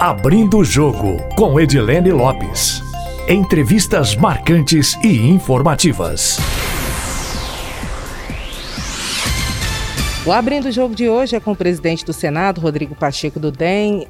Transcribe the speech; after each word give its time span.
Abrindo 0.00 0.56
o 0.56 0.64
Jogo, 0.64 1.18
com 1.36 1.60
Edilene 1.60 2.10
Lopes. 2.10 2.82
Entrevistas 3.28 4.16
marcantes 4.16 4.94
e 5.04 5.28
informativas. 5.28 6.38
O 10.24 10.32
Abrindo 10.32 10.68
o 10.68 10.72
Jogo 10.72 10.94
de 10.94 11.06
hoje 11.06 11.36
é 11.36 11.40
com 11.40 11.52
o 11.52 11.56
presidente 11.56 12.02
do 12.02 12.14
Senado, 12.14 12.62
Rodrigo 12.62 12.94
Pacheco 12.94 13.38
do 13.38 13.52
DEM. 13.52 14.08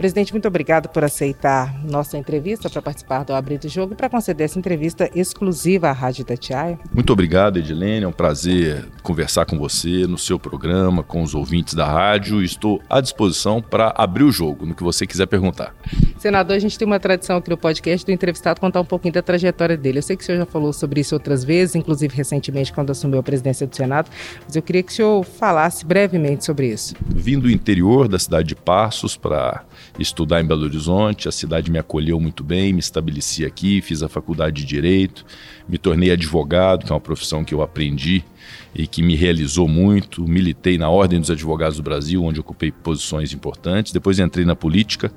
Presidente, 0.00 0.32
muito 0.32 0.48
obrigado 0.48 0.88
por 0.88 1.04
aceitar 1.04 1.78
nossa 1.84 2.16
entrevista 2.16 2.70
para 2.70 2.80
participar 2.80 3.22
do 3.22 3.34
Abrir 3.34 3.58
do 3.58 3.68
Jogo 3.68 3.92
e 3.92 3.96
para 3.96 4.08
conceder 4.08 4.46
essa 4.46 4.58
entrevista 4.58 5.10
exclusiva 5.14 5.90
à 5.90 5.92
Rádio 5.92 6.22
Itatiaia. 6.22 6.78
Muito 6.90 7.12
obrigado, 7.12 7.58
Edilene. 7.58 8.06
É 8.06 8.08
um 8.08 8.12
prazer 8.12 8.86
conversar 9.02 9.44
com 9.44 9.58
você 9.58 10.06
no 10.06 10.16
seu 10.16 10.38
programa, 10.38 11.02
com 11.02 11.22
os 11.22 11.34
ouvintes 11.34 11.74
da 11.74 11.84
rádio. 11.84 12.42
Estou 12.42 12.80
à 12.88 12.98
disposição 13.02 13.60
para 13.60 13.92
abrir 13.94 14.24
o 14.24 14.32
jogo, 14.32 14.64
no 14.64 14.74
que 14.74 14.82
você 14.82 15.06
quiser 15.06 15.26
perguntar. 15.26 15.74
Senador, 16.16 16.56
a 16.56 16.58
gente 16.58 16.78
tem 16.78 16.86
uma 16.86 16.98
tradição 16.98 17.36
aqui 17.36 17.50
no 17.50 17.58
podcast 17.58 18.06
do 18.06 18.10
entrevistado 18.10 18.58
contar 18.58 18.80
um 18.80 18.86
pouquinho 18.86 19.12
da 19.12 19.20
trajetória 19.20 19.76
dele. 19.76 19.98
Eu 19.98 20.02
sei 20.02 20.16
que 20.16 20.22
o 20.22 20.26
senhor 20.26 20.38
já 20.38 20.46
falou 20.46 20.72
sobre 20.72 21.00
isso 21.00 21.14
outras 21.14 21.44
vezes, 21.44 21.74
inclusive 21.74 22.16
recentemente 22.16 22.72
quando 22.72 22.88
assumiu 22.88 23.20
a 23.20 23.22
presidência 23.22 23.66
do 23.66 23.76
Senado, 23.76 24.10
mas 24.46 24.56
eu 24.56 24.62
queria 24.62 24.82
que 24.82 24.92
o 24.92 24.94
senhor 24.94 25.24
falasse 25.24 25.84
brevemente 25.84 26.46
sobre 26.46 26.68
isso. 26.68 26.94
Vim 27.06 27.38
do 27.38 27.50
interior 27.50 28.08
da 28.08 28.18
cidade 28.18 28.48
de 28.48 28.54
Passos 28.54 29.14
para 29.14 29.62
estudar 29.98 30.40
em 30.40 30.46
Belo 30.46 30.64
Horizonte. 30.64 31.28
A 31.28 31.32
cidade 31.32 31.70
me 31.70 31.78
acolheu 31.78 32.20
muito 32.20 32.42
bem, 32.44 32.72
me 32.72 32.80
estabeleci 32.80 33.44
aqui, 33.44 33.80
fiz 33.80 34.02
a 34.02 34.08
faculdade 34.08 34.62
de 34.62 34.66
Direito, 34.66 35.24
me 35.68 35.78
tornei 35.78 36.10
advogado, 36.10 36.84
que 36.84 36.92
é 36.92 36.94
uma 36.94 37.00
profissão 37.00 37.44
que 37.44 37.54
eu 37.54 37.62
aprendi 37.62 38.24
e 38.74 38.86
que 38.86 39.02
me 39.02 39.16
realizou 39.16 39.66
muito. 39.68 40.26
Militei 40.26 40.78
na 40.78 40.88
Ordem 40.88 41.20
dos 41.20 41.30
Advogados 41.30 41.76
do 41.76 41.82
Brasil, 41.82 42.22
onde 42.24 42.40
ocupei 42.40 42.70
posições 42.70 43.32
importantes. 43.32 43.92
Depois 43.92 44.18
entrei 44.18 44.44
na 44.44 44.54
política 44.54 45.12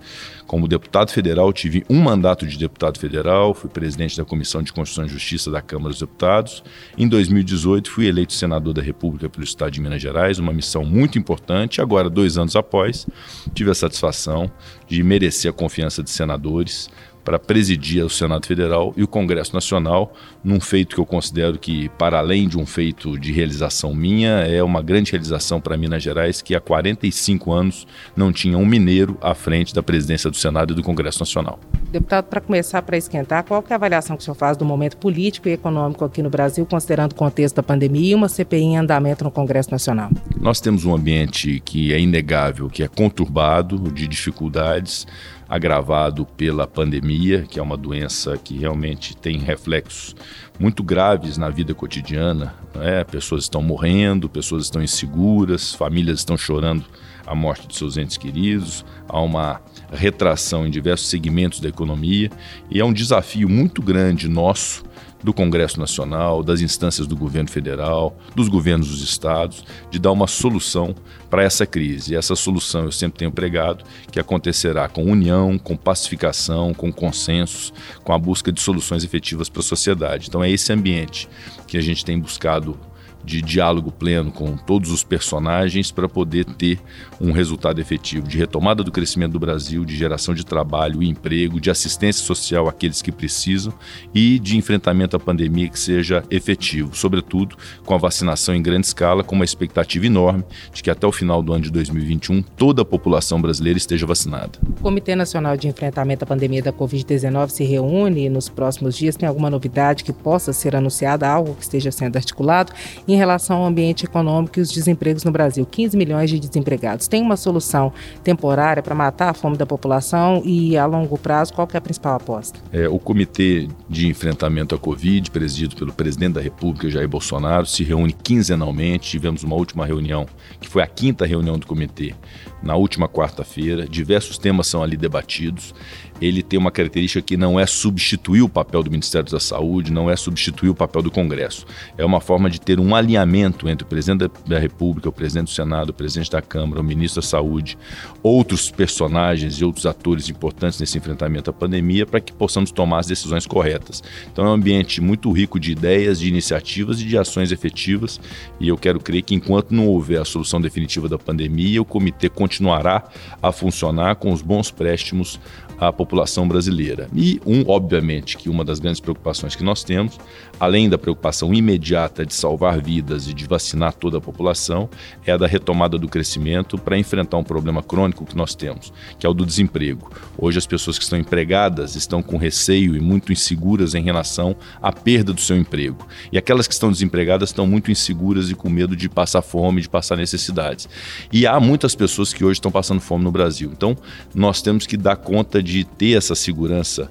como 0.48 0.68
deputado 0.68 1.12
federal, 1.12 1.52
tive 1.54 1.84
um 1.90 2.00
mandato 2.02 2.46
de 2.46 2.58
deputado 2.58 3.00
federal, 3.00 3.54
fui 3.54 3.70
presidente 3.70 4.18
da 4.18 4.26
Comissão 4.26 4.62
de 4.62 4.74
Constituição 4.74 5.06
e 5.06 5.10
Justiça 5.10 5.50
da 5.50 5.62
Câmara 5.62 5.90
dos 5.90 6.00
Deputados. 6.00 6.64
Em 6.98 7.08
2018, 7.08 7.90
fui 7.90 8.08
eleito 8.08 8.34
senador 8.34 8.74
da 8.74 8.82
República 8.82 9.30
pelo 9.30 9.44
Estado 9.44 9.72
de 9.72 9.82
Minas 9.82 10.02
Gerais, 10.02 10.40
uma 10.40 10.54
missão 10.54 10.84
muito 10.84 11.18
importante. 11.18 11.82
Agora, 11.82 12.10
dois 12.10 12.38
anos 12.38 12.56
após, 12.56 13.08
tive 13.54 13.72
a 13.72 13.76
satisfação 13.76 14.52
de 14.88 15.02
merecer 15.02 15.50
a 15.50 15.54
confiança 15.54 16.04
de 16.04 16.10
senadores 16.10 16.90
para 17.24 17.40
presidir 17.40 18.04
o 18.04 18.10
Senado 18.10 18.46
Federal 18.46 18.94
e 18.98 19.04
o 19.04 19.08
Congresso 19.08 19.54
Nacional, 19.54 20.14
num 20.44 20.60
feito 20.60 20.96
que 20.96 21.02
eu 21.02 21.06
considero 21.06 21.58
que, 21.58 21.90
para 21.90 22.20
além 22.20 22.48
de 22.48 22.58
um 22.58 22.66
feito 22.66 23.18
de 23.18 23.32
realização 23.32 23.94
minha, 23.94 24.30
é 24.42 24.62
uma 24.62 24.82
grande 24.82 25.12
realização 25.12 25.62
para 25.62 25.78
Minas 25.78 26.04
Gerais, 26.04 26.42
que 26.42 26.56
há 26.56 26.60
45 26.60 27.52
anos 27.52 27.88
não 28.16 28.32
tinha 28.32 28.58
um 28.58 28.66
mineiro 28.66 29.18
à 29.22 29.34
frente 29.34 29.74
da 29.74 29.82
presidência 29.82 30.30
do 30.30 30.36
Senado 30.36 30.74
e 30.74 30.76
do 30.76 30.84
Congresso 30.84 31.20
Nacional. 31.20 31.60
Deputado, 31.92 32.26
para 32.26 32.42
começar, 32.42 32.82
para 32.82 32.98
esquentar, 32.98 33.44
qual 33.44 33.64
é 33.70 33.74
a 33.74 33.76
avaliação 33.76 34.18
que 34.18 34.24
o 34.24 34.26
senhor 34.26 34.36
faz 34.36 34.58
do 34.58 34.66
momento 34.66 34.98
político 34.98 35.48
e 35.48 35.52
econômico 35.52 36.04
aqui 36.04 36.24
no 36.24 36.30
Brasil, 36.30 36.66
considerando 36.66 37.12
o 37.12 37.16
contexto 37.16 37.56
da 37.56 37.64
pandemia 37.64 38.12
e 38.12 38.16
uma 38.16 38.28
CPI 38.28 38.62
em 38.62 38.78
andamento 38.78 39.24
no 39.24 39.32
Congresso 39.32 39.72
Nacional? 39.72 40.10
Nós 40.40 40.60
temos 40.60 40.86
um 40.86 40.96
ambiente 40.96 41.62
que 41.64 41.94
é 41.94 42.00
inegável, 42.00 42.68
que 42.70 42.84
é 42.84 42.88
conturbado, 42.88 43.78
de 43.92 44.08
dificuldades, 44.08 45.06
agravado 45.48 46.26
pela 46.26 46.66
pandemia, 46.66 47.44
que 47.44 47.60
é 47.60 47.62
uma 47.62 47.78
doença 47.78 48.38
que 48.38 48.58
realmente 48.58 49.16
tem 49.16 49.38
reflexos 49.38 50.16
muito 50.60 50.84
graves 50.84 51.38
na 51.38 51.50
vida 51.50 51.74
cotidiana. 51.74 52.54
Né? 52.76 53.04
Pessoas 53.04 53.44
estão 53.44 53.62
morrendo, 53.62 54.30
pessoas 54.30 54.66
estão 54.66 54.82
inseguras, 54.82 55.74
famílias 55.74 56.20
estão 56.20 56.38
chorando 56.38 56.86
a 57.26 57.34
morte 57.34 57.68
de 57.68 57.76
seus 57.76 57.98
entes 57.98 58.18
queridos, 58.18 58.86
há 59.08 59.20
uma 59.22 59.62
retração 59.92 60.68
em 60.68 60.70
diversos 60.70 61.10
segmentos 61.10 61.60
da 61.60 61.70
economia 61.70 62.30
e 62.70 62.80
é 62.80 62.86
um 62.86 62.92
desafio 62.92 63.48
muito 63.48 63.82
grande 63.82 64.28
nosso 64.28 64.84
do 65.24 65.34
Congresso 65.34 65.80
Nacional, 65.80 66.44
das 66.44 66.62
instâncias 66.62 67.08
do 67.08 67.16
governo 67.16 67.50
federal, 67.50 68.16
dos 68.36 68.50
governos 68.50 68.90
dos 68.90 69.02
estados, 69.02 69.64
de 69.90 69.98
dar 70.00 70.12
uma 70.12 70.28
solução 70.28 70.94
para 71.30 71.44
essa 71.44 71.66
crise. 71.66 72.14
E 72.14 72.16
essa 72.16 72.36
solução 72.36 72.84
eu 72.84 72.92
sempre 72.92 73.20
tenho 73.20 73.32
pregado 73.32 73.86
que 74.12 74.20
acontecerá 74.20 74.88
com 74.88 75.04
união, 75.06 75.58
com 75.58 75.78
pacificação, 75.78 76.74
com 76.74 76.92
consensos, 76.92 77.74
com 78.04 78.12
a 78.14 78.18
busca 78.20 78.52
de 78.52 78.62
soluções 78.62 79.04
efetivas 79.04 79.50
para 79.50 79.62
a 79.62 79.64
sociedade. 79.64 80.28
Então 80.28 80.44
é 80.44 80.52
esse 80.52 80.72
ambiente 80.74 81.30
que 81.68 81.78
a 81.78 81.82
gente 81.82 82.04
tem 82.04 82.20
buscado 82.20 82.78
de 83.24 83.42
diálogo 83.42 83.92
pleno 83.92 84.32
com 84.32 84.58
todos 84.58 84.92
os 84.92 85.04
personagens 85.04 85.92
para 85.92 86.10
poder 86.10 86.46
ter 86.46 86.80
um 87.20 87.32
resultado 87.32 87.80
efetivo 87.80 88.28
de 88.28 88.38
retomada 88.38 88.84
do 88.84 88.92
crescimento 88.92 89.34
do 89.34 89.40
Brasil, 89.40 89.86
de 89.86 89.96
geração 89.96 90.34
de 90.34 90.46
trabalho 90.46 91.02
e 91.02 91.10
emprego, 91.10 91.60
de 91.60 91.70
assistência 91.70 92.24
social 92.24 92.68
àqueles 92.68 93.02
que 93.02 93.12
precisam 93.12 93.74
e 94.14 94.40
de 94.40 94.58
enfrentamento 94.58 95.16
à 95.16 95.20
pandemia 95.20 95.70
que 95.70 95.80
seja 95.80 96.24
efetivo, 96.30 96.96
sobretudo 96.96 97.56
com 97.86 97.94
a 97.94 97.98
vacinação 97.98 98.54
em 98.56 98.62
grande 98.62 98.88
escala, 98.88 99.24
com 99.24 99.36
uma 99.36 99.46
expectativa 99.46 100.06
enorme 100.06 100.44
de 100.74 100.84
que 100.84 100.90
até 100.90 101.08
o 101.08 101.12
final 101.12 101.42
do 101.42 101.54
ano 101.54 101.64
de 101.64 101.72
2021 101.72 102.42
toda 102.42 102.82
a 102.82 102.86
população 102.86 103.42
brasileira 103.42 103.78
esteja 103.78 104.06
vacinada. 104.06 104.60
O 104.68 104.82
Comitê 104.82 105.16
Nacional 105.16 105.56
de 105.56 105.68
Enfrentamento 105.68 106.24
à 106.24 106.28
Pandemia 106.28 106.62
da 106.62 106.74
Covid-19 106.74 107.50
se 107.50 107.64
reúne 107.64 108.30
nos 108.30 108.50
próximos 108.50 108.98
dias. 108.98 109.16
Tem 109.16 109.28
alguma 109.28 109.50
novidade 109.50 110.04
que 110.04 110.12
possa 110.12 110.52
ser 110.54 110.76
anunciada, 110.76 111.28
algo 111.28 111.56
que 111.56 111.64
esteja 111.64 111.92
sendo 111.92 112.18
articulado? 112.18 112.74
Em 113.14 113.18
relação 113.18 113.58
ao 113.58 113.66
ambiente 113.66 114.06
econômico 114.06 114.60
e 114.60 114.62
os 114.62 114.72
desempregos 114.72 115.24
no 115.24 115.32
Brasil. 115.32 115.66
15 115.66 115.96
milhões 115.96 116.30
de 116.30 116.40
desempregados. 116.40 117.08
Tem 117.08 117.22
uma 117.22 117.38
solução 117.38 117.94
temporária 118.24 118.82
para 118.82 118.96
matar 118.96 119.30
a 119.30 119.34
fome 119.34 119.56
da 119.56 119.66
população 119.66 120.42
e 120.44 120.76
a 120.76 120.86
longo 120.86 121.18
prazo, 121.18 121.54
qual 121.54 121.68
é 121.72 121.78
a 121.78 121.82
principal 121.82 122.16
aposta? 122.16 122.60
É, 122.72 122.90
o 122.90 122.98
Comitê 122.98 123.68
de 123.88 124.08
Enfrentamento 124.08 124.74
à 124.74 124.80
Covid, 124.80 125.30
presidido 125.30 125.76
pelo 125.76 125.94
presidente 125.94 126.34
da 126.34 126.42
República, 126.42 126.90
Jair 126.90 127.08
Bolsonaro, 127.08 127.66
se 127.66 127.84
reúne 127.84 128.14
quinzenalmente. 128.14 129.12
Tivemos 129.12 129.44
uma 129.44 129.56
última 129.56 129.86
reunião, 129.86 130.26
que 130.60 130.68
foi 130.68 130.82
a 130.82 130.88
quinta 130.88 131.26
reunião 131.26 131.60
do 131.60 131.68
comitê, 131.68 132.16
na 132.64 132.76
última 132.76 133.08
quarta-feira. 133.08 133.88
Diversos 133.88 134.38
temas 134.38 134.68
são 134.68 134.82
ali 134.82 134.98
debatidos 134.98 135.74
ele 136.22 136.42
tem 136.42 136.58
uma 136.60 136.72
característica 136.72 137.22
que 137.22 137.36
não 137.36 137.60
é 137.60 137.66
substituir 137.66 138.42
o 138.42 138.50
papel 138.50 138.84
do 138.84 138.90
Ministério 138.90 139.30
da 139.30 139.40
Saúde, 139.40 139.92
não 139.92 140.10
é 140.10 140.16
substituir 140.16 140.70
o 140.70 140.76
papel 140.76 141.02
do 141.02 141.12
Congresso. 141.12 141.66
É 141.98 142.06
uma 142.06 142.22
forma 142.22 142.50
de 142.50 142.62
ter 142.62 142.80
um 142.80 142.96
alinhamento 142.96 143.68
entre 143.68 143.84
o 143.84 143.88
presidente 143.88 144.32
da 144.46 144.60
República, 144.60 145.10
o 145.10 145.12
presidente 145.12 145.46
do 145.46 145.50
Senado, 145.52 145.90
o 145.90 145.94
presidente 145.94 146.32
da 146.32 146.42
Câmara, 146.42 146.82
o 146.82 146.84
ministro 146.84 147.22
da 147.22 147.28
Saúde, 147.28 147.78
outros 148.22 148.72
personagens 148.72 149.56
e 149.56 149.66
outros 149.66 149.86
atores 149.86 150.30
importantes 150.30 150.80
nesse 150.80 150.98
enfrentamento 150.98 151.50
à 151.50 151.54
pandemia 151.54 152.06
para 152.06 152.22
que 152.22 152.32
possamos 152.32 152.72
tomar 152.72 153.00
as 153.00 153.08
decisões 153.08 153.46
corretas. 153.46 154.02
Então 154.32 154.46
é 154.46 154.50
um 154.50 154.54
ambiente 154.54 155.02
muito 155.02 155.32
rico 155.32 155.60
de 155.60 155.72
ideias, 155.72 156.20
de 156.20 156.30
iniciativas 156.30 157.02
e 157.02 157.06
de 157.06 157.18
ações 157.18 157.52
efetivas 157.52 158.20
e 158.60 158.68
eu 158.68 158.78
quero 158.78 159.00
crer 159.00 159.24
que 159.24 159.36
enquanto 159.36 159.72
não 159.72 159.88
houver 159.88 160.22
a 160.22 160.26
solução 160.26 160.62
definitiva 160.62 161.10
da 161.10 161.18
pandemia, 161.18 161.82
o 161.82 161.86
comitê 161.86 162.30
continuará 162.54 163.04
a 163.42 163.52
funcionar 163.52 164.16
com 164.16 164.32
os 164.32 164.42
bons 164.42 164.70
préstimos 164.70 165.40
à 165.88 165.94
população 165.94 166.48
brasileira. 166.48 167.08
E, 167.16 167.42
um, 167.46 167.64
obviamente, 167.68 168.38
que 168.38 168.50
uma 168.50 168.64
das 168.64 168.80
grandes 168.80 169.00
preocupações 169.00 169.56
que 169.56 169.64
nós 169.64 169.84
temos, 169.84 170.20
além 170.60 170.90
da 170.90 170.98
preocupação 170.98 171.54
imediata 171.54 172.26
de 172.26 172.34
salvar 172.34 172.82
vidas 172.82 173.28
e 173.28 173.34
de 173.34 173.46
vacinar 173.46 173.94
toda 173.94 174.18
a 174.18 174.22
população, 174.22 174.90
é 175.26 175.32
a 175.32 175.38
da 175.38 175.48
retomada 175.48 175.98
do 175.98 176.08
crescimento 176.08 176.78
para 176.78 176.98
enfrentar 176.98 177.38
um 177.38 177.44
problema 177.44 177.82
crônico 177.82 178.26
que 178.26 178.36
nós 178.36 178.56
temos, 178.56 178.94
que 179.18 179.26
é 179.26 179.30
o 179.30 179.34
do 179.34 179.46
desemprego. 179.46 180.12
Hoje, 180.38 180.58
as 180.58 180.66
pessoas 180.66 180.98
que 180.98 181.04
estão 181.04 181.20
empregadas 181.20 181.96
estão 181.96 182.22
com 182.22 182.38
receio 182.38 182.96
e 182.96 183.00
muito 183.00 183.32
inseguras 183.32 183.96
em 183.96 184.04
relação 184.04 184.56
à 184.82 184.92
perda 184.92 185.34
do 185.34 185.42
seu 185.42 185.58
emprego. 185.58 186.08
E 186.32 186.38
aquelas 186.38 186.68
que 186.68 186.74
estão 186.74 186.92
desempregadas 186.92 187.50
estão 187.50 187.68
muito 187.68 187.92
inseguras 187.92 188.50
e 188.50 188.56
com 188.56 188.70
medo 188.70 188.96
de 188.96 189.10
passar 189.10 189.42
fome, 189.42 189.82
de 189.82 189.90
passar 189.90 190.16
necessidades. 190.16 190.88
E 191.32 191.46
há 191.46 191.60
muitas 191.60 191.96
pessoas 191.96 192.34
que 192.34 192.44
hoje 192.44 192.54
estão 192.54 192.72
passando 192.72 193.02
fome 193.02 193.24
no 193.24 193.32
Brasil. 193.32 193.72
Então, 193.72 193.98
nós 194.34 194.62
temos 194.62 194.86
que 194.86 194.98
dar 194.98 195.16
conta 195.16 195.62
de 195.62 195.73
ter 195.82 196.18
essa 196.18 196.36
segurança 196.36 197.10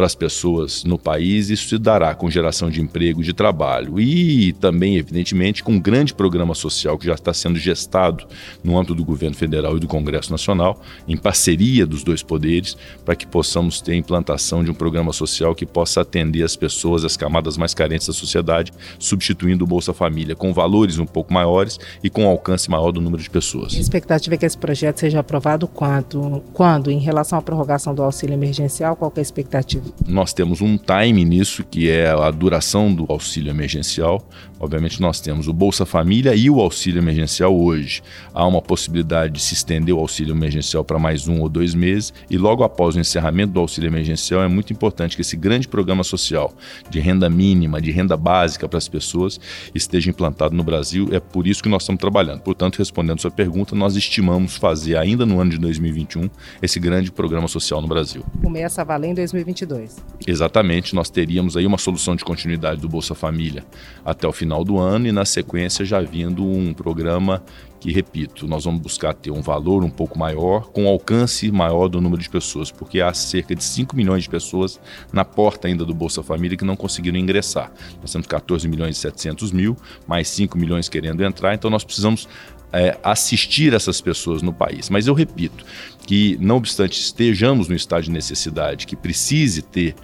para 0.00 0.06
as 0.06 0.14
pessoas 0.14 0.82
no 0.82 0.98
país, 0.98 1.50
isso 1.50 1.68
se 1.68 1.76
dará 1.76 2.14
com 2.14 2.30
geração 2.30 2.70
de 2.70 2.80
emprego, 2.80 3.22
de 3.22 3.34
trabalho 3.34 4.00
e 4.00 4.54
também, 4.54 4.96
evidentemente, 4.96 5.62
com 5.62 5.72
um 5.72 5.78
grande 5.78 6.14
programa 6.14 6.54
social 6.54 6.96
que 6.96 7.04
já 7.04 7.12
está 7.12 7.34
sendo 7.34 7.58
gestado 7.58 8.24
no 8.64 8.78
âmbito 8.78 8.94
do 8.94 9.04
governo 9.04 9.36
federal 9.36 9.76
e 9.76 9.80
do 9.80 9.86
Congresso 9.86 10.30
Nacional, 10.30 10.80
em 11.06 11.18
parceria 11.18 11.86
dos 11.86 12.02
dois 12.02 12.22
poderes, 12.22 12.78
para 13.04 13.14
que 13.14 13.26
possamos 13.26 13.82
ter 13.82 13.92
a 13.92 13.96
implantação 13.96 14.64
de 14.64 14.70
um 14.70 14.74
programa 14.74 15.12
social 15.12 15.54
que 15.54 15.66
possa 15.66 16.00
atender 16.00 16.44
as 16.44 16.56
pessoas, 16.56 17.04
as 17.04 17.14
camadas 17.14 17.58
mais 17.58 17.74
carentes 17.74 18.06
da 18.06 18.14
sociedade, 18.14 18.72
substituindo 18.98 19.64
o 19.64 19.66
Bolsa 19.66 19.92
Família, 19.92 20.34
com 20.34 20.50
valores 20.50 20.98
um 20.98 21.04
pouco 21.04 21.30
maiores 21.30 21.78
e 22.02 22.08
com 22.08 22.26
alcance 22.26 22.70
maior 22.70 22.90
do 22.90 23.02
número 23.02 23.22
de 23.22 23.28
pessoas. 23.28 23.74
A 23.74 23.78
expectativa 23.78 24.34
é 24.34 24.38
que 24.38 24.46
esse 24.46 24.56
projeto 24.56 24.96
seja 24.96 25.20
aprovado 25.20 25.68
quando? 25.68 26.42
Quando? 26.54 26.90
Em 26.90 26.98
relação 26.98 27.38
à 27.38 27.42
prorrogação 27.42 27.94
do 27.94 28.02
auxílio 28.02 28.32
emergencial, 28.32 28.96
qual 28.96 29.12
é 29.14 29.18
a 29.18 29.22
expectativa? 29.22 29.89
Nós 30.06 30.32
temos 30.32 30.60
um 30.60 30.76
time 30.76 31.24
nisso, 31.24 31.64
que 31.64 31.90
é 31.90 32.10
a 32.10 32.30
duração 32.30 32.92
do 32.92 33.06
auxílio 33.08 33.50
emergencial. 33.50 34.28
Obviamente, 34.60 35.00
nós 35.00 35.20
temos 35.22 35.48
o 35.48 35.54
Bolsa 35.54 35.86
Família 35.86 36.34
e 36.34 36.50
o 36.50 36.60
auxílio 36.60 37.00
emergencial 37.00 37.58
hoje. 37.58 38.02
Há 38.34 38.46
uma 38.46 38.60
possibilidade 38.60 39.32
de 39.32 39.40
se 39.40 39.54
estender 39.54 39.94
o 39.94 39.98
auxílio 39.98 40.34
emergencial 40.34 40.84
para 40.84 40.98
mais 40.98 41.26
um 41.26 41.40
ou 41.40 41.48
dois 41.48 41.74
meses, 41.74 42.12
e 42.28 42.36
logo 42.36 42.62
após 42.62 42.94
o 42.94 43.00
encerramento 43.00 43.54
do 43.54 43.60
auxílio 43.60 43.88
emergencial, 43.88 44.42
é 44.42 44.48
muito 44.48 44.70
importante 44.70 45.16
que 45.16 45.22
esse 45.22 45.34
grande 45.34 45.66
programa 45.66 46.04
social 46.04 46.52
de 46.90 47.00
renda 47.00 47.30
mínima, 47.30 47.80
de 47.80 47.90
renda 47.90 48.18
básica 48.18 48.68
para 48.68 48.76
as 48.76 48.86
pessoas, 48.86 49.40
esteja 49.74 50.10
implantado 50.10 50.54
no 50.54 50.62
Brasil. 50.62 51.08
É 51.10 51.20
por 51.20 51.46
isso 51.46 51.62
que 51.62 51.68
nós 51.70 51.82
estamos 51.82 51.98
trabalhando. 51.98 52.42
Portanto, 52.42 52.76
respondendo 52.76 53.18
sua 53.18 53.30
pergunta, 53.30 53.74
nós 53.74 53.96
estimamos 53.96 54.56
fazer 54.56 54.96
ainda 54.96 55.24
no 55.24 55.40
ano 55.40 55.52
de 55.52 55.58
2021 55.58 56.28
esse 56.60 56.78
grande 56.78 57.10
programa 57.10 57.48
social 57.48 57.80
no 57.80 57.88
Brasil. 57.88 58.22
Começa 58.42 58.82
a 58.82 58.84
valer 58.84 59.08
em 59.08 59.14
2022. 59.14 59.96
Exatamente, 60.26 60.94
nós 60.94 61.08
teríamos 61.08 61.56
aí 61.56 61.64
uma 61.64 61.78
solução 61.78 62.14
de 62.14 62.22
continuidade 62.22 62.78
do 62.78 62.88
Bolsa 62.90 63.14
Família 63.14 63.64
até 64.04 64.28
o 64.28 64.32
final 64.32 64.49
final 64.50 64.64
do 64.64 64.78
ano 64.78 65.06
e 65.06 65.12
na 65.12 65.24
sequência 65.24 65.84
já 65.84 66.00
vindo 66.00 66.44
um 66.44 66.74
programa 66.74 67.40
que, 67.78 67.92
repito, 67.92 68.48
nós 68.48 68.64
vamos 68.64 68.80
buscar 68.80 69.14
ter 69.14 69.30
um 69.30 69.40
valor 69.40 69.84
um 69.84 69.88
pouco 69.88 70.18
maior, 70.18 70.66
com 70.72 70.88
alcance 70.88 71.50
maior 71.52 71.88
do 71.88 72.00
número 72.00 72.20
de 72.20 72.28
pessoas, 72.28 72.70
porque 72.70 73.00
há 73.00 73.14
cerca 73.14 73.54
de 73.54 73.62
5 73.62 73.94
milhões 73.96 74.24
de 74.24 74.28
pessoas 74.28 74.80
na 75.12 75.24
porta 75.24 75.68
ainda 75.68 75.84
do 75.84 75.94
Bolsa 75.94 76.20
Família 76.20 76.58
que 76.58 76.64
não 76.64 76.74
conseguiram 76.74 77.16
ingressar. 77.16 77.72
Nós 78.00 78.10
temos 78.10 78.26
14 78.26 78.66
milhões 78.66 78.96
e 78.96 79.00
700 79.00 79.52
mil, 79.52 79.76
mais 80.06 80.28
5 80.28 80.58
milhões 80.58 80.88
querendo 80.88 81.22
entrar, 81.22 81.54
então 81.54 81.70
nós 81.70 81.84
precisamos 81.84 82.28
é, 82.72 82.98
assistir 83.04 83.72
essas 83.72 84.00
pessoas 84.00 84.42
no 84.42 84.52
país. 84.52 84.90
Mas 84.90 85.06
eu 85.06 85.14
repito 85.14 85.64
que, 86.04 86.36
não 86.40 86.56
obstante 86.56 87.00
estejamos 87.00 87.68
no 87.68 87.74
estado 87.76 88.02
de 88.02 88.10
necessidade, 88.10 88.84
que 88.84 88.96
precise 88.96 89.62
ter 89.62 89.94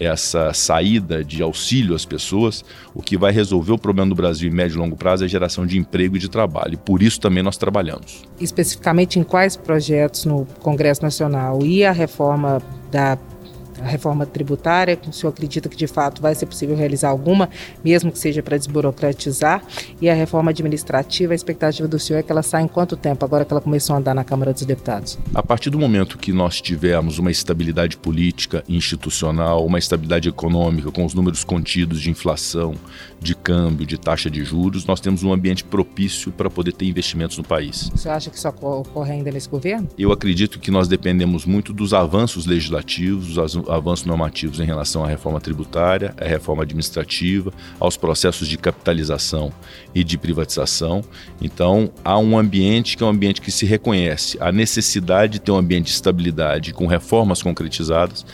essa 0.00 0.52
saída 0.54 1.22
de 1.22 1.42
auxílio 1.42 1.94
às 1.94 2.06
pessoas, 2.06 2.64
o 2.94 3.02
que 3.02 3.18
vai 3.18 3.30
resolver 3.30 3.72
o 3.72 3.78
problema 3.78 4.08
do 4.08 4.14
Brasil 4.14 4.50
em 4.50 4.54
médio 4.54 4.76
e 4.76 4.78
longo 4.78 4.96
prazo 4.96 5.24
é 5.24 5.26
a 5.26 5.28
geração 5.28 5.66
de 5.66 5.78
emprego 5.78 6.16
e 6.16 6.18
de 6.18 6.28
trabalho. 6.28 6.74
E 6.74 6.76
por 6.78 7.02
isso 7.02 7.20
também 7.20 7.42
nós 7.42 7.58
trabalhamos. 7.58 8.22
Especificamente 8.40 9.18
em 9.18 9.22
quais 9.22 9.56
projetos 9.56 10.24
no 10.24 10.46
Congresso 10.60 11.02
Nacional 11.02 11.58
e 11.62 11.84
a 11.84 11.92
reforma 11.92 12.62
da 12.90 13.18
a 13.82 13.86
reforma 13.86 14.26
tributária, 14.26 14.96
que 14.96 15.08
o 15.08 15.12
senhor 15.12 15.30
acredita 15.32 15.68
que 15.68 15.76
de 15.76 15.86
fato 15.86 16.20
vai 16.20 16.34
ser 16.34 16.46
possível 16.46 16.76
realizar 16.76 17.08
alguma, 17.08 17.48
mesmo 17.84 18.12
que 18.12 18.18
seja 18.18 18.42
para 18.42 18.56
desburocratizar, 18.56 19.62
e 20.00 20.08
a 20.08 20.14
reforma 20.14 20.50
administrativa, 20.50 21.32
a 21.32 21.36
expectativa 21.36 21.88
do 21.88 21.98
senhor 21.98 22.20
é 22.20 22.22
que 22.22 22.30
ela 22.30 22.42
saia 22.42 22.62
em 22.62 22.68
quanto 22.68 22.96
tempo, 22.96 23.24
agora 23.24 23.44
que 23.44 23.52
ela 23.52 23.60
começou 23.60 23.94
a 23.94 23.98
andar 23.98 24.14
na 24.14 24.24
Câmara 24.24 24.52
dos 24.52 24.64
Deputados? 24.64 25.18
A 25.34 25.42
partir 25.42 25.70
do 25.70 25.78
momento 25.78 26.18
que 26.18 26.32
nós 26.32 26.60
tivermos 26.60 27.18
uma 27.18 27.30
estabilidade 27.30 27.96
política, 27.96 28.64
institucional, 28.68 29.64
uma 29.64 29.78
estabilidade 29.78 30.28
econômica, 30.28 30.90
com 30.90 31.04
os 31.04 31.14
números 31.14 31.44
contidos 31.44 32.00
de 32.00 32.10
inflação, 32.10 32.74
de 33.20 33.34
câmbio, 33.34 33.86
de 33.86 33.98
taxa 33.98 34.30
de 34.30 34.44
juros, 34.44 34.86
nós 34.86 35.00
temos 35.00 35.22
um 35.22 35.32
ambiente 35.32 35.62
propício 35.64 36.32
para 36.32 36.48
poder 36.48 36.72
ter 36.72 36.86
investimentos 36.86 37.36
no 37.36 37.44
país. 37.44 37.90
O 37.94 37.98
senhor 37.98 38.14
acha 38.14 38.30
que 38.30 38.36
isso 38.36 38.48
ocorre 38.48 39.12
ainda 39.12 39.30
nesse 39.30 39.48
governo? 39.48 39.88
Eu 39.98 40.12
acredito 40.12 40.58
que 40.58 40.70
nós 40.70 40.88
dependemos 40.88 41.44
muito 41.44 41.72
dos 41.72 41.92
avanços 41.92 42.46
legislativos, 42.46 43.38
avanços 43.70 44.04
normativos 44.04 44.60
em 44.60 44.64
relação 44.64 45.04
à 45.04 45.08
reforma 45.08 45.40
tributária, 45.40 46.14
à 46.20 46.24
reforma 46.24 46.62
administrativa, 46.62 47.52
aos 47.78 47.96
processos 47.96 48.48
de 48.48 48.58
capitalização 48.58 49.52
e 49.94 50.02
de 50.02 50.18
privatização. 50.18 51.02
Então, 51.40 51.92
há 52.04 52.18
um 52.18 52.36
ambiente 52.38 52.96
que 52.96 53.02
é 53.02 53.06
um 53.06 53.10
ambiente 53.10 53.40
que 53.40 53.50
se 53.50 53.64
reconhece 53.64 54.36
a 54.40 54.50
necessidade 54.50 55.34
de 55.34 55.40
ter 55.40 55.52
um 55.52 55.56
ambiente 55.56 55.86
de 55.86 55.92
estabilidade 55.92 56.72
com 56.72 56.86
reformas 56.86 57.42
concretizadas 57.42 58.24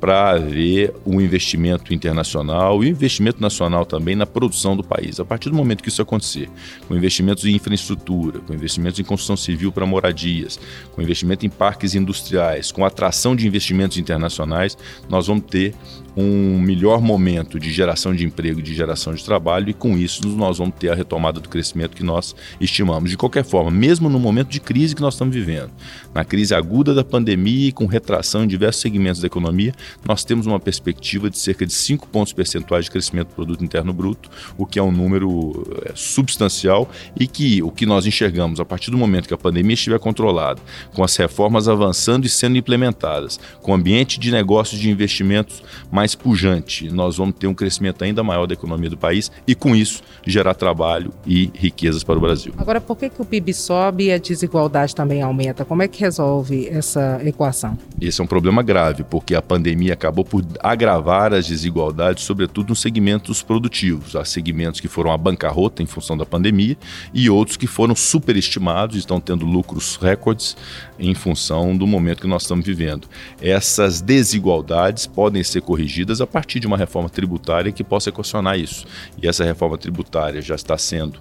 para 0.00 0.30
haver 0.30 0.94
um 1.06 1.20
investimento 1.20 1.94
internacional 1.94 2.82
e 2.84 2.88
um 2.88 2.90
investimento 2.90 3.40
nacional 3.40 3.86
também 3.86 4.14
na 4.14 4.26
produção 4.26 4.76
do 4.76 4.84
país. 4.84 5.18
A 5.18 5.24
partir 5.24 5.48
do 5.48 5.56
momento 5.56 5.82
que 5.82 5.88
isso 5.88 6.02
acontecer, 6.02 6.48
com 6.86 6.94
investimentos 6.94 7.44
em 7.44 7.54
infraestrutura, 7.54 8.40
com 8.40 8.52
investimentos 8.52 9.00
em 9.00 9.04
construção 9.04 9.36
civil 9.36 9.72
para 9.72 9.86
moradias, 9.86 10.60
com 10.92 11.02
investimento 11.02 11.46
em 11.46 11.48
parques 11.48 11.94
industriais, 11.94 12.70
com 12.70 12.84
atração 12.84 13.34
de 13.34 13.46
investimentos 13.46 13.96
internacionais, 13.96 14.76
nós 15.08 15.26
vamos 15.26 15.44
ter 15.46 15.74
um 16.16 16.58
melhor 16.58 17.00
momento 17.00 17.60
de 17.60 17.70
geração 17.70 18.14
de 18.14 18.24
emprego 18.24 18.60
e 18.60 18.62
de 18.62 18.74
geração 18.74 19.12
de 19.12 19.22
trabalho, 19.22 19.68
e 19.68 19.74
com 19.74 19.98
isso 19.98 20.26
nós 20.28 20.58
vamos 20.58 20.74
ter 20.78 20.88
a 20.88 20.94
retomada 20.94 21.38
do 21.38 21.48
crescimento 21.48 21.94
que 21.94 22.02
nós 22.02 22.34
estimamos. 22.60 23.10
De 23.10 23.16
qualquer 23.16 23.44
forma, 23.44 23.70
mesmo 23.70 24.08
no 24.08 24.18
momento 24.18 24.48
de 24.48 24.58
crise 24.58 24.94
que 24.94 25.02
nós 25.02 25.14
estamos 25.14 25.34
vivendo, 25.34 25.70
na 26.14 26.24
crise 26.24 26.54
aguda 26.54 26.94
da 26.94 27.04
pandemia 27.04 27.68
e 27.68 27.72
com 27.72 27.84
retração 27.84 28.44
em 28.44 28.46
diversos 28.46 28.80
segmentos 28.80 29.20
da 29.20 29.26
economia, 29.26 29.74
nós 30.06 30.24
temos 30.24 30.46
uma 30.46 30.58
perspectiva 30.58 31.28
de 31.28 31.38
cerca 31.38 31.66
de 31.66 31.72
5 31.72 32.08
pontos 32.08 32.32
percentuais 32.32 32.86
de 32.86 32.90
crescimento 32.90 33.28
do 33.28 33.34
produto 33.34 33.62
interno 33.62 33.92
bruto, 33.92 34.30
o 34.56 34.64
que 34.64 34.78
é 34.78 34.82
um 34.82 34.92
número 34.92 35.66
é, 35.84 35.92
substancial 35.94 36.90
e 37.18 37.26
que 37.26 37.62
o 37.62 37.70
que 37.70 37.84
nós 37.84 38.06
enxergamos 38.06 38.58
a 38.58 38.64
partir 38.64 38.90
do 38.90 38.96
momento 38.96 39.28
que 39.28 39.34
a 39.34 39.38
pandemia 39.38 39.74
estiver 39.74 39.98
controlada, 39.98 40.60
com 40.94 41.04
as 41.04 41.14
reformas 41.16 41.68
avançando 41.68 42.24
e 42.24 42.28
sendo 42.28 42.56
implementadas, 42.56 43.38
com 43.60 43.72
o 43.72 43.74
ambiente 43.74 44.18
de 44.18 44.30
negócios 44.30 44.80
de 44.80 44.90
investimentos 44.90 45.62
mais 45.90 46.05
mais 46.06 46.14
pujante, 46.14 46.88
nós 46.88 47.16
vamos 47.16 47.34
ter 47.36 47.48
um 47.48 47.54
crescimento 47.54 48.04
ainda 48.04 48.22
maior 48.22 48.46
da 48.46 48.54
economia 48.54 48.88
do 48.88 48.96
país 48.96 49.32
e, 49.44 49.56
com 49.56 49.74
isso, 49.74 50.02
gerar 50.24 50.54
trabalho 50.54 51.12
e 51.26 51.50
riquezas 51.52 52.04
para 52.04 52.16
o 52.16 52.20
Brasil. 52.20 52.54
Agora, 52.56 52.80
por 52.80 52.96
que, 52.96 53.10
que 53.10 53.20
o 53.20 53.24
PIB 53.24 53.52
sobe 53.52 54.04
e 54.04 54.12
a 54.12 54.18
desigualdade 54.18 54.94
também 54.94 55.20
aumenta? 55.20 55.64
Como 55.64 55.82
é 55.82 55.88
que 55.88 55.98
resolve 56.00 56.68
essa 56.68 57.20
equação? 57.24 57.76
Esse 58.00 58.20
é 58.20 58.24
um 58.24 58.26
problema 58.26 58.62
grave, 58.62 59.02
porque 59.02 59.34
a 59.34 59.42
pandemia 59.42 59.94
acabou 59.94 60.24
por 60.24 60.44
agravar 60.60 61.34
as 61.34 61.48
desigualdades, 61.48 62.22
sobretudo 62.22 62.68
nos 62.68 62.80
segmentos 62.80 63.42
produtivos. 63.42 64.14
Há 64.14 64.24
segmentos 64.24 64.78
que 64.78 64.86
foram 64.86 65.10
à 65.10 65.18
bancarrota 65.18 65.82
em 65.82 65.86
função 65.86 66.16
da 66.16 66.24
pandemia 66.24 66.76
e 67.12 67.28
outros 67.28 67.56
que 67.56 67.66
foram 67.66 67.96
superestimados, 67.96 68.96
estão 68.96 69.18
tendo 69.18 69.44
lucros 69.44 69.96
recordes 69.96 70.56
em 71.00 71.14
função 71.14 71.76
do 71.76 71.86
momento 71.86 72.20
que 72.20 72.28
nós 72.28 72.42
estamos 72.42 72.64
vivendo. 72.64 73.08
Essas 73.40 74.00
desigualdades 74.00 75.06
podem 75.06 75.42
ser 75.42 75.62
corrigidas 75.62 75.95
corrigidas 75.96 76.20
a 76.20 76.26
partir 76.26 76.60
de 76.60 76.66
uma 76.66 76.76
reforma 76.76 77.08
tributária 77.08 77.72
que 77.72 77.82
possa 77.82 78.10
equacionar 78.10 78.58
isso. 78.58 78.86
E 79.20 79.26
essa 79.26 79.44
reforma 79.44 79.78
tributária 79.78 80.42
já 80.42 80.54
está 80.54 80.76
sendo 80.76 81.18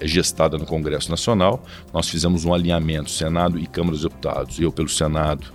gestada 0.00 0.58
no 0.58 0.66
Congresso 0.66 1.10
Nacional. 1.10 1.62
Nós 1.92 2.08
fizemos 2.08 2.44
um 2.44 2.52
alinhamento, 2.52 3.10
Senado 3.10 3.58
e 3.58 3.66
Câmara 3.66 3.92
dos 3.92 4.02
Deputados, 4.02 4.58
eu 4.58 4.72
pelo 4.72 4.88
Senado 4.88 5.46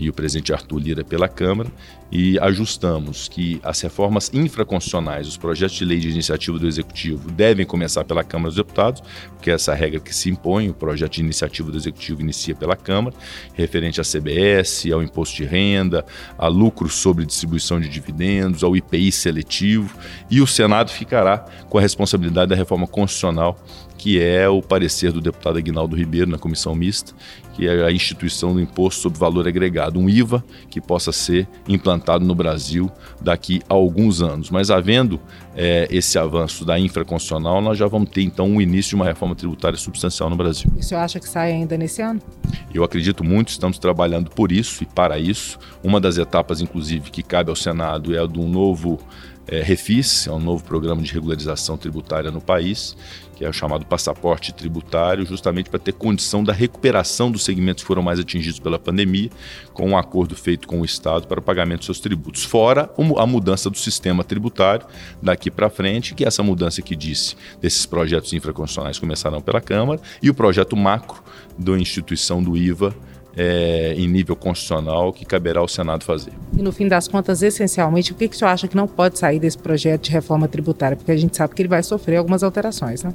e 0.00 0.08
o 0.08 0.12
presidente 0.12 0.52
Arthur 0.52 0.78
Lira 0.78 1.04
pela 1.04 1.28
Câmara, 1.28 1.70
e 2.10 2.38
ajustamos 2.40 3.28
que 3.28 3.60
as 3.62 3.80
reformas 3.82 4.30
infraconstitucionais, 4.32 5.28
os 5.28 5.36
projetos 5.36 5.76
de 5.76 5.84
lei 5.84 5.98
de 5.98 6.08
iniciativa 6.08 6.58
do 6.58 6.66
Executivo, 6.66 7.30
devem 7.30 7.64
começar 7.66 8.02
pela 8.02 8.24
Câmara 8.24 8.48
dos 8.48 8.56
Deputados, 8.56 9.02
porque 9.28 9.50
é 9.50 9.54
essa 9.54 9.74
regra 9.74 10.00
que 10.00 10.14
se 10.14 10.30
impõe, 10.30 10.70
o 10.70 10.74
projeto 10.74 11.12
de 11.12 11.20
iniciativa 11.20 11.70
do 11.70 11.76
Executivo 11.76 12.22
inicia 12.22 12.54
pela 12.54 12.74
Câmara, 12.74 13.14
referente 13.54 14.00
à 14.00 14.04
CBS, 14.04 14.90
ao 14.90 15.02
imposto 15.02 15.36
de 15.36 15.44
renda, 15.44 16.04
a 16.36 16.48
lucros 16.48 16.94
sobre 16.94 17.26
distribuição 17.26 17.78
de 17.78 17.88
dividendos, 17.88 18.64
ao 18.64 18.74
IPI 18.74 19.12
seletivo, 19.12 19.96
e 20.30 20.40
o 20.40 20.46
Senado 20.46 20.90
ficará 20.90 21.44
com 21.68 21.76
a 21.78 21.80
responsabilidade 21.80 22.48
da 22.48 22.56
reforma 22.56 22.86
constitucional 22.86 23.56
que 24.00 24.18
é 24.18 24.48
o 24.48 24.62
parecer 24.62 25.12
do 25.12 25.20
deputado 25.20 25.58
Aguinaldo 25.58 25.94
Ribeiro 25.94 26.30
na 26.30 26.38
comissão 26.38 26.74
mista, 26.74 27.12
que 27.52 27.68
é 27.68 27.84
a 27.84 27.92
instituição 27.92 28.54
do 28.54 28.58
imposto 28.58 29.02
sobre 29.02 29.18
valor 29.18 29.46
agregado, 29.46 30.00
um 30.00 30.08
IVA 30.08 30.42
que 30.70 30.80
possa 30.80 31.12
ser 31.12 31.46
implantado 31.68 32.24
no 32.24 32.34
Brasil 32.34 32.90
daqui 33.20 33.60
a 33.68 33.74
alguns 33.74 34.22
anos. 34.22 34.48
Mas 34.48 34.70
havendo 34.70 35.20
é, 35.54 35.86
esse 35.90 36.18
avanço 36.18 36.64
da 36.64 36.78
infraconstitucional, 36.78 37.60
nós 37.60 37.76
já 37.76 37.86
vamos 37.86 38.08
ter 38.08 38.22
então 38.22 38.56
o 38.56 38.62
início 38.62 38.88
de 38.88 38.94
uma 38.94 39.04
reforma 39.04 39.34
tributária 39.34 39.76
substancial 39.76 40.30
no 40.30 40.36
Brasil. 40.36 40.72
E 40.74 40.80
o 40.80 40.82
senhor 40.82 41.02
acha 41.02 41.20
que 41.20 41.28
sai 41.28 41.52
ainda 41.52 41.76
nesse 41.76 42.00
ano? 42.00 42.22
Eu 42.72 42.82
acredito 42.82 43.22
muito, 43.22 43.50
estamos 43.50 43.78
trabalhando 43.78 44.30
por 44.30 44.50
isso 44.50 44.82
e 44.82 44.86
para 44.86 45.18
isso. 45.18 45.58
Uma 45.84 46.00
das 46.00 46.16
etapas, 46.16 46.62
inclusive, 46.62 47.10
que 47.10 47.22
cabe 47.22 47.50
ao 47.50 47.56
Senado 47.56 48.16
é 48.16 48.18
a 48.18 48.24
do 48.24 48.46
novo 48.46 48.98
é, 49.50 49.60
Refis, 49.60 50.28
é 50.28 50.32
um 50.32 50.38
novo 50.38 50.62
programa 50.62 51.02
de 51.02 51.12
regularização 51.12 51.76
tributária 51.76 52.30
no 52.30 52.40
país, 52.40 52.96
que 53.40 53.44
é 53.46 53.48
o 53.48 53.54
chamado 53.54 53.86
passaporte 53.86 54.52
tributário, 54.52 55.24
justamente 55.24 55.70
para 55.70 55.78
ter 55.78 55.92
condição 55.92 56.44
da 56.44 56.52
recuperação 56.52 57.30
dos 57.30 57.42
segmentos 57.42 57.82
que 57.82 57.86
foram 57.88 58.02
mais 58.02 58.20
atingidos 58.20 58.60
pela 58.60 58.78
pandemia, 58.78 59.30
com 59.72 59.88
um 59.88 59.96
acordo 59.96 60.36
feito 60.36 60.68
com 60.68 60.82
o 60.82 60.84
Estado 60.84 61.26
para 61.26 61.40
o 61.40 61.42
pagamento 61.42 61.78
de 61.78 61.86
seus 61.86 62.00
tributos. 62.00 62.44
Fora 62.44 62.90
a 63.16 63.26
mudança 63.26 63.70
do 63.70 63.78
sistema 63.78 64.22
tributário 64.22 64.86
daqui 65.22 65.50
para 65.50 65.70
frente, 65.70 66.14
que 66.14 66.22
é 66.22 66.28
essa 66.28 66.42
mudança 66.42 66.82
que 66.82 66.94
disse 66.94 67.34
desses 67.62 67.86
projetos 67.86 68.30
infraconstitucionais 68.34 68.98
começarão 68.98 69.40
pela 69.40 69.62
Câmara, 69.62 69.98
e 70.22 70.28
o 70.28 70.34
projeto 70.34 70.76
macro 70.76 71.22
da 71.56 71.78
instituição 71.78 72.42
do 72.42 72.58
IVA 72.58 72.94
é, 73.36 73.94
em 73.96 74.08
nível 74.08 74.36
constitucional 74.36 75.12
que 75.12 75.24
caberá 75.24 75.60
ao 75.60 75.68
Senado 75.68 76.04
fazer. 76.04 76.32
E 76.56 76.62
no 76.62 76.72
fim 76.72 76.88
das 76.88 77.08
contas, 77.08 77.42
essencialmente, 77.42 78.12
o 78.12 78.14
que, 78.14 78.28
que 78.28 78.34
o 78.34 78.38
senhor 78.38 78.50
acha 78.50 78.66
que 78.66 78.76
não 78.76 78.86
pode 78.86 79.18
sair 79.18 79.38
desse 79.38 79.58
projeto 79.58 80.02
de 80.02 80.10
reforma 80.10 80.48
tributária? 80.48 80.96
Porque 80.96 81.12
a 81.12 81.16
gente 81.16 81.36
sabe 81.36 81.54
que 81.54 81.62
ele 81.62 81.68
vai 81.68 81.82
sofrer 81.82 82.16
algumas 82.16 82.42
alterações, 82.42 83.02
né? 83.02 83.14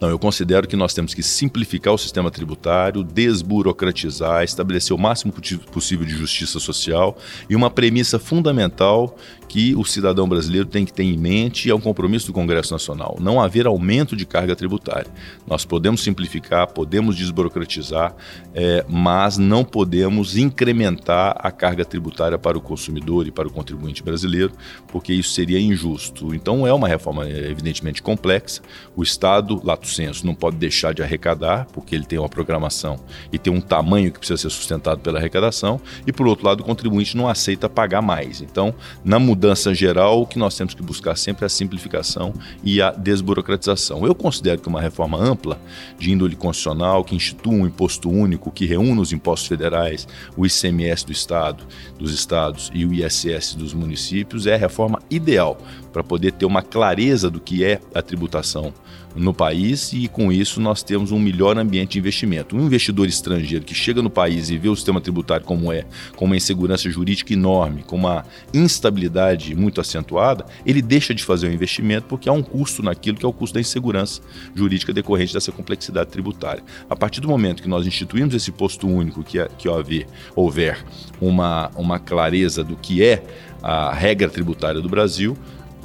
Não, 0.00 0.08
eu 0.08 0.18
considero 0.18 0.66
que 0.66 0.76
nós 0.76 0.94
temos 0.94 1.14
que 1.14 1.22
simplificar 1.22 1.94
o 1.94 1.98
sistema 1.98 2.30
tributário, 2.30 3.02
desburocratizar, 3.02 4.44
estabelecer 4.44 4.94
o 4.94 4.98
máximo 4.98 5.32
possível 5.72 6.06
de 6.06 6.12
justiça 6.12 6.58
social 6.58 7.16
e 7.48 7.56
uma 7.56 7.70
premissa 7.70 8.18
fundamental 8.18 9.16
que 9.48 9.74
o 9.74 9.84
cidadão 9.84 10.28
brasileiro 10.28 10.66
tem 10.66 10.84
que 10.84 10.92
ter 10.92 11.04
em 11.04 11.16
mente 11.16 11.70
é 11.70 11.74
um 11.74 11.80
compromisso 11.80 12.26
do 12.26 12.32
Congresso 12.32 12.72
Nacional: 12.72 13.16
não 13.20 13.40
haver 13.40 13.66
aumento 13.66 14.16
de 14.16 14.26
carga 14.26 14.54
tributária. 14.54 15.10
Nós 15.46 15.64
podemos 15.64 16.02
simplificar, 16.02 16.66
podemos 16.68 17.16
desburocratizar, 17.16 18.14
é, 18.54 18.84
mas 18.88 19.38
não 19.38 19.64
podemos 19.64 20.36
incrementar 20.36 21.36
a 21.38 21.50
carga 21.50 21.84
tributária 21.84 22.38
para 22.38 22.58
o 22.58 22.60
consumidor 22.60 23.26
e 23.26 23.30
para 23.30 23.48
o 23.48 23.52
contribuinte 23.52 24.02
brasileiro, 24.02 24.52
porque 24.88 25.12
isso 25.12 25.30
seria 25.30 25.60
injusto. 25.60 26.34
Então, 26.34 26.66
é 26.66 26.72
uma 26.72 26.88
reforma 26.88 27.28
evidentemente 27.28 28.02
complexa. 28.02 28.62
O 28.94 29.02
Estado, 29.02 29.60
lato 29.64 29.88
senso, 29.88 30.26
não 30.26 30.34
pode 30.34 30.56
deixar 30.56 30.92
de 30.92 31.02
arrecadar, 31.02 31.66
porque 31.72 31.94
ele 31.94 32.04
tem 32.04 32.18
uma 32.18 32.28
programação 32.28 32.98
e 33.32 33.38
tem 33.38 33.52
um 33.52 33.60
tamanho 33.60 34.12
que 34.12 34.18
precisa 34.18 34.36
ser 34.36 34.50
sustentado 34.50 35.00
pela 35.00 35.18
arrecadação, 35.18 35.80
e 36.06 36.12
por 36.12 36.26
outro 36.26 36.46
lado, 36.46 36.60
o 36.60 36.64
contribuinte 36.64 37.16
não 37.16 37.28
aceita 37.28 37.68
pagar 37.68 38.02
mais. 38.02 38.40
Então, 38.40 38.74
na 39.04 39.18
mudança 39.18 39.35
mudança 39.36 39.74
geral, 39.74 40.22
o 40.22 40.26
que 40.26 40.38
nós 40.38 40.56
temos 40.56 40.72
que 40.72 40.82
buscar 40.82 41.14
sempre 41.14 41.44
é 41.44 41.46
a 41.46 41.50
simplificação 41.50 42.32
e 42.64 42.80
a 42.80 42.90
desburocratização. 42.90 44.06
Eu 44.06 44.14
considero 44.14 44.62
que 44.62 44.66
uma 44.66 44.80
reforma 44.80 45.18
ampla, 45.18 45.60
de 45.98 46.10
índole 46.10 46.34
constitucional, 46.34 47.04
que 47.04 47.14
institua 47.14 47.52
um 47.52 47.66
imposto 47.66 48.08
único, 48.08 48.50
que 48.50 48.64
reúna 48.64 49.02
os 49.02 49.12
impostos 49.12 49.46
federais, 49.46 50.08
o 50.38 50.46
ICMS 50.46 51.04
do 51.04 51.12
Estado, 51.12 51.64
dos 51.98 52.14
estados 52.14 52.70
e 52.72 52.86
o 52.86 52.94
ISS 52.94 53.54
dos 53.54 53.74
municípios, 53.74 54.46
é 54.46 54.54
a 54.54 54.58
reforma 54.58 55.02
ideal 55.10 55.58
para 55.92 56.02
poder 56.02 56.32
ter 56.32 56.46
uma 56.46 56.62
clareza 56.62 57.30
do 57.30 57.38
que 57.38 57.62
é 57.62 57.78
a 57.94 58.00
tributação 58.00 58.72
no 59.16 59.32
país 59.32 59.92
e 59.92 60.08
com 60.08 60.30
isso 60.30 60.60
nós 60.60 60.82
temos 60.82 61.10
um 61.10 61.18
melhor 61.18 61.58
ambiente 61.58 61.92
de 61.92 61.98
investimento. 61.98 62.56
Um 62.56 62.66
investidor 62.66 63.08
estrangeiro 63.08 63.64
que 63.64 63.74
chega 63.74 64.02
no 64.02 64.10
país 64.10 64.50
e 64.50 64.58
vê 64.58 64.68
o 64.68 64.76
sistema 64.76 65.00
tributário 65.00 65.44
como 65.44 65.72
é, 65.72 65.84
com 66.14 66.26
uma 66.26 66.36
insegurança 66.36 66.90
jurídica 66.90 67.32
enorme, 67.32 67.82
com 67.82 67.96
uma 67.96 68.24
instabilidade 68.52 69.54
muito 69.54 69.80
acentuada, 69.80 70.44
ele 70.64 70.82
deixa 70.82 71.14
de 71.14 71.24
fazer 71.24 71.48
o 71.48 71.52
investimento 71.52 72.06
porque 72.06 72.28
há 72.28 72.32
um 72.32 72.42
custo 72.42 72.82
naquilo 72.82 73.16
que 73.16 73.24
é 73.24 73.28
o 73.28 73.32
custo 73.32 73.54
da 73.54 73.60
insegurança 73.60 74.20
jurídica 74.54 74.92
decorrente 74.92 75.32
dessa 75.32 75.50
complexidade 75.50 76.10
tributária. 76.10 76.62
A 76.88 76.96
partir 76.96 77.20
do 77.20 77.28
momento 77.28 77.62
que 77.62 77.68
nós 77.68 77.86
instituímos 77.86 78.34
esse 78.34 78.52
posto 78.52 78.86
único, 78.86 79.22
que, 79.22 79.38
é, 79.38 79.48
que 79.58 79.68
houver, 79.68 80.06
houver 80.34 80.84
uma, 81.20 81.70
uma 81.76 81.98
clareza 81.98 82.62
do 82.62 82.76
que 82.76 83.02
é 83.02 83.24
a 83.62 83.92
regra 83.92 84.28
tributária 84.28 84.80
do 84.80 84.88
Brasil, 84.88 85.36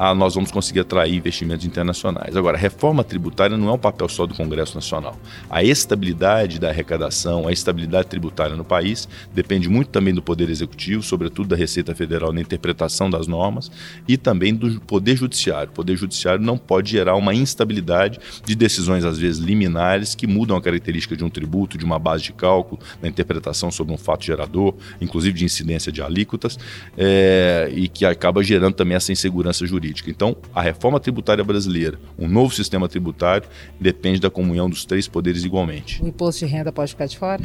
ah, 0.04 0.16
nós 0.16 0.34
vamos 0.34 0.50
conseguir 0.50 0.80
atrair 0.80 1.14
investimentos 1.14 1.64
internacionais. 1.64 2.36
Agora, 2.36 2.58
reforma 2.58 3.04
tributária 3.04 3.56
não 3.56 3.70
é 3.70 3.72
um 3.74 3.78
papel 3.78 4.10
só 4.10 4.26
do 4.26 4.34
Congresso 4.34 4.74
Nacional. 4.74 5.16
A 5.48 5.64
estabilidade 5.64 6.60
da 6.60 6.70
arrecadação, 6.70 7.48
a 7.48 7.52
estabilidade 7.52 8.08
tributária 8.08 8.56
no 8.56 8.66
país 8.66 9.08
depende 9.32 9.70
muito 9.70 9.90
também 9.90 10.12
do 10.12 10.20
Poder 10.20 10.50
Executivo, 10.50 11.04
sobretudo 11.04 11.50
da 11.50 11.56
Receita 11.56 11.94
Federal 11.94 12.34
na 12.34 12.42
interpretação 12.42 13.12
das 13.12 13.28
normas 13.28 13.72
e 14.08 14.18
também 14.18 14.56
do 14.56 14.82
Poder 14.82 15.16
Judiciário. 15.16 15.70
O 15.70 15.76
Poder 15.76 15.96
Judiciário 15.96 16.44
não 16.44 16.58
pode 16.58 16.90
gerar 16.90 17.16
uma 17.16 17.36
instabilidade 17.36 18.18
de 18.44 18.56
decisões, 18.56 19.06
às 19.06 19.20
vezes, 19.20 19.40
liminares, 19.40 20.16
que 20.16 20.26
mudam 20.26 20.58
a 20.58 20.62
característica 20.64 21.16
de 21.16 21.24
um 21.24 21.30
tributo, 21.30 21.78
de 21.78 21.86
uma 21.86 22.00
base 22.00 22.24
de 22.24 22.34
cálculo, 22.34 22.82
na 23.04 23.08
interpretação 23.08 23.70
sobre 23.70 23.94
um 23.94 23.98
fato 23.98 24.26
gerador, 24.26 24.74
inclusive 25.00 25.38
de 25.38 25.46
incidência 25.46 25.92
de 25.92 26.02
alíquotas, 26.02 26.58
é, 26.98 27.70
e 27.72 27.88
que 27.88 28.04
acaba 28.04 28.44
gerando 28.44 28.74
também 28.74 28.96
essa 28.96 29.12
insegurança 29.12 29.64
jurídica 29.64 29.91
Então, 30.10 30.36
a 30.54 30.62
reforma 30.62 31.00
tributária 31.00 31.44
brasileira, 31.44 32.00
um 32.18 32.28
novo 32.28 32.54
sistema 32.54 32.88
tributário, 32.88 33.48
depende 33.80 34.20
da 34.20 34.30
comunhão 34.30 34.70
dos 34.70 34.86
três 34.86 35.08
poderes 35.08 35.44
igualmente. 35.44 36.02
O 36.02 36.08
imposto 36.08 36.46
de 36.46 36.52
renda 36.52 36.72
pode 36.72 36.92
ficar 36.92 37.06
de 37.06 37.18
fora? 37.18 37.42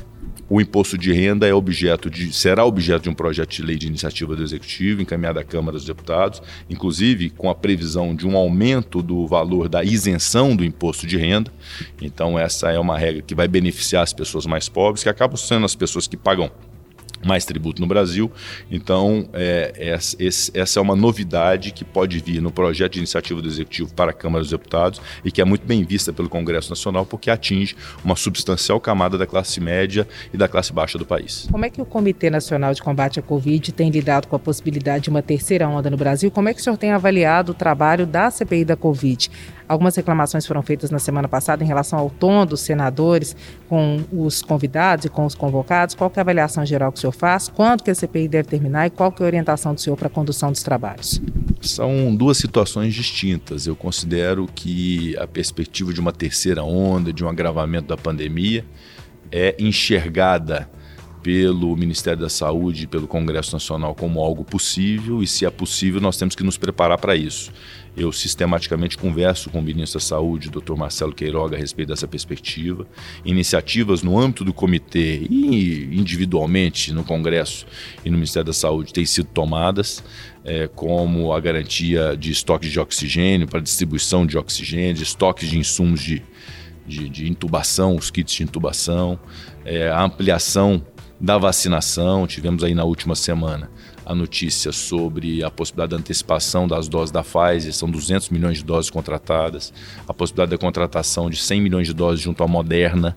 O 0.49 0.61
imposto 0.61 0.97
de 0.97 1.13
renda 1.13 1.47
é 1.47 1.53
objeto 1.53 2.09
de, 2.09 2.33
será 2.33 2.65
objeto 2.65 3.05
de 3.05 3.11
um 3.11 3.15
projeto 3.15 3.51
de 3.51 3.63
lei 3.63 3.77
de 3.77 3.89
iniciativa 3.89 4.37
do 4.37 4.43
Executivo, 4.43 5.03
encaminhado 5.03 5.41
à 5.41 5.45
Câmara 5.45 5.77
dos 5.77 5.85
Deputados, 5.85 6.41
inclusive 6.71 7.31
com 7.31 7.51
a 7.51 7.55
previsão 7.55 8.15
de 8.15 8.27
um 8.27 8.37
aumento 8.37 9.03
do 9.03 9.27
valor 9.27 9.69
da 9.69 9.83
isenção 9.83 10.55
do 10.55 10.65
imposto 10.65 11.07
de 11.07 11.17
renda. 11.17 11.53
Então, 12.01 12.39
essa 12.39 12.71
é 12.71 12.79
uma 12.79 12.97
regra 12.97 13.23
que 13.23 13.35
vai 13.35 13.49
beneficiar 13.49 14.05
as 14.05 14.13
pessoas 14.13 14.47
mais 14.47 14.69
pobres, 14.69 15.03
que 15.03 15.09
acabam 15.09 15.37
sendo 15.37 15.65
as 15.65 15.75
pessoas 15.75 16.07
que 16.07 16.17
pagam 16.17 16.51
mais 17.27 17.45
tributo 17.45 17.81
no 17.81 17.87
Brasil. 17.87 18.31
Então, 18.71 19.29
é, 19.33 19.99
essa 20.55 20.79
é 20.79 20.83
uma 20.83 20.97
novidade 20.97 21.73
que 21.73 21.85
pode 21.85 22.19
vir 22.21 22.41
no 22.41 22.51
projeto 22.51 22.93
de 22.93 22.99
iniciativa 22.99 23.43
do 23.43 23.49
Executivo 23.49 23.93
para 23.95 24.11
a 24.11 24.15
Câmara 24.15 24.43
dos 24.43 24.51
Deputados 24.51 25.01
e 25.25 25.31
que 25.31 25.41
é 25.41 25.45
muito 25.45 25.67
bem 25.67 25.85
vista 25.85 26.13
pelo 26.13 26.29
Congresso 26.29 26.71
Nacional 26.71 27.05
porque 27.05 27.31
atinge 27.31 27.77
uma 28.05 28.17
substancial 28.17 28.81
camada 28.81 29.19
da 29.19 29.27
classe 29.27 29.61
média 29.61 30.07
e 30.33 30.37
da 30.37 30.49
classe 30.49 30.73
baixa 30.73 30.99
do 30.99 31.05
país. 31.05 31.49
Como 31.51 31.65
é 31.65 31.71
que 31.71 31.81
o 31.81 31.85
Comitê 31.85 32.31
Nacional 32.31 32.73
de 32.73 32.83
Combate 32.83 33.19
à 33.19 33.23
Covid 33.23 33.73
tem 33.73 33.91
lidado 33.91 34.29
com 34.29 34.37
a 34.37 34.39
possibilidade 34.39 35.05
de 35.05 35.11
uma 35.11 35.23
terceira 35.23 35.69
onda 35.69 35.91
no 35.91 35.97
Brasil? 35.97 36.31
Como 36.31 36.49
é 36.49 36.55
que 36.55 36.61
o 36.61 36.63
senhor 36.63 36.77
tem 36.77 36.93
avaliado 36.93 37.53
o 37.53 37.55
trabalho 37.55 38.07
da 38.07 38.31
CPI 38.31 38.65
da 38.65 38.77
Covid? 38.77 39.31
Algumas 39.69 39.97
reclamações 39.97 40.47
foram 40.47 40.63
feitas 40.63 40.91
na 40.91 40.99
semana 40.99 41.29
passada 41.29 41.65
em 41.65 41.67
relação 41.67 41.99
ao 41.99 42.09
tom 42.11 42.47
dos 42.47 42.61
senadores 42.61 43.37
com 43.69 44.05
os 44.13 44.43
convidados 44.43 45.07
e 45.07 45.09
com 45.09 45.27
os 45.27 45.35
convocados. 45.35 45.95
Qual 45.95 46.11
é 46.15 46.19
a 46.19 46.23
avaliação 46.23 46.65
geral 46.65 46.93
que 46.93 46.99
o 46.99 47.01
senhor 47.01 47.13
faz? 47.13 47.49
Quando 47.49 47.83
que 47.83 47.91
a 47.91 47.95
CPI 47.95 48.29
deve 48.29 48.49
terminar 48.49 48.87
e 48.87 48.91
qual 48.91 49.13
é 49.19 49.23
a 49.23 49.27
orientação 49.27 49.75
do 49.75 49.81
senhor 49.81 49.97
para 49.97 50.07
a 50.07 50.11
condução 50.11 50.53
dos 50.53 50.63
trabalhos? 50.63 51.21
São 51.61 52.15
duas 52.15 52.39
situações 52.39 52.95
distintas. 52.95 53.67
Eu 53.67 53.75
considero 53.75 54.47
que 54.55 55.17
a 55.19 55.27
perspectiva 55.27 55.93
de 55.93 56.01
uma 56.01 56.13
terceira 56.13 56.63
onda, 56.63 57.13
de 57.13 57.25
um 57.25 57.29
agravamento 57.29 57.89
da 57.89 57.97
pandemia, 57.97 58.65
é 59.33 59.57
enxergada 59.59 60.69
pelo 61.27 61.75
Ministério 61.75 62.21
da 62.21 62.29
Saúde 62.29 62.85
e 62.85 62.87
pelo 62.87 63.09
Congresso 63.09 63.53
Nacional 63.53 63.97
como 63.97 64.21
algo 64.21 64.45
possível 64.45 65.25
e, 65.25 65.27
se 65.27 65.45
é 65.45 65.51
possível, 65.51 66.01
nós 66.01 66.17
temos 66.17 66.37
que 66.37 66.45
nos 66.45 66.57
preparar 66.57 66.99
para 66.99 67.17
isso. 67.17 67.51
Eu 67.97 68.13
sistematicamente 68.13 68.97
converso 68.97 69.51
com 69.51 69.59
o 69.59 69.63
ministro 69.63 69.99
da 69.99 70.05
Saúde, 70.05 70.51
Dr. 70.51 70.77
Marcelo 70.77 71.13
Queiroga, 71.13 71.57
a 71.57 71.59
respeito 71.59 71.89
dessa 71.89 72.07
perspectiva. 72.07 72.87
Iniciativas 73.25 74.05
no 74.05 74.17
âmbito 74.17 74.45
do 74.45 74.53
comitê 74.53 75.27
e 75.29 75.99
individualmente 75.99 76.93
no 76.93 77.03
Congresso 77.03 77.67
e 78.05 78.09
no 78.09 78.17
Ministério 78.17 78.47
da 78.47 78.53
Saúde 78.53 78.93
têm 78.93 79.05
sido 79.05 79.27
tomadas, 79.27 80.05
é, 80.45 80.69
como 80.69 81.33
a 81.33 81.41
garantia 81.41 82.17
de 82.17 82.31
estoque 82.31 82.69
de 82.69 82.79
oxigênio, 82.79 83.49
para 83.49 83.59
distribuição 83.59 84.25
de 84.25 84.39
oxigênio, 84.39 85.03
estoques 85.03 85.51
de 85.51 85.59
insumos 85.59 86.01
de, 86.01 86.23
de, 86.87 87.09
de 87.09 87.29
intubação, 87.29 87.97
os 87.97 88.13
kits 88.13 88.33
de 88.33 88.45
intubação, 88.45 89.19
é, 89.65 89.89
a 89.89 90.05
ampliação 90.05 90.81
da 91.21 91.39
vacinação. 91.39 92.27
Tivemos 92.27 92.63
aí 92.63 92.75
na 92.75 92.85
última 92.85 93.15
semana 93.15 93.71
a 94.07 94.15
notícia 94.15 94.71
sobre 94.71 95.43
a 95.43 95.51
possibilidade 95.51 95.91
da 95.91 95.97
antecipação 95.97 96.69
das 96.69 96.87
doses 96.87 97.11
da 97.11 97.25
Pfizer, 97.25 97.73
são 97.73 97.91
200 97.91 98.31
milhões 98.31 98.59
de 98.59 98.65
doses 98.65 98.89
contratadas, 98.89 99.73
a 100.07 100.15
possibilidade 100.15 100.53
da 100.53 100.59
contratação 100.59 101.29
de 101.29 101.37
100 101.37 101.61
milhões 101.61 101.89
de 101.89 101.93
doses 101.93 102.21
junto 102.21 102.45
à 102.45 102.47
Moderna, 102.47 103.17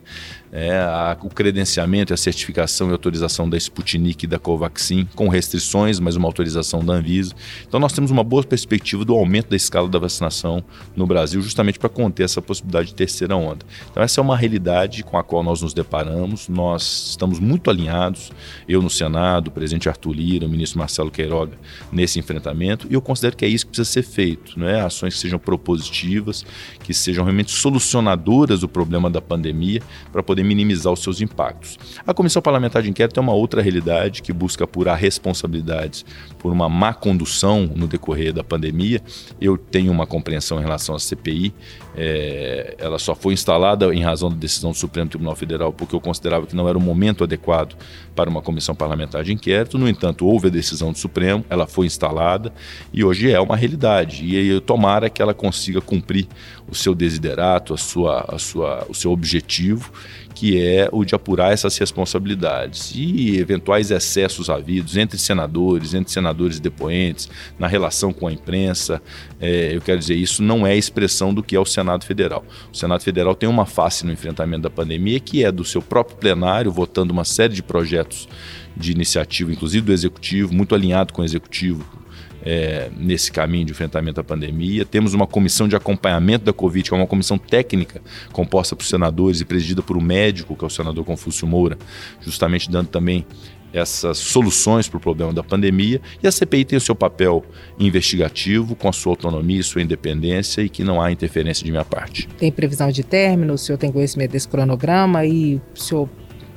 é, 0.51 0.71
a, 0.77 1.17
o 1.21 1.29
credenciamento, 1.29 2.13
a 2.13 2.17
certificação 2.17 2.89
e 2.89 2.91
autorização 2.91 3.49
da 3.49 3.57
Sputnik 3.57 4.23
e 4.23 4.27
da 4.27 4.39
Covaxin, 4.39 5.07
com 5.15 5.27
restrições, 5.27 5.99
mas 5.99 6.15
uma 6.15 6.27
autorização 6.27 6.83
da 6.83 6.93
Anvisa. 6.93 7.33
Então 7.67 7.79
nós 7.79 7.93
temos 7.93 8.11
uma 8.11 8.23
boa 8.23 8.43
perspectiva 8.43 9.05
do 9.05 9.13
aumento 9.13 9.49
da 9.49 9.55
escala 9.55 9.87
da 9.87 9.99
vacinação 9.99 10.63
no 10.95 11.05
Brasil, 11.05 11.41
justamente 11.41 11.79
para 11.79 11.89
conter 11.89 12.23
essa 12.23 12.41
possibilidade 12.41 12.89
de 12.89 12.95
terceira 12.95 13.35
onda. 13.35 13.65
Então 13.91 14.01
essa 14.01 14.19
é 14.19 14.21
uma 14.21 14.35
realidade 14.35 15.03
com 15.03 15.17
a 15.17 15.23
qual 15.23 15.43
nós 15.43 15.61
nos 15.61 15.73
deparamos, 15.73 16.47
nós 16.47 17.09
estamos 17.09 17.39
muito 17.39 17.69
alinhados, 17.69 18.31
eu 18.67 18.81
no 18.81 18.89
Senado, 18.89 19.47
o 19.47 19.51
presidente 19.51 19.87
Arthur 19.87 20.13
Lira, 20.13 20.45
o 20.45 20.49
ministro 20.49 20.79
Marcelo 20.79 21.11
Queiroga, 21.11 21.57
nesse 21.91 22.19
enfrentamento, 22.19 22.87
e 22.89 22.93
eu 22.93 23.01
considero 23.01 23.35
que 23.35 23.45
é 23.45 23.47
isso 23.47 23.65
que 23.65 23.71
precisa 23.71 23.89
ser 23.89 24.03
feito, 24.03 24.59
né? 24.59 24.81
ações 24.81 25.13
que 25.13 25.19
sejam 25.19 25.39
propositivas, 25.39 26.45
que 26.83 26.93
sejam 26.93 27.23
realmente 27.23 27.51
solucionadoras 27.51 28.61
do 28.61 28.67
problema 28.67 29.09
da 29.09 29.21
pandemia, 29.21 29.81
para 30.11 30.23
poder 30.23 30.38
poder 30.39 30.43
minimizar 30.43 30.91
os 30.91 31.01
seus 31.01 31.21
impactos. 31.21 31.77
A 32.05 32.13
Comissão 32.13 32.41
Parlamentar 32.41 32.81
de 32.81 32.89
Inquérito 32.89 33.19
é 33.19 33.21
uma 33.21 33.33
outra 33.33 33.61
realidade 33.61 34.21
que 34.21 34.31
busca 34.31 34.63
apurar 34.63 34.95
responsabilidades 34.95 36.05
por 36.37 36.51
uma 36.51 36.69
má 36.69 36.93
condução 36.93 37.69
no 37.75 37.87
decorrer 37.87 38.33
da 38.33 38.43
pandemia. 38.43 39.01
Eu 39.39 39.57
tenho 39.57 39.91
uma 39.91 40.07
compreensão 40.07 40.59
em 40.59 40.61
relação 40.61 40.95
à 40.95 40.99
CPI, 40.99 41.53
é, 41.95 42.75
ela 42.77 42.97
só 42.97 43.13
foi 43.13 43.33
instalada 43.33 43.93
em 43.93 44.01
razão 44.01 44.29
da 44.29 44.35
decisão 44.35 44.71
do 44.71 44.77
Supremo 44.77 45.09
Tribunal 45.09 45.35
Federal 45.35 45.73
porque 45.73 45.93
eu 45.95 45.99
considerava 45.99 46.45
que 46.45 46.55
não 46.55 46.67
era 46.67 46.77
o 46.77 46.81
momento 46.81 47.23
adequado 47.23 47.75
para 48.15 48.29
uma 48.29 48.41
comissão 48.41 48.73
parlamentar 48.73 49.23
de 49.23 49.33
inquérito. 49.33 49.77
No 49.77 49.87
entanto, 49.87 50.25
houve 50.25 50.47
a 50.47 50.51
decisão 50.51 50.91
do 50.91 50.97
Supremo, 50.97 51.43
ela 51.49 51.67
foi 51.67 51.85
instalada 51.85 52.53
e 52.93 53.03
hoje 53.03 53.31
é 53.31 53.39
uma 53.39 53.55
realidade. 53.55 54.23
E 54.23 54.59
tomara 54.61 55.09
que 55.09 55.21
ela 55.21 55.33
consiga 55.33 55.81
cumprir 55.81 56.27
o 56.69 56.75
seu 56.75 56.93
desiderato, 56.93 57.73
a 57.73 57.77
sua, 57.77 58.25
a 58.29 58.37
sua, 58.37 58.85
o 58.87 58.93
seu 58.93 59.11
objetivo 59.11 59.91
que 60.39 60.57
é 60.57 60.87
o 60.93 61.03
de 61.03 61.13
apurar 61.13 61.51
essas 61.51 61.77
responsabilidades 61.77 62.93
e 62.95 63.35
eventuais 63.37 63.91
excessos 63.91 64.49
havidos 64.49 64.95
entre 64.95 65.17
senadores, 65.17 65.93
entre 65.93 66.13
senadores 66.13 66.61
depoentes, 66.61 67.29
na 67.59 67.67
relação 67.67 68.13
com 68.13 68.25
a 68.25 68.31
imprensa. 68.31 69.01
É, 69.37 69.75
eu 69.75 69.81
quero 69.81 69.99
dizer, 69.99 70.15
isso 70.15 70.41
não 70.41 70.65
é 70.65 70.77
expressão 70.77 71.33
do 71.33 71.43
que 71.43 71.57
é 71.57 71.59
o 71.59 71.65
Senado 71.65 72.05
Federal. 72.05 72.45
O 72.71 72.77
Senado 72.77 73.03
Federal 73.03 73.35
tem 73.35 73.49
uma 73.49 73.65
face 73.65 74.05
no 74.05 74.13
enfrentamento 74.13 74.61
da 74.61 74.69
pandemia 74.69 75.19
que 75.19 75.43
é 75.43 75.51
do 75.51 75.65
seu 75.65 75.81
próprio 75.81 76.15
plenário, 76.15 76.71
votando 76.71 77.11
uma 77.11 77.25
série 77.25 77.53
de 77.53 77.61
projetos 77.61 78.25
de 78.77 78.93
iniciativa, 78.93 79.51
inclusive 79.51 79.85
do 79.85 79.91
Executivo, 79.91 80.53
muito 80.53 80.73
alinhado 80.73 81.11
com 81.11 81.21
o 81.21 81.25
Executivo, 81.25 81.83
é, 82.43 82.89
nesse 82.97 83.31
caminho 83.31 83.65
de 83.65 83.71
enfrentamento 83.71 84.19
à 84.19 84.23
pandemia. 84.23 84.85
Temos 84.85 85.13
uma 85.13 85.27
comissão 85.27 85.67
de 85.67 85.75
acompanhamento 85.75 86.45
da 86.45 86.53
Covid, 86.53 86.89
que 86.89 86.93
é 86.93 86.97
uma 86.97 87.07
comissão 87.07 87.37
técnica 87.37 88.01
composta 88.31 88.75
por 88.75 88.85
senadores 88.85 89.41
e 89.41 89.45
presidida 89.45 89.81
por 89.81 89.97
um 89.97 90.01
médico, 90.01 90.55
que 90.55 90.63
é 90.63 90.67
o 90.67 90.69
senador 90.69 91.03
Confúcio 91.05 91.47
Moura, 91.47 91.77
justamente 92.21 92.69
dando 92.69 92.87
também 92.87 93.25
essas 93.71 94.17
soluções 94.17 94.87
para 94.87 94.97
o 94.97 94.99
problema 94.99 95.31
da 95.31 95.43
pandemia. 95.43 96.01
E 96.23 96.27
a 96.27 96.31
CPI 96.31 96.65
tem 96.65 96.77
o 96.77 96.81
seu 96.81 96.95
papel 96.95 97.43
investigativo, 97.79 98.75
com 98.75 98.89
a 98.89 98.93
sua 98.93 99.11
autonomia 99.11 99.59
e 99.59 99.63
sua 99.63 99.81
independência, 99.81 100.61
e 100.61 100.69
que 100.69 100.83
não 100.83 101.01
há 101.01 101.11
interferência 101.11 101.63
de 101.63 101.71
minha 101.71 101.85
parte. 101.85 102.27
Tem 102.37 102.51
previsão 102.51 102.91
de 102.91 103.03
término? 103.03 103.53
O 103.53 103.57
senhor 103.57 103.77
tem 103.77 103.91
conhecimento 103.91 104.31
desse 104.31 104.47
cronograma 104.47 105.25
e 105.25 105.61
o 105.75 105.79
senhor 105.79 106.09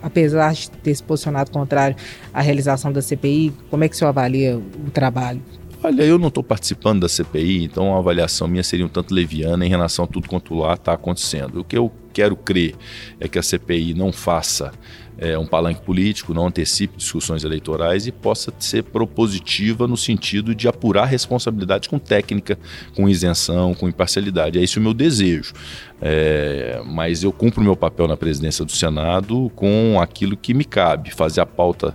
apesar 0.03 0.53
de 0.53 0.69
ter 0.69 0.93
se 0.95 1.03
posicionado 1.03 1.53
contrário 1.53 1.95
à 2.35 2.43
realização 2.43 2.91
da 2.93 3.01
CPI, 3.01 3.53
como 3.71 3.85
é 3.85 3.89
que 3.89 3.95
o 3.95 3.99
senhor 3.99 4.09
avalia 4.09 4.59
o 4.59 4.91
trabalho? 4.91 5.41
Olha, 5.85 6.05
eu 6.05 6.17
não 6.17 6.29
estou 6.29 6.45
participando 6.45 7.01
da 7.01 7.09
CPI, 7.09 7.65
então 7.65 7.93
a 7.93 7.99
avaliação 7.99 8.47
minha 8.47 8.63
seria 8.63 8.87
um 8.87 8.89
tanto 8.89 9.13
leviana 9.13 9.67
em 9.67 9.69
relação 9.69 10.05
a 10.05 10.09
tudo 10.09 10.29
quanto 10.29 10.55
lá 10.55 10.75
está 10.75 10.93
acontecendo. 10.93 11.59
O 11.59 11.65
que 11.65 11.77
eu 11.77 11.91
quero 12.13 12.37
crer 12.37 12.77
é 13.19 13.27
que 13.27 13.37
a 13.37 13.43
CPI 13.43 13.93
não 13.93 14.13
faça 14.13 14.71
é, 15.19 15.37
um 15.37 15.45
palanque 15.45 15.83
político, 15.83 16.33
não 16.33 16.47
antecipe 16.47 16.97
discussões 16.97 17.43
eleitorais 17.43 18.07
e 18.07 18.13
possa 18.13 18.53
ser 18.61 18.85
propositiva 18.85 19.89
no 19.89 19.97
sentido 19.97 20.55
de 20.55 20.69
apurar 20.69 21.07
responsabilidades 21.07 21.89
com 21.89 21.99
técnica, 21.99 22.57
com 22.95 23.09
isenção, 23.09 23.75
com 23.75 23.89
imparcialidade. 23.89 24.61
É 24.61 24.63
esse 24.63 24.79
o 24.79 24.81
meu 24.81 24.95
desejo. 24.95 25.53
É, 26.01 26.81
mas 26.87 27.25
eu 27.25 27.33
cumpro 27.33 27.63
meu 27.63 27.77
papel 27.77 28.07
na 28.07 28.17
presidência 28.17 28.65
do 28.65 28.73
Senado 28.73 29.51
com 29.57 30.01
aquilo 30.01 30.37
que 30.37 30.55
me 30.55 30.65
cabe, 30.65 31.11
fazer 31.11 31.41
a 31.41 31.47
pauta 31.47 31.93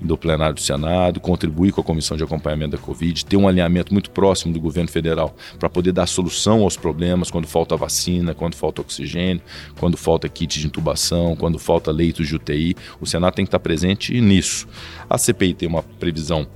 do 0.00 0.16
plenário 0.16 0.54
do 0.54 0.60
Senado, 0.60 1.20
contribuir 1.20 1.72
com 1.72 1.80
a 1.80 1.84
comissão 1.84 2.16
de 2.16 2.24
acompanhamento 2.24 2.76
da 2.76 2.82
Covid, 2.82 3.24
ter 3.24 3.36
um 3.36 3.48
alinhamento 3.48 3.92
muito 3.92 4.10
próximo 4.10 4.52
do 4.52 4.60
governo 4.60 4.90
federal 4.90 5.34
para 5.58 5.68
poder 5.68 5.92
dar 5.92 6.06
solução 6.06 6.62
aos 6.62 6.76
problemas 6.76 7.30
quando 7.30 7.46
falta 7.46 7.76
vacina, 7.76 8.34
quando 8.34 8.54
falta 8.54 8.80
oxigênio, 8.80 9.42
quando 9.78 9.96
falta 9.96 10.28
kit 10.28 10.60
de 10.60 10.66
intubação, 10.66 11.34
quando 11.36 11.58
falta 11.58 11.90
leitos 11.90 12.28
de 12.28 12.36
UTI. 12.36 12.76
O 13.00 13.06
Senado 13.06 13.34
tem 13.34 13.44
que 13.44 13.48
estar 13.48 13.58
presente 13.58 14.20
nisso. 14.20 14.66
A 15.08 15.16
CPI 15.16 15.54
tem 15.54 15.68
uma 15.68 15.82
previsão 15.82 16.46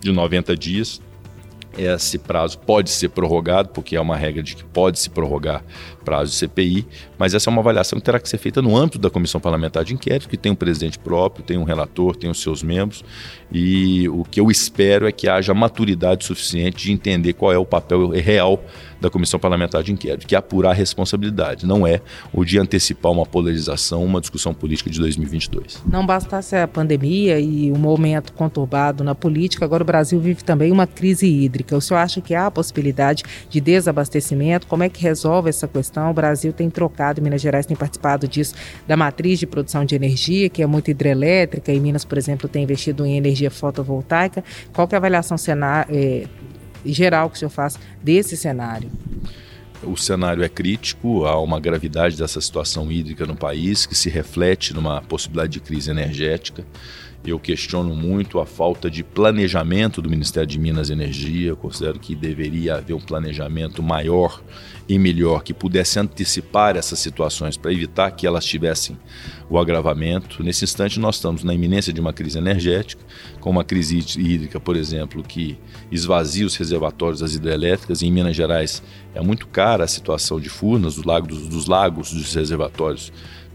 de 0.00 0.12
90 0.12 0.56
dias, 0.56 1.00
esse 1.78 2.18
prazo 2.18 2.58
pode 2.58 2.90
ser 2.90 3.08
prorrogado, 3.10 3.70
porque 3.70 3.96
é 3.96 4.00
uma 4.00 4.16
regra 4.16 4.42
de 4.42 4.56
que 4.56 4.64
pode 4.64 4.98
se 4.98 5.10
prorrogar 5.10 5.62
prazo 6.04 6.30
de 6.32 6.36
CPI, 6.36 6.86
mas 7.18 7.34
essa 7.34 7.48
é 7.48 7.50
uma 7.50 7.60
avaliação 7.60 7.98
que 7.98 8.04
terá 8.04 8.20
que 8.20 8.28
ser 8.28 8.38
feita 8.38 8.60
no 8.60 8.76
âmbito 8.76 8.98
da 8.98 9.08
Comissão 9.08 9.40
Parlamentar 9.40 9.84
de 9.84 9.94
Inquérito, 9.94 10.28
que 10.28 10.36
tem 10.36 10.52
um 10.52 10.54
presidente 10.54 10.98
próprio, 10.98 11.44
tem 11.44 11.56
um 11.56 11.64
relator, 11.64 12.14
tem 12.14 12.30
os 12.30 12.40
seus 12.42 12.62
membros, 12.62 13.02
e 13.50 14.08
o 14.10 14.22
que 14.22 14.38
eu 14.38 14.50
espero 14.50 15.06
é 15.06 15.12
que 15.12 15.28
haja 15.28 15.54
maturidade 15.54 16.24
suficiente 16.24 16.84
de 16.84 16.92
entender 16.92 17.32
qual 17.32 17.52
é 17.52 17.58
o 17.58 17.64
papel 17.64 18.10
real 18.10 18.62
da 19.04 19.10
Comissão 19.10 19.38
Parlamentar 19.38 19.82
de 19.82 19.92
Inquérito, 19.92 20.26
que 20.26 20.34
é 20.34 20.38
apurar 20.38 20.70
a 20.70 20.72
responsabilidade, 20.72 21.66
não 21.66 21.86
é 21.86 22.00
o 22.32 22.44
de 22.44 22.58
antecipar 22.58 23.12
uma 23.12 23.26
polarização, 23.26 24.02
uma 24.02 24.20
discussão 24.20 24.54
política 24.54 24.90
de 24.90 24.98
2022. 24.98 25.82
Não 25.86 26.04
bastasse 26.04 26.56
a 26.56 26.66
pandemia 26.66 27.38
e 27.38 27.70
o 27.70 27.78
momento 27.78 28.32
conturbado 28.32 29.04
na 29.04 29.14
política, 29.14 29.64
agora 29.64 29.82
o 29.82 29.86
Brasil 29.86 30.18
vive 30.18 30.42
também 30.42 30.72
uma 30.72 30.86
crise 30.86 31.26
hídrica. 31.26 31.76
O 31.76 31.80
senhor 31.80 32.00
acha 32.00 32.20
que 32.20 32.34
há 32.34 32.46
a 32.46 32.50
possibilidade 32.50 33.22
de 33.50 33.60
desabastecimento? 33.60 34.66
Como 34.66 34.82
é 34.82 34.88
que 34.88 35.02
resolve 35.02 35.50
essa 35.50 35.68
questão? 35.68 36.10
O 36.10 36.14
Brasil 36.14 36.52
tem 36.52 36.70
trocado, 36.70 37.20
Minas 37.20 37.42
Gerais 37.42 37.66
tem 37.66 37.76
participado 37.76 38.26
disso, 38.26 38.54
da 38.88 38.96
matriz 38.96 39.38
de 39.38 39.46
produção 39.46 39.84
de 39.84 39.94
energia, 39.94 40.48
que 40.48 40.62
é 40.62 40.66
muito 40.66 40.90
hidrelétrica, 40.90 41.70
e 41.72 41.78
Minas, 41.78 42.04
por 42.04 42.16
exemplo, 42.16 42.48
tem 42.48 42.62
investido 42.62 43.04
em 43.04 43.18
energia 43.18 43.50
fotovoltaica. 43.50 44.42
Qual 44.72 44.88
é 44.90 44.94
a 44.94 44.98
avaliação 44.98 45.36
cenário, 45.36 45.94
eh, 45.94 46.26
geral 46.92 47.30
que 47.30 47.36
o 47.36 47.38
senhor 47.38 47.50
faz 47.50 47.78
desse 48.02 48.36
cenário? 48.36 48.90
O 49.82 49.96
cenário 49.96 50.42
é 50.42 50.48
crítico, 50.48 51.26
há 51.26 51.38
uma 51.40 51.60
gravidade 51.60 52.16
dessa 52.16 52.40
situação 52.40 52.90
hídrica 52.90 53.26
no 53.26 53.36
país 53.36 53.84
que 53.84 53.94
se 53.94 54.08
reflete 54.08 54.72
numa 54.72 55.02
possibilidade 55.02 55.52
de 55.52 55.60
crise 55.60 55.90
energética. 55.90 56.64
Eu 57.26 57.40
questiono 57.40 57.94
muito 57.94 58.38
a 58.38 58.44
falta 58.44 58.90
de 58.90 59.02
planejamento 59.02 60.02
do 60.02 60.10
Ministério 60.10 60.46
de 60.46 60.58
Minas 60.58 60.90
e 60.90 60.92
Energia. 60.92 61.48
Eu 61.48 61.56
considero 61.56 61.98
que 61.98 62.14
deveria 62.14 62.74
haver 62.74 62.92
um 62.92 63.00
planejamento 63.00 63.82
maior 63.82 64.42
e 64.86 64.98
melhor 64.98 65.42
que 65.42 65.54
pudesse 65.54 65.98
antecipar 65.98 66.76
essas 66.76 66.98
situações 66.98 67.56
para 67.56 67.72
evitar 67.72 68.10
que 68.10 68.26
elas 68.26 68.44
tivessem 68.44 68.98
o 69.48 69.58
agravamento. 69.58 70.42
Nesse 70.42 70.64
instante, 70.64 71.00
nós 71.00 71.16
estamos 71.16 71.42
na 71.42 71.54
iminência 71.54 71.94
de 71.94 72.00
uma 72.00 72.12
crise 72.12 72.36
energética, 72.36 73.02
com 73.40 73.48
uma 73.48 73.64
crise 73.64 73.96
hídrica, 73.96 74.60
por 74.60 74.76
exemplo, 74.76 75.22
que 75.22 75.56
esvazia 75.90 76.44
os 76.44 76.56
reservatórios 76.56 77.20
das 77.20 77.34
hidrelétricas. 77.34 78.02
Em 78.02 78.12
Minas 78.12 78.36
Gerais 78.36 78.82
é 79.14 79.22
muito 79.22 79.46
cara 79.46 79.84
a 79.84 79.88
situação 79.88 80.38
de 80.38 80.50
Furnas, 80.50 80.96
dos 80.96 81.04
lagos, 81.04 81.48
dos, 81.48 81.66
lagos, 81.66 82.12
dos 82.12 82.34
reservatórios 82.34 83.10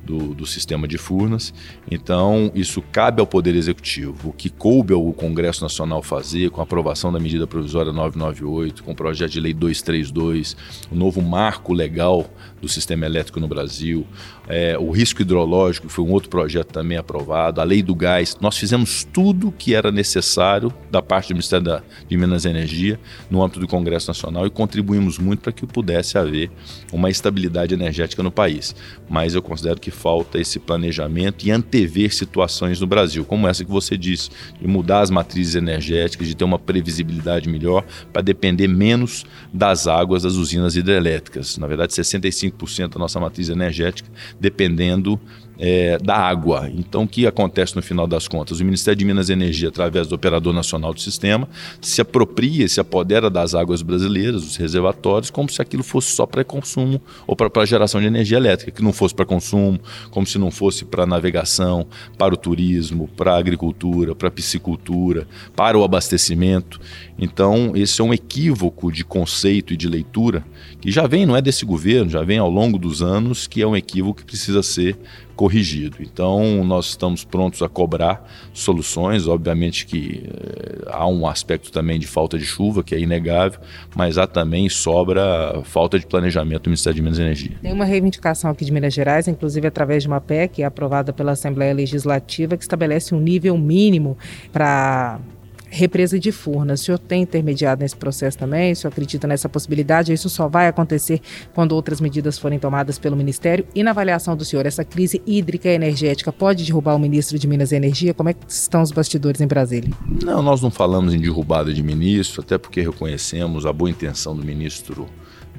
do, 0.09 0.33
do, 0.33 0.45
sistema 0.47 0.87
de 0.87 0.97
Furnas. 0.97 1.53
Então, 1.89 2.51
isso 2.55 2.81
cabe 2.91 3.21
ao 3.21 3.27
Poder 3.27 3.55
Executivo. 3.55 4.29
O 4.29 4.33
que 4.33 4.49
coube 4.49 4.91
ao 4.91 5.13
Congresso 5.13 5.61
Nacional 5.61 6.01
fazer, 6.01 6.49
com 6.49 6.61
a 6.61 6.63
aprovação 6.63 7.13
da 7.13 7.19
medida 7.19 7.45
provisória 7.45 7.93
998, 7.93 8.83
com 8.83 8.91
o 8.91 8.95
projeto 8.95 9.31
de 9.31 9.39
lei 9.39 9.53
232, 9.53 10.57
o 10.91 10.95
novo 10.95 11.21
marco 11.21 11.73
legal 11.73 12.27
do 12.59 12.67
sistema 12.67 13.05
elétrico 13.05 13.39
no 13.39 13.47
Brasil, 13.47 14.05
é, 14.49 14.75
o 14.79 14.89
risco 14.89 15.21
hidrológico, 15.21 15.87
foi 15.87 16.03
um 16.03 16.11
outro 16.11 16.27
projeto 16.27 16.71
também 16.71 16.97
aprovado, 16.97 17.61
a 17.61 17.63
lei 17.63 17.83
do 17.83 17.93
gás. 17.93 18.35
Nós 18.41 18.57
fizemos 18.57 19.03
tudo 19.03 19.51
que 19.51 19.75
era 19.75 19.91
necessário 19.91 20.73
da 20.89 21.03
parte 21.03 21.27
do 21.27 21.35
Ministério 21.35 21.63
da, 21.63 21.83
de 22.07 22.17
Minas 22.17 22.45
e 22.45 22.49
Energia 22.49 22.99
no 23.29 23.43
âmbito 23.43 23.59
do 23.59 23.67
Congresso 23.67 24.07
Nacional 24.07 24.47
e 24.47 24.49
contribuímos 24.49 25.19
muito 25.19 25.41
para 25.41 25.51
que 25.51 25.67
pudesse 25.67 26.17
haver 26.17 26.49
uma 26.91 27.11
estabilidade 27.11 27.75
energética 27.75 28.23
no 28.23 28.31
país. 28.31 28.75
Mas 29.07 29.35
eu 29.35 29.41
considero 29.41 29.79
que 29.79 29.91
falta 29.91 30.39
esse 30.39 30.57
planejamento 30.57 31.45
e 31.45 31.51
antever 31.51 32.11
situações 32.11 32.79
no 32.81 32.87
Brasil, 32.87 33.23
como 33.23 33.47
essa 33.47 33.63
que 33.63 33.69
você 33.69 33.95
disse, 33.95 34.31
de 34.59 34.67
mudar 34.67 35.01
as 35.01 35.11
matrizes 35.11 35.53
energéticas, 35.53 36.27
de 36.27 36.35
ter 36.35 36.43
uma 36.43 36.57
previsibilidade 36.57 37.47
melhor 37.47 37.85
para 38.11 38.23
depender 38.23 38.67
menos 38.67 39.25
das 39.53 39.85
águas 39.85 40.23
das 40.23 40.33
usinas 40.33 40.75
hidrelétricas. 40.75 41.55
Na 41.59 41.67
verdade, 41.67 41.93
65% 41.93 42.93
da 42.93 42.99
nossa 42.99 43.19
matriz 43.19 43.49
energética 43.49 44.09
dependendo 44.39 45.19
é, 45.59 45.97
da 45.97 46.15
água. 46.15 46.71
Então, 46.73 47.03
o 47.03 47.07
que 47.07 47.27
acontece 47.27 47.75
no 47.75 47.81
final 47.81 48.07
das 48.07 48.27
contas? 48.27 48.61
O 48.61 48.65
Ministério 48.65 48.97
de 48.97 49.03
Minas 49.03 49.27
e 49.27 49.33
Energia, 49.33 49.67
através 49.67 50.07
do 50.07 50.15
Operador 50.15 50.53
Nacional 50.53 50.93
do 50.93 51.01
Sistema, 51.01 51.49
se 51.81 51.99
apropria, 51.99 52.67
se 52.69 52.79
apodera 52.79 53.29
das 53.29 53.53
águas 53.53 53.81
brasileiras, 53.81 54.43
dos 54.43 54.55
reservatórios, 54.55 55.29
como 55.29 55.49
se 55.49 55.61
aquilo 55.61 55.83
fosse 55.83 56.11
só 56.13 56.25
para 56.25 56.43
consumo 56.45 57.01
ou 57.27 57.35
para 57.35 57.65
geração 57.65 57.99
de 57.99 58.07
energia 58.07 58.37
elétrica, 58.37 58.71
que 58.71 58.81
não 58.81 58.93
fosse 58.93 59.13
para 59.13 59.25
consumo, 59.25 59.79
como 60.09 60.25
se 60.25 60.37
não 60.37 60.49
fosse 60.49 60.85
para 60.85 61.05
navegação, 61.05 61.85
para 62.17 62.33
o 62.33 62.37
turismo, 62.37 63.09
para 63.17 63.33
a 63.33 63.37
agricultura, 63.37 64.15
para 64.15 64.29
a 64.29 64.31
piscicultura, 64.31 65.27
para 65.55 65.77
o 65.77 65.83
abastecimento. 65.83 66.79
Então, 67.17 67.73
esse 67.75 67.99
é 67.99 68.03
um 68.03 68.13
equívoco 68.13 68.91
de 68.91 69.03
conceito 69.03 69.73
e 69.73 69.77
de 69.77 69.89
leitura 69.89 70.45
que 70.79 70.89
já 70.89 71.05
vem, 71.05 71.25
não 71.25 71.35
é 71.35 71.41
desse 71.41 71.65
governo, 71.65 72.09
já 72.09 72.23
vem 72.23 72.37
ao 72.37 72.49
longo 72.49 72.77
dos 72.77 73.01
anos, 73.01 73.45
que 73.45 73.61
é 73.61 73.67
um 73.67 73.75
equívoco 73.75 74.21
que 74.21 74.25
precisa 74.25 74.63
ser 74.63 74.97
corrigido. 75.39 75.99
Então, 76.01 76.65
nós 76.65 76.87
estamos 76.87 77.23
prontos 77.23 77.61
a 77.61 77.69
cobrar 77.69 78.29
soluções. 78.53 79.25
Obviamente 79.25 79.85
que 79.85 80.25
eh, 80.27 80.81
há 80.87 81.07
um 81.07 81.25
aspecto 81.25 81.71
também 81.71 81.97
de 81.97 82.05
falta 82.05 82.37
de 82.37 82.43
chuva, 82.43 82.83
que 82.83 82.93
é 82.93 82.99
inegável, 82.99 83.57
mas 83.95 84.17
há 84.17 84.27
também 84.27 84.67
sobra 84.67 85.61
falta 85.63 85.97
de 85.97 86.05
planejamento 86.05 86.63
do 86.63 86.69
Ministério 86.71 86.97
de 86.97 87.01
Minas 87.01 87.19
e 87.19 87.21
Energia. 87.21 87.51
Tem 87.61 87.71
uma 87.71 87.85
reivindicação 87.85 88.51
aqui 88.51 88.65
de 88.65 88.71
Minas 88.73 88.93
Gerais, 88.93 89.29
inclusive 89.29 89.65
através 89.65 90.03
de 90.03 90.09
uma 90.09 90.19
PEC 90.19 90.61
aprovada 90.61 91.13
pela 91.13 91.31
Assembleia 91.31 91.73
Legislativa, 91.73 92.57
que 92.57 92.63
estabelece 92.63 93.15
um 93.15 93.19
nível 93.21 93.57
mínimo 93.57 94.17
para 94.51 95.21
represa 95.69 96.19
de 96.19 96.31
Furnas. 96.31 96.81
O 96.81 96.83
senhor 96.85 96.99
tem 96.99 97.21
intermediado 97.21 97.81
nesse 97.81 97.95
processo 97.95 98.37
também? 98.37 98.71
O 98.71 98.75
senhor 98.75 98.91
acredita 98.91 99.27
nessa 99.27 99.47
possibilidade? 99.47 100.11
Isso 100.11 100.29
só 100.29 100.47
vai 100.47 100.67
acontecer 100.67 101.21
quando 101.53 101.73
outras 101.73 102.01
medidas 102.01 102.37
forem 102.37 102.59
tomadas 102.59 102.97
pelo 102.97 103.15
Ministério? 103.15 103.65
E 103.73 103.83
na 103.83 103.91
avaliação 103.91 104.35
do 104.35 104.43
senhor, 104.43 104.65
essa 104.65 104.83
crise 104.83 105.21
hídrica 105.25 105.69
e 105.69 105.73
energética 105.73 106.31
pode 106.31 106.65
derrubar 106.65 106.95
o 106.95 106.99
ministro 106.99 107.37
de 107.37 107.47
Minas 107.47 107.71
e 107.71 107.75
Energia? 107.75 108.13
Como 108.13 108.29
é 108.29 108.33
que 108.33 108.39
estão 108.47 108.81
os 108.81 108.91
bastidores 108.91 109.41
em 109.41 109.47
Brasília? 109.47 109.91
Não, 110.23 110.41
nós 110.41 110.61
não 110.61 110.71
falamos 110.71 111.13
em 111.13 111.19
derrubada 111.19 111.73
de 111.73 111.83
ministro, 111.83 112.41
até 112.41 112.57
porque 112.57 112.81
reconhecemos 112.81 113.65
a 113.65 113.73
boa 113.73 113.89
intenção 113.89 114.35
do 114.35 114.43
ministro 114.43 115.07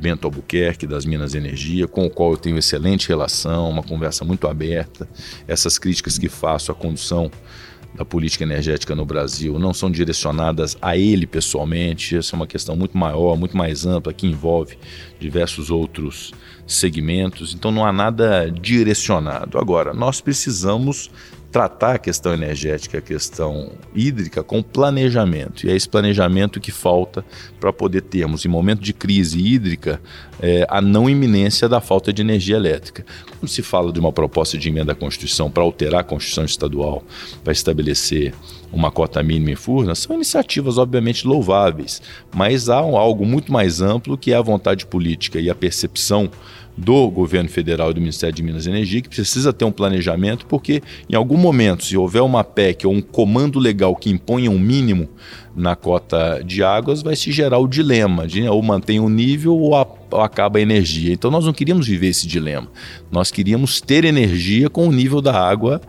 Bento 0.01 0.27
Albuquerque, 0.27 0.87
das 0.87 1.05
Minas 1.05 1.35
Energia, 1.35 1.87
com 1.87 2.07
o 2.07 2.11
qual 2.11 2.31
eu 2.31 2.37
tenho 2.39 2.57
excelente 2.57 3.07
relação, 3.07 3.69
uma 3.69 3.83
conversa 3.83 4.25
muito 4.25 4.49
aberta. 4.49 5.07
Essas 5.47 5.79
críticas 5.79 6.17
que 6.17 6.29
faço 6.29 6.73
à 6.73 6.75
condução 6.75 7.31
da 7.95 8.05
política 8.05 8.45
energética 8.45 8.95
no 8.95 9.05
Brasil 9.05 9.59
não 9.59 9.75
são 9.75 9.91
direcionadas 9.91 10.77
a 10.81 10.97
ele 10.97 11.27
pessoalmente, 11.27 12.17
essa 12.17 12.35
é 12.35 12.37
uma 12.37 12.47
questão 12.47 12.77
muito 12.77 12.97
maior, 12.97 13.37
muito 13.37 13.57
mais 13.57 13.85
ampla, 13.85 14.13
que 14.13 14.27
envolve 14.27 14.79
diversos 15.19 15.71
outros 15.71 16.33
segmentos, 16.67 17.53
então 17.53 17.71
não 17.71 17.85
há 17.85 17.93
nada 17.93 18.49
direcionado. 18.51 19.59
Agora, 19.59 19.93
nós 19.93 20.21
precisamos 20.21 21.11
tratar 21.51 21.97
a 21.97 21.99
questão 21.99 22.33
energética, 22.33 22.99
a 22.99 23.01
questão 23.01 23.73
hídrica 23.95 24.43
com 24.43 24.63
planejamento. 24.63 25.67
E 25.67 25.71
é 25.71 25.75
esse 25.75 25.89
planejamento 25.89 26.61
que 26.61 26.71
falta 26.71 27.25
para 27.59 27.73
poder 27.73 28.03
termos, 28.03 28.45
em 28.45 28.49
momento 28.49 28.81
de 28.81 28.93
crise 28.93 29.39
hídrica, 29.39 30.01
é, 30.41 30.65
a 30.69 30.81
não 30.81 31.11
iminência 31.11 31.69
da 31.69 31.81
falta 31.81 32.13
de 32.13 32.23
energia 32.23 32.57
elétrica. 32.57 33.05
Quando 33.39 33.49
se 33.49 33.63
fala 33.63 33.93
de 33.93 33.99
uma 33.99 34.13
proposta 34.13 34.57
de 34.57 34.69
emenda 34.69 34.93
à 34.93 34.95
Constituição 34.95 35.51
para 35.51 35.63
alterar 35.63 36.03
a 36.03 36.05
Constituição 36.05 36.45
estadual, 36.45 37.03
para 37.43 37.53
estabelecer 37.53 38.33
uma 38.73 38.91
cota 38.91 39.21
mínima 39.21 39.51
em 39.51 39.57
Furnas, 39.57 39.99
são 39.99 40.15
iniciativas 40.15 40.79
obviamente 40.79 41.27
louváveis, 41.27 42.01
mas 42.33 42.69
há 42.69 42.77
algo 42.77 43.27
muito 43.27 43.53
mais 43.53 43.81
amplo 43.81 44.17
que 44.17 44.33
é 44.33 44.37
a 44.37 44.43
vontade 44.43 44.87
política 44.87 45.41
e 45.41 45.51
a 45.51 45.55
percepção 45.55 46.31
do 46.81 47.11
governo 47.11 47.49
federal 47.49 47.91
e 47.91 47.95
do 47.95 48.01
Ministério 48.01 48.35
de 48.35 48.43
Minas 48.43 48.67
e 48.67 48.71
Energia, 48.71 49.03
que 49.03 49.09
precisa 49.09 49.53
ter 49.53 49.65
um 49.65 49.73
planejamento, 49.73 50.47
porque 50.47 50.83
em 51.09 51.15
algum 51.15 51.37
momento, 51.37 51.85
se 51.85 51.97
houver 51.97 52.23
uma 52.23 52.43
PEC 52.43 52.87
ou 52.87 52.95
um 52.95 53.03
comando 53.03 53.59
legal 53.59 53.95
que 53.95 54.11
imponha 54.11 54.51
um 54.51 54.59
mínimo 54.59 55.09
na 55.55 55.77
cota 55.77 56.43
de 56.45 56.63
águas, 56.63 57.03
vai 57.03 57.15
se 57.15 57.31
gerar 57.33 57.59
o 57.59 57.69
dilema 57.69 58.27
de 58.27 58.49
ou 58.49 58.63
mantém 58.63 58.99
o 58.99 59.09
nível 59.09 59.57
ou, 59.57 59.75
a, 59.75 59.87
ou 60.11 60.21
acaba 60.21 60.59
a 60.59 60.63
energia. 60.63 61.13
Então 61.13 61.31
nós 61.31 61.45
não 61.45 61.53
queríamos 61.53 61.87
viver 61.87 62.09
esse 62.09 62.27
dilema. 62.27 62.69
Nós 63.11 63.31
queríamos 63.31 63.81
ter 63.81 64.05
energia 64.05 64.71
com 64.71 64.89
o 64.89 64.93
nível 64.93 65.21
da 65.21 65.39
água 65.39 65.81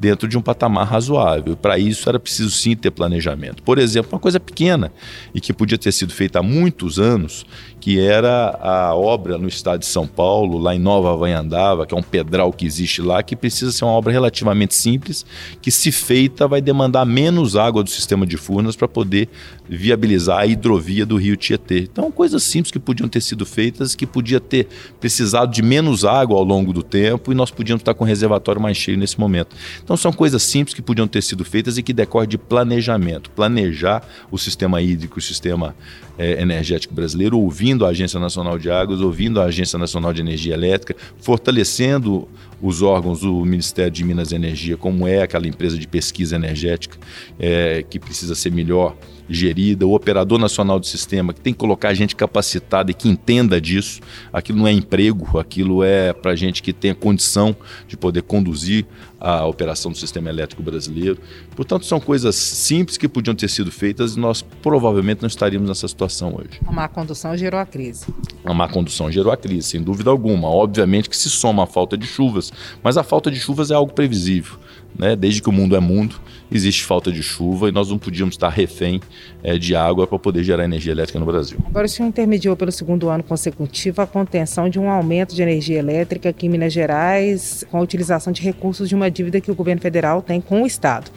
dentro 0.00 0.26
de 0.26 0.38
um 0.38 0.40
patamar 0.40 0.86
razoável. 0.86 1.54
Para 1.54 1.78
isso 1.78 2.08
era 2.08 2.18
preciso 2.18 2.50
sim 2.50 2.74
ter 2.74 2.90
planejamento. 2.90 3.62
Por 3.62 3.78
exemplo, 3.78 4.12
uma 4.12 4.18
coisa 4.18 4.40
pequena 4.40 4.90
e 5.34 5.40
que 5.40 5.52
podia 5.52 5.76
ter 5.76 5.92
sido 5.92 6.12
feita 6.12 6.38
há 6.38 6.42
muitos 6.42 6.98
anos, 6.98 7.44
que 7.80 7.98
era 7.98 8.58
a 8.60 8.94
obra 8.94 9.38
no 9.38 9.48
estado 9.48 9.80
de 9.80 9.86
São 9.86 10.06
Paulo, 10.06 10.58
lá 10.58 10.74
em 10.74 10.78
Nova 10.78 11.16
Vanhandava, 11.16 11.86
que 11.86 11.94
é 11.94 11.96
um 11.96 12.02
pedral 12.02 12.52
que 12.52 12.66
existe 12.66 13.00
lá, 13.00 13.22
que 13.22 13.34
precisa 13.34 13.72
ser 13.72 13.84
uma 13.86 13.94
obra 13.94 14.12
relativamente 14.12 14.74
simples, 14.74 15.24
que 15.62 15.70
se 15.70 15.90
feita 15.90 16.46
vai 16.46 16.60
demandar 16.60 17.06
menos 17.06 17.56
água 17.56 17.82
do 17.82 17.88
sistema 17.88 18.26
de 18.26 18.36
Furnas 18.36 18.76
para 18.76 18.86
poder 18.86 19.28
viabilizar 19.66 20.40
a 20.40 20.46
hidrovia 20.46 21.06
do 21.06 21.16
rio 21.16 21.36
Tietê. 21.36 21.80
Então, 21.80 22.10
coisas 22.10 22.42
simples 22.42 22.70
que 22.70 22.78
podiam 22.78 23.08
ter 23.08 23.22
sido 23.22 23.46
feitas, 23.46 23.94
que 23.94 24.06
podia 24.06 24.40
ter 24.40 24.68
precisado 25.00 25.50
de 25.50 25.62
menos 25.62 26.04
água 26.04 26.36
ao 26.36 26.44
longo 26.44 26.72
do 26.72 26.82
tempo 26.82 27.32
e 27.32 27.34
nós 27.34 27.50
podíamos 27.50 27.80
estar 27.80 27.94
com 27.94 28.04
o 28.04 28.06
reservatório 28.06 28.60
mais 28.60 28.76
cheio 28.76 28.98
nesse 28.98 29.18
momento. 29.18 29.56
Então, 29.82 29.96
são 29.96 30.12
coisas 30.12 30.42
simples 30.42 30.74
que 30.74 30.82
podiam 30.82 31.08
ter 31.08 31.22
sido 31.22 31.44
feitas 31.44 31.78
e 31.78 31.82
que 31.82 31.94
decorrem 31.94 32.28
de 32.28 32.36
planejamento. 32.36 33.30
Planejar 33.30 34.02
o 34.30 34.36
sistema 34.36 34.82
hídrico, 34.82 35.18
o 35.18 35.22
sistema 35.22 35.74
é, 36.18 36.42
energético 36.42 36.92
brasileiro, 36.92 37.38
ouvindo 37.38 37.69
a 37.84 37.88
Agência 37.88 38.18
Nacional 38.18 38.58
de 38.58 38.70
Águas, 38.70 39.00
ouvindo 39.00 39.40
a 39.40 39.44
Agência 39.44 39.78
Nacional 39.78 40.12
de 40.12 40.20
Energia 40.20 40.54
Elétrica, 40.54 40.96
fortalecendo 41.18 42.28
os 42.62 42.82
órgãos 42.82 43.20
do 43.20 43.44
Ministério 43.44 43.90
de 43.90 44.04
Minas 44.04 44.32
e 44.32 44.34
Energia, 44.34 44.76
como 44.76 45.06
é 45.06 45.22
aquela 45.22 45.46
empresa 45.46 45.78
de 45.78 45.86
pesquisa 45.86 46.36
energética 46.36 46.98
é, 47.38 47.84
que 47.88 47.98
precisa 47.98 48.34
ser 48.34 48.52
melhor 48.52 48.96
gerida, 49.30 49.86
o 49.86 49.94
operador 49.94 50.38
nacional 50.38 50.80
do 50.80 50.86
sistema, 50.86 51.32
que 51.32 51.40
tem 51.40 51.52
que 51.52 51.58
colocar 51.58 51.94
gente 51.94 52.16
capacitada 52.16 52.90
e 52.90 52.94
que 52.94 53.08
entenda 53.08 53.60
disso. 53.60 54.00
Aquilo 54.32 54.58
não 54.58 54.66
é 54.66 54.72
emprego, 54.72 55.38
aquilo 55.38 55.84
é 55.84 56.12
para 56.12 56.34
gente 56.34 56.60
que 56.62 56.72
tenha 56.72 56.94
condição 56.94 57.54
de 57.86 57.96
poder 57.96 58.22
conduzir 58.22 58.84
a 59.20 59.46
operação 59.46 59.92
do 59.92 59.98
sistema 59.98 60.30
elétrico 60.30 60.62
brasileiro. 60.62 61.18
Portanto, 61.54 61.84
são 61.84 62.00
coisas 62.00 62.34
simples 62.34 62.96
que 62.96 63.06
podiam 63.06 63.34
ter 63.34 63.48
sido 63.48 63.70
feitas 63.70 64.16
e 64.16 64.18
nós 64.18 64.42
provavelmente 64.42 65.20
não 65.20 65.28
estaríamos 65.28 65.68
nessa 65.68 65.86
situação 65.86 66.34
hoje. 66.36 66.58
A 66.66 66.72
má 66.72 66.88
condução 66.88 67.36
gerou 67.36 67.60
a 67.60 67.66
crise. 67.66 68.06
A 68.44 68.54
má 68.54 68.66
condução 68.68 69.12
gerou 69.12 69.30
a 69.30 69.36
crise, 69.36 69.68
sem 69.68 69.82
dúvida 69.82 70.10
alguma. 70.10 70.48
Obviamente 70.48 71.08
que 71.08 71.16
se 71.16 71.28
soma 71.28 71.64
a 71.64 71.66
falta 71.66 71.96
de 71.96 72.06
chuvas, 72.06 72.49
mas 72.82 72.96
a 72.96 73.02
falta 73.02 73.30
de 73.30 73.38
chuvas 73.38 73.70
é 73.70 73.74
algo 73.74 73.92
previsível. 73.92 74.56
Né? 74.98 75.14
Desde 75.14 75.40
que 75.40 75.48
o 75.48 75.52
mundo 75.52 75.76
é 75.76 75.80
mundo, 75.80 76.16
existe 76.50 76.84
falta 76.84 77.12
de 77.12 77.22
chuva 77.22 77.68
e 77.68 77.72
nós 77.72 77.88
não 77.90 77.98
podíamos 77.98 78.34
estar 78.34 78.48
refém 78.48 79.00
é, 79.42 79.56
de 79.56 79.74
água 79.74 80.06
para 80.06 80.18
poder 80.18 80.42
gerar 80.42 80.64
energia 80.64 80.92
elétrica 80.92 81.18
no 81.18 81.26
Brasil. 81.26 81.58
Agora, 81.64 81.86
o 81.86 81.88
senhor 81.88 82.08
intermediou 82.08 82.56
pelo 82.56 82.72
segundo 82.72 83.08
ano 83.08 83.22
consecutivo 83.22 84.02
a 84.02 84.06
contenção 84.06 84.68
de 84.68 84.78
um 84.78 84.90
aumento 84.90 85.34
de 85.34 85.42
energia 85.42 85.78
elétrica 85.78 86.30
aqui 86.30 86.46
em 86.46 86.48
Minas 86.48 86.72
Gerais 86.72 87.64
com 87.70 87.78
a 87.78 87.80
utilização 87.80 88.32
de 88.32 88.42
recursos 88.42 88.88
de 88.88 88.94
uma 88.94 89.10
dívida 89.10 89.40
que 89.40 89.50
o 89.50 89.54
governo 89.54 89.80
federal 89.80 90.22
tem 90.22 90.40
com 90.40 90.62
o 90.62 90.66
Estado 90.66 91.10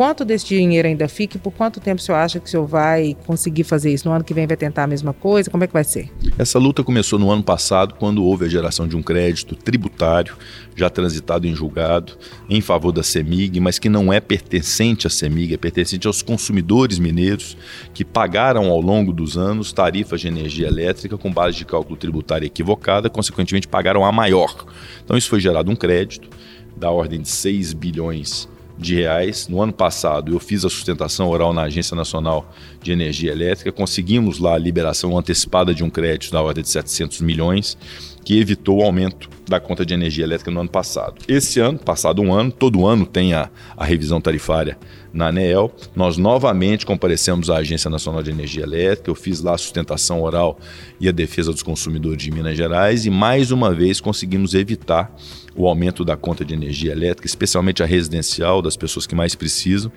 quanto 0.00 0.24
desse 0.24 0.46
dinheiro 0.46 0.88
ainda 0.88 1.06
fica 1.08 1.36
e 1.36 1.38
por 1.38 1.50
quanto 1.50 1.78
tempo 1.78 2.00
o 2.00 2.02
senhor 2.02 2.16
acha 2.16 2.40
que 2.40 2.46
o 2.46 2.48
senhor 2.48 2.64
vai 2.64 3.14
conseguir 3.26 3.64
fazer 3.64 3.92
isso? 3.92 4.08
No 4.08 4.14
ano 4.14 4.24
que 4.24 4.32
vem 4.32 4.46
vai 4.46 4.56
tentar 4.56 4.84
a 4.84 4.86
mesma 4.86 5.12
coisa? 5.12 5.50
Como 5.50 5.62
é 5.62 5.66
que 5.66 5.74
vai 5.74 5.84
ser? 5.84 6.10
Essa 6.38 6.58
luta 6.58 6.82
começou 6.82 7.18
no 7.18 7.30
ano 7.30 7.42
passado, 7.42 7.96
quando 7.96 8.24
houve 8.24 8.46
a 8.46 8.48
geração 8.48 8.88
de 8.88 8.96
um 8.96 9.02
crédito 9.02 9.54
tributário, 9.54 10.38
já 10.74 10.88
transitado 10.88 11.46
em 11.46 11.54
julgado, 11.54 12.16
em 12.48 12.62
favor 12.62 12.92
da 12.92 13.02
CEMIG, 13.02 13.60
mas 13.60 13.78
que 13.78 13.90
não 13.90 14.10
é 14.10 14.20
pertencente 14.20 15.06
à 15.06 15.10
CEMIG, 15.10 15.52
é 15.52 15.58
pertencente 15.58 16.06
aos 16.06 16.22
consumidores 16.22 16.98
mineiros 16.98 17.54
que 17.92 18.02
pagaram 18.02 18.70
ao 18.70 18.80
longo 18.80 19.12
dos 19.12 19.36
anos 19.36 19.70
tarifas 19.70 20.22
de 20.22 20.28
energia 20.28 20.66
elétrica 20.66 21.18
com 21.18 21.30
base 21.30 21.58
de 21.58 21.66
cálculo 21.66 21.98
tributário 21.98 22.46
equivocada, 22.46 23.10
consequentemente 23.10 23.68
pagaram 23.68 24.02
a 24.02 24.10
maior. 24.10 24.64
Então 25.04 25.14
isso 25.14 25.28
foi 25.28 25.40
gerado 25.40 25.70
um 25.70 25.76
crédito 25.76 26.30
da 26.74 26.90
ordem 26.90 27.20
de 27.20 27.28
6 27.28 27.74
bilhões 27.74 28.48
de 28.80 28.94
reais. 28.94 29.46
No 29.46 29.62
ano 29.62 29.72
passado, 29.72 30.32
eu 30.32 30.40
fiz 30.40 30.64
a 30.64 30.70
sustentação 30.70 31.28
oral 31.28 31.52
na 31.52 31.62
Agência 31.62 31.94
Nacional 31.94 32.50
de 32.82 32.90
Energia 32.90 33.30
Elétrica, 33.30 33.70
conseguimos 33.70 34.38
lá 34.38 34.54
a 34.54 34.58
liberação 34.58 35.16
antecipada 35.16 35.74
de 35.74 35.84
um 35.84 35.90
crédito 35.90 36.32
da 36.32 36.40
ordem 36.40 36.62
de 36.62 36.70
700 36.70 37.20
milhões, 37.20 37.76
que 38.24 38.38
evitou 38.38 38.78
o 38.78 38.82
aumento 38.82 39.28
da 39.50 39.58
conta 39.58 39.84
de 39.84 39.92
energia 39.92 40.22
elétrica 40.22 40.48
no 40.48 40.60
ano 40.60 40.68
passado. 40.68 41.16
Esse 41.26 41.58
ano, 41.58 41.76
passado 41.76 42.22
um 42.22 42.32
ano, 42.32 42.52
todo 42.52 42.86
ano 42.86 43.04
tem 43.04 43.34
a, 43.34 43.50
a 43.76 43.84
revisão 43.84 44.20
tarifária 44.20 44.78
na 45.12 45.26
ANEEL. 45.26 45.72
Nós 45.94 46.16
novamente 46.16 46.86
comparecemos 46.86 47.50
à 47.50 47.56
Agência 47.56 47.90
Nacional 47.90 48.22
de 48.22 48.30
Energia 48.30 48.62
Elétrica, 48.62 49.10
eu 49.10 49.14
fiz 49.16 49.40
lá 49.40 49.54
a 49.54 49.58
sustentação 49.58 50.22
oral 50.22 50.56
e 51.00 51.08
a 51.08 51.12
defesa 51.12 51.50
dos 51.50 51.64
consumidores 51.64 52.22
de 52.22 52.30
Minas 52.30 52.56
Gerais 52.56 53.06
e 53.06 53.10
mais 53.10 53.50
uma 53.50 53.74
vez 53.74 54.00
conseguimos 54.00 54.54
evitar 54.54 55.12
o 55.56 55.66
aumento 55.66 56.04
da 56.04 56.16
conta 56.16 56.44
de 56.44 56.54
energia 56.54 56.92
elétrica, 56.92 57.26
especialmente 57.26 57.82
a 57.82 57.86
residencial 57.86 58.62
das 58.62 58.76
pessoas 58.76 59.04
que 59.04 59.16
mais 59.16 59.34
precisam, 59.34 59.90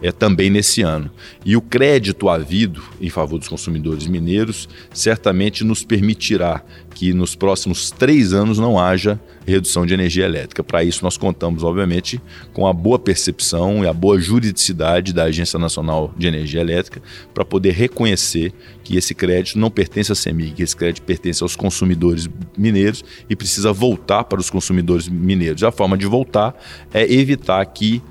é 0.00 0.12
também 0.12 0.50
nesse 0.50 0.82
ano. 0.82 1.10
E 1.44 1.56
o 1.56 1.60
crédito 1.60 2.28
havido 2.28 2.80
em 3.00 3.10
favor 3.10 3.38
dos 3.38 3.48
consumidores 3.48 4.06
mineiros 4.06 4.68
certamente 4.92 5.64
nos 5.64 5.84
permitirá 5.84 6.62
que 6.94 7.12
nos 7.12 7.34
próximos 7.34 7.90
três 7.90 8.32
anos 8.32 8.58
não 8.58 8.78
haja 8.78 8.99
redução 9.46 9.86
de 9.86 9.94
energia 9.94 10.24
elétrica. 10.24 10.62
Para 10.62 10.84
isso, 10.84 11.04
nós 11.04 11.16
contamos, 11.16 11.62
obviamente, 11.62 12.20
com 12.52 12.66
a 12.66 12.72
boa 12.72 12.98
percepção 12.98 13.84
e 13.84 13.88
a 13.88 13.92
boa 13.92 14.18
juridicidade 14.18 15.12
da 15.12 15.24
Agência 15.24 15.58
Nacional 15.58 16.12
de 16.16 16.26
Energia 16.26 16.60
Elétrica 16.60 17.02
para 17.32 17.44
poder 17.44 17.72
reconhecer 17.72 18.52
que 18.84 18.96
esse 18.96 19.14
crédito 19.14 19.58
não 19.58 19.70
pertence 19.70 20.12
à 20.12 20.14
CEMIG, 20.14 20.52
que 20.52 20.62
esse 20.62 20.76
crédito 20.76 21.02
pertence 21.02 21.42
aos 21.42 21.56
consumidores 21.56 22.28
mineiros 22.56 23.04
e 23.28 23.36
precisa 23.36 23.72
voltar 23.72 24.24
para 24.24 24.40
os 24.40 24.50
consumidores 24.50 25.08
mineiros. 25.08 25.62
A 25.62 25.70
forma 25.70 25.96
de 25.96 26.06
voltar 26.06 26.54
é 26.92 27.02
evitar 27.12 27.64
que 27.66 28.02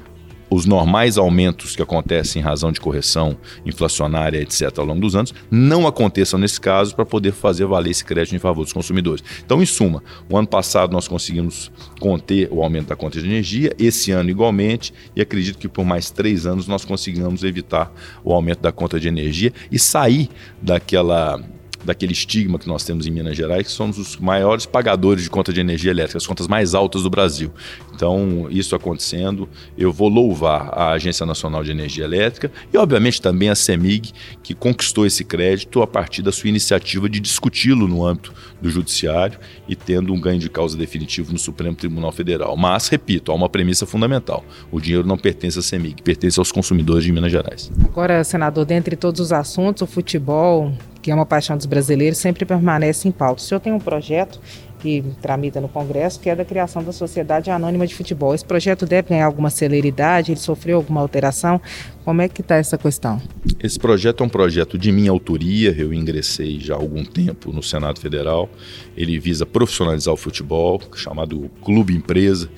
os 0.50 0.66
normais 0.66 1.18
aumentos 1.18 1.76
que 1.76 1.82
acontecem 1.82 2.42
em 2.42 2.46
razão 2.46 2.72
de 2.72 2.80
correção 2.80 3.38
inflacionária, 3.66 4.40
etc., 4.40 4.78
ao 4.78 4.86
longo 4.86 5.02
dos 5.02 5.16
anos, 5.16 5.34
não 5.52 5.86
aconteçam 5.86 6.40
nesse 6.40 6.60
caso 6.60 6.96
para 6.96 7.06
poder 7.06 7.32
fazer 7.32 7.66
valer 7.66 7.92
esse 7.92 8.04
crédito 8.04 8.36
em 8.36 8.40
favor 8.40 8.64
dos 8.64 8.74
consumidores. 8.74 9.24
Então, 9.46 9.62
em 9.62 9.66
suma, 9.66 10.04
o 10.30 10.38
ano 10.38 10.48
passado 10.48 10.92
nós 10.92 11.08
conseguimos 11.08 11.72
conter 12.00 12.50
o 12.52 12.64
aumento 12.64 12.88
da 12.88 12.96
conta 12.96 13.20
de 13.20 13.28
energia, 13.28 13.74
esse 13.78 14.12
ano 14.12 14.30
igualmente, 14.30 14.94
e 15.16 15.22
acredito 15.22 15.58
que 15.58 15.68
por 15.68 15.86
mais 15.86 16.10
três 16.10 16.46
anos 16.46 16.68
nós 16.68 16.84
conseguimos 16.84 17.44
evitar 17.44 17.92
o 18.24 18.34
aumento 18.34 18.62
da 18.62 18.72
conta 18.72 19.00
de 19.00 19.08
energia 19.08 19.54
e 19.72 19.78
sair 19.78 20.30
daquela 20.62 21.40
daquele 21.84 22.14
estigma 22.14 22.60
que 22.60 22.68
nós 22.68 22.84
temos 22.84 23.08
em 23.08 23.12
Minas 23.12 23.36
Gerais, 23.36 23.68
que 23.68 23.72
somos 23.72 23.98
os 23.98 24.18
maiores 24.18 24.66
pagadores 24.66 25.24
de 25.24 25.30
conta 25.30 25.54
de 25.54 25.60
energia 25.60 25.92
elétrica, 25.92 26.18
as 26.18 26.28
contas 26.28 26.48
mais 26.48 26.74
altas 26.74 27.04
do 27.04 27.10
Brasil. 27.10 27.52
Então, 27.94 28.48
isso 28.50 28.76
acontecendo, 28.76 29.48
eu 29.78 29.92
vou 29.92 30.08
louvar 30.08 30.70
a 30.74 30.92
Agência 30.92 31.26
Nacional 31.26 31.64
de 31.64 31.72
Energia 31.72 32.06
Elétrica 32.06 32.52
e, 32.74 32.78
obviamente, 32.78 33.22
também 33.22 33.50
a 33.50 33.56
CEMIG, 33.56 34.12
que 34.42 34.54
conquistou 34.54 35.06
esse 35.06 35.24
crédito 35.24 35.82
a 35.82 35.88
partir 35.88 36.22
da 36.22 36.32
sua 36.32 36.50
iniciativa 36.50 37.10
de 37.10 37.20
discuti-lo 37.20 37.88
no 37.88 38.06
âmbito 38.06 38.34
do 38.62 38.70
Judiciário 38.70 39.40
e 39.68 39.76
tendo 39.76 40.14
um 40.14 40.20
ganho 40.20 40.40
de 40.40 40.50
causa 40.50 40.78
definitivo 40.78 41.32
no 41.32 41.40
Supremo 41.40 41.76
Tribunal 41.76 42.12
Federal. 42.12 42.56
Mas, 42.56 42.88
repito, 42.88 43.32
há 43.32 43.36
uma 43.36 43.50
premissa 43.50 43.86
fundamental: 43.86 44.44
o 44.72 44.80
dinheiro 44.80 45.08
não 45.08 45.18
pertence 45.18 45.60
à 45.60 45.62
CEMIG, 45.62 46.02
pertence 46.02 46.40
aos 46.40 46.52
consumidores 46.52 47.04
de 47.04 47.12
Minas 47.12 47.32
Gerais. 47.32 47.72
Agora, 47.84 48.24
senador, 48.24 48.66
dentre 48.66 48.96
todos 48.96 49.20
os 49.20 49.32
assuntos, 49.32 49.82
o 49.82 49.88
futebol 49.88 50.74
que 51.02 51.12
é 51.12 51.16
uma 51.16 51.26
paixão 51.26 51.56
dos 51.58 51.66
brasileiros, 51.66 52.18
sempre 52.18 52.46
permanece 52.46 53.08
em 53.08 53.12
pauta. 53.12 53.42
O 53.42 53.46
senhor 53.46 53.60
tem 53.60 53.74
um 53.74 53.80
projeto 53.80 54.40
que 54.80 55.04
tramita 55.22 55.60
no 55.60 55.68
Congresso, 55.68 56.20
que 56.20 56.30
é 56.30 56.36
da 56.36 56.46
criação 56.46 56.84
da 56.84 56.92
Sociedade 56.92 57.52
Anônima 57.52 57.86
de 57.86 57.94
Futebol. 57.94 58.34
Esse 58.34 58.46
projeto 58.46 58.86
deve 58.86 59.10
ganhar 59.10 59.26
alguma 59.26 59.50
celeridade? 59.50 60.32
Ele 60.32 60.40
sofreu 60.40 60.78
alguma 60.78 61.02
alteração? 61.02 61.62
Como 62.06 62.22
é 62.22 62.30
que 62.30 62.42
está 62.42 62.56
essa 62.56 62.78
questão? 62.78 63.22
Esse 63.62 63.78
projeto 63.78 64.24
é 64.24 64.26
um 64.26 64.30
projeto 64.30 64.78
de 64.78 64.92
minha 64.92 65.12
autoria, 65.12 65.76
eu 65.78 65.94
ingressei 65.94 66.60
já 66.60 66.76
há 66.76 66.78
algum 66.78 67.04
tempo 67.04 67.52
no 67.52 67.62
Senado 67.62 68.00
Federal. 68.00 68.50
Ele 68.96 69.20
visa 69.20 69.46
profissionalizar 69.46 70.14
o 70.14 70.18
futebol, 70.18 70.82
chamado 70.96 71.52
Clube 71.62 71.94
Empresa, 71.94 72.50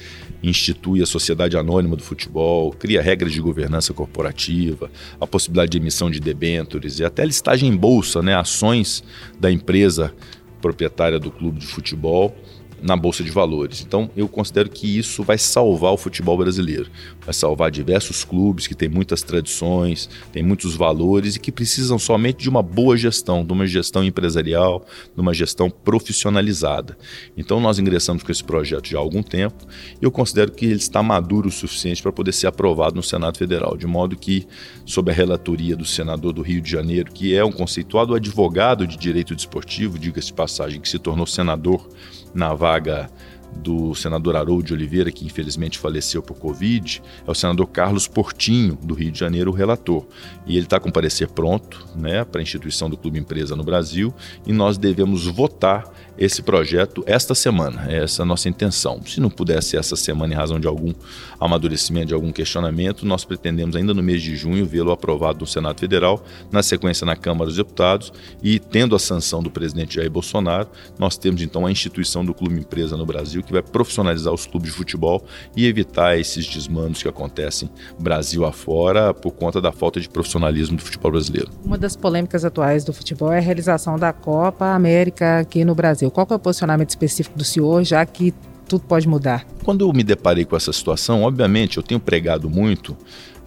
institui 0.44 1.02
a 1.02 1.06
Sociedade 1.06 1.58
Anônima 1.58 1.96
do 1.96 2.04
Futebol, 2.04 2.72
cria 2.72 3.02
regras 3.02 3.32
de 3.32 3.42
governança 3.42 3.94
corporativa, 3.94 4.90
a 5.20 5.28
possibilidade 5.28 5.72
de 5.72 5.78
emissão 5.78 6.10
de 6.10 6.20
debêntures 6.20 7.00
e 7.00 7.06
até 7.06 7.26
listagem 7.26 7.70
em 7.70 7.76
bolsa, 7.76 8.22
né, 8.22 8.36
ações 8.36 9.04
da 9.40 9.52
empresa 9.52 10.14
proprietária 10.62 11.20
do 11.20 11.32
clube 11.32 11.60
de 11.60 11.68
futebol 11.68 12.36
na 12.82 12.98
bolsa 12.98 13.24
de 13.24 13.30
valores. 13.30 13.82
Então, 13.82 14.10
eu 14.18 14.28
considero 14.28 14.70
que 14.70 14.98
isso 14.98 15.24
vai 15.24 15.38
salvar 15.38 15.94
o 15.94 15.98
futebol 15.98 16.38
brasileiro, 16.38 16.90
vai 17.24 17.34
salvar 17.34 17.70
diversos 17.70 18.24
clubes 18.24 18.66
que 18.66 18.74
têm 18.74 18.90
muitas 18.90 19.22
tradições, 19.22 20.10
têm 20.32 20.42
muitos 20.42 20.76
valores 20.76 21.36
e 21.36 21.40
que 21.40 21.52
precisam 21.52 22.00
somente 22.00 22.40
de 22.42 22.50
uma 22.50 22.64
boa 22.64 22.98
gestão, 22.98 23.46
de 23.46 23.54
uma 23.54 23.68
gestão 23.68 24.04
empresarial, 24.04 24.86
de 25.14 25.22
uma 25.22 25.34
gestão 25.34 25.70
profissionalizada. 25.70 26.98
Então, 27.38 27.60
nós 27.60 27.78
ingressamos 27.78 28.24
com 28.24 28.32
esse 28.32 28.44
projeto 28.44 28.88
já 28.88 28.98
há 28.98 29.02
algum 29.02 29.22
tempo 29.22 29.66
e 30.02 30.04
eu 30.04 30.12
considero 30.12 30.52
que 30.52 30.66
ele 30.66 30.76
está 30.76 31.04
maduro 31.04 31.50
o 31.50 31.52
suficiente 31.52 32.02
para 32.02 32.12
poder 32.12 32.32
ser 32.32 32.48
aprovado 32.48 32.96
no 32.96 33.04
Senado 33.04 33.38
Federal, 33.38 33.78
de 33.78 33.86
modo 33.86 34.16
que, 34.16 34.48
sob 34.86 35.12
a 35.12 35.14
relatoria 35.14 35.76
do 35.76 35.86
senador 35.86 36.34
do 36.34 36.42
Rio 36.42 36.62
de 36.62 36.70
Janeiro, 36.70 37.12
que 37.12 37.36
é 37.36 37.46
um 37.46 37.52
conceituado 37.52 38.16
advogado 38.16 38.88
de 38.88 38.98
direito 38.98 39.36
desportivo, 39.36 40.00
diga-se 40.00 40.28
de 40.28 40.34
passagem, 40.34 40.82
que 40.82 40.90
se 40.90 40.98
tornou 40.98 41.28
senador 41.28 41.88
na 42.34 42.54
vaga 42.54 42.71
paga 42.72 43.10
do 43.56 43.94
senador 43.96 44.36
Haroldo 44.36 44.64
de 44.64 44.74
Oliveira, 44.74 45.12
que 45.12 45.26
infelizmente 45.26 45.78
faleceu 45.78 46.22
por 46.22 46.38
Covid, 46.38 47.02
é 47.26 47.32
o 47.32 47.36
senador 47.36 47.68
Carlos 47.68 48.08
Portinho, 48.08 48.78
do 48.82 48.94
Rio 48.94 49.12
de 49.12 49.20
Janeiro, 49.20 49.52
o 49.52 49.54
relator. 49.54 50.06
E 50.46 50.56
ele 50.56 50.66
está 50.66 50.80
com 50.80 50.92
parecer 50.92 51.28
pronto 51.28 51.86
né, 51.96 52.24
para 52.24 52.42
a 52.42 52.44
instituição 52.44 52.90
do 52.90 52.98
Clube 52.98 53.20
Empresa 53.20 53.56
no 53.56 53.64
Brasil 53.64 54.14
e 54.46 54.54
nós 54.54 54.78
devemos 54.78 55.26
votar 55.28 55.92
esse 56.18 56.42
projeto 56.42 57.04
esta 57.08 57.34
semana. 57.34 57.92
Essa 57.92 58.22
é 58.22 58.24
a 58.24 58.26
nossa 58.26 58.48
intenção. 58.48 59.02
Se 59.06 59.20
não 59.20 59.30
pudesse 59.30 59.78
essa 59.78 59.96
semana, 59.96 60.34
em 60.34 60.38
razão 60.38 60.60
de 60.60 60.68
algum 60.68 60.94
amadurecimento, 61.40 62.08
de 62.08 62.14
algum 62.14 62.32
questionamento, 62.32 63.06
nós 63.06 63.26
pretendemos 63.26 63.76
ainda 63.76 63.94
no 63.94 64.04
mês 64.04 64.22
de 64.22 64.36
junho 64.36 64.66
vê-lo 64.66 64.92
aprovado 64.92 65.40
no 65.40 65.48
Senado 65.48 65.80
Federal, 65.80 66.24
na 66.52 66.62
sequência 66.62 67.06
na 67.06 67.16
Câmara 67.16 67.46
dos 67.46 67.58
Deputados 67.58 68.14
e 68.44 68.60
tendo 68.60 68.96
a 68.96 69.00
sanção 69.00 69.42
do 69.42 69.50
presidente 69.50 69.96
Jair 69.96 70.12
Bolsonaro, 70.12 70.70
nós 71.00 71.18
temos 71.18 71.42
então 71.42 71.66
a 71.66 71.72
instituição 71.72 72.24
do 72.24 72.34
Clube 72.34 72.60
Empresa 72.60 72.96
no 72.96 73.06
Brasil 73.06 73.41
que 73.42 73.52
vai 73.52 73.62
profissionalizar 73.62 74.34
os 74.34 74.46
clubes 74.46 74.72
de 74.72 74.78
futebol 74.78 75.24
e 75.56 75.66
evitar 75.66 76.18
esses 76.18 76.48
desmandos 76.48 77.02
que 77.02 77.10
acontecem 77.10 77.70
Brasil 78.00 78.46
afora 78.46 79.14
por 79.14 79.32
conta 79.32 79.62
da 79.62 79.72
falta 79.72 80.00
de 80.00 80.10
profissionalismo 80.10 80.78
do 80.78 80.84
futebol 80.84 81.12
brasileiro. 81.12 81.50
Uma 81.64 81.78
das 81.78 81.96
polêmicas 81.96 82.44
atuais 82.44 82.84
do 82.84 82.94
futebol 82.94 83.32
é 83.32 83.38
a 83.38 83.42
realização 83.42 83.98
da 83.98 84.12
Copa 84.12 84.66
América 84.74 85.40
aqui 85.40 85.64
no 85.64 85.76
Brasil. 85.76 86.10
Qual 86.12 86.28
é 86.30 86.36
o 86.36 86.40
posicionamento 86.40 86.90
específico 86.90 87.38
do 87.38 87.44
senhor, 87.44 87.84
já 87.84 88.06
que 88.06 88.34
tudo 88.68 88.86
pode 88.86 89.08
mudar? 89.08 89.46
Quando 89.64 89.86
eu 89.86 89.94
me 89.94 90.04
deparei 90.04 90.46
com 90.46 90.56
essa 90.56 90.72
situação, 90.72 91.24
obviamente 91.24 91.78
eu 91.78 91.84
tenho 91.84 92.00
pregado 92.00 92.50
muito 92.50 92.96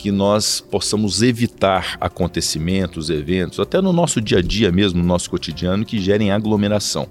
que 0.05 0.12
nós 0.12 0.61
possamos 0.61 1.23
evitar 1.23 1.97
acontecimentos, 1.99 3.09
eventos, 3.09 3.59
até 3.59 3.81
no 3.81 3.90
nosso 3.90 4.21
dia 4.21 4.37
a 4.37 4.43
dia 4.43 4.71
mesmo, 4.71 5.01
no 5.01 5.09
nosso 5.09 5.31
cotidiano, 5.31 5.83
que 5.83 5.99
gerem 5.99 6.31
aglomeração. 6.31 7.09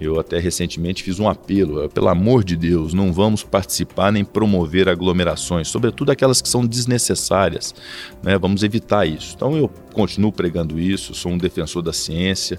Eu 0.00 0.18
até 0.18 0.40
recentemente 0.40 1.04
fiz 1.04 1.20
um 1.20 1.28
apelo, 1.28 1.88
pelo 1.90 2.08
amor 2.08 2.42
de 2.42 2.56
Deus, 2.56 2.92
não 2.92 3.12
vamos 3.12 3.44
participar 3.44 4.10
nem 4.10 4.24
promover 4.24 4.88
aglomerações, 4.88 5.68
sobretudo 5.68 6.10
aquelas 6.10 6.42
que 6.42 6.48
são 6.48 6.66
desnecessárias. 6.66 7.72
Né? 8.20 8.36
Vamos 8.36 8.64
evitar 8.64 9.06
isso. 9.06 9.34
Então 9.36 9.56
eu 9.56 9.70
continuo 9.92 10.32
pregando 10.32 10.76
isso, 10.76 11.14
sou 11.14 11.30
um 11.30 11.38
defensor 11.38 11.82
da 11.82 11.92
ciência, 11.92 12.58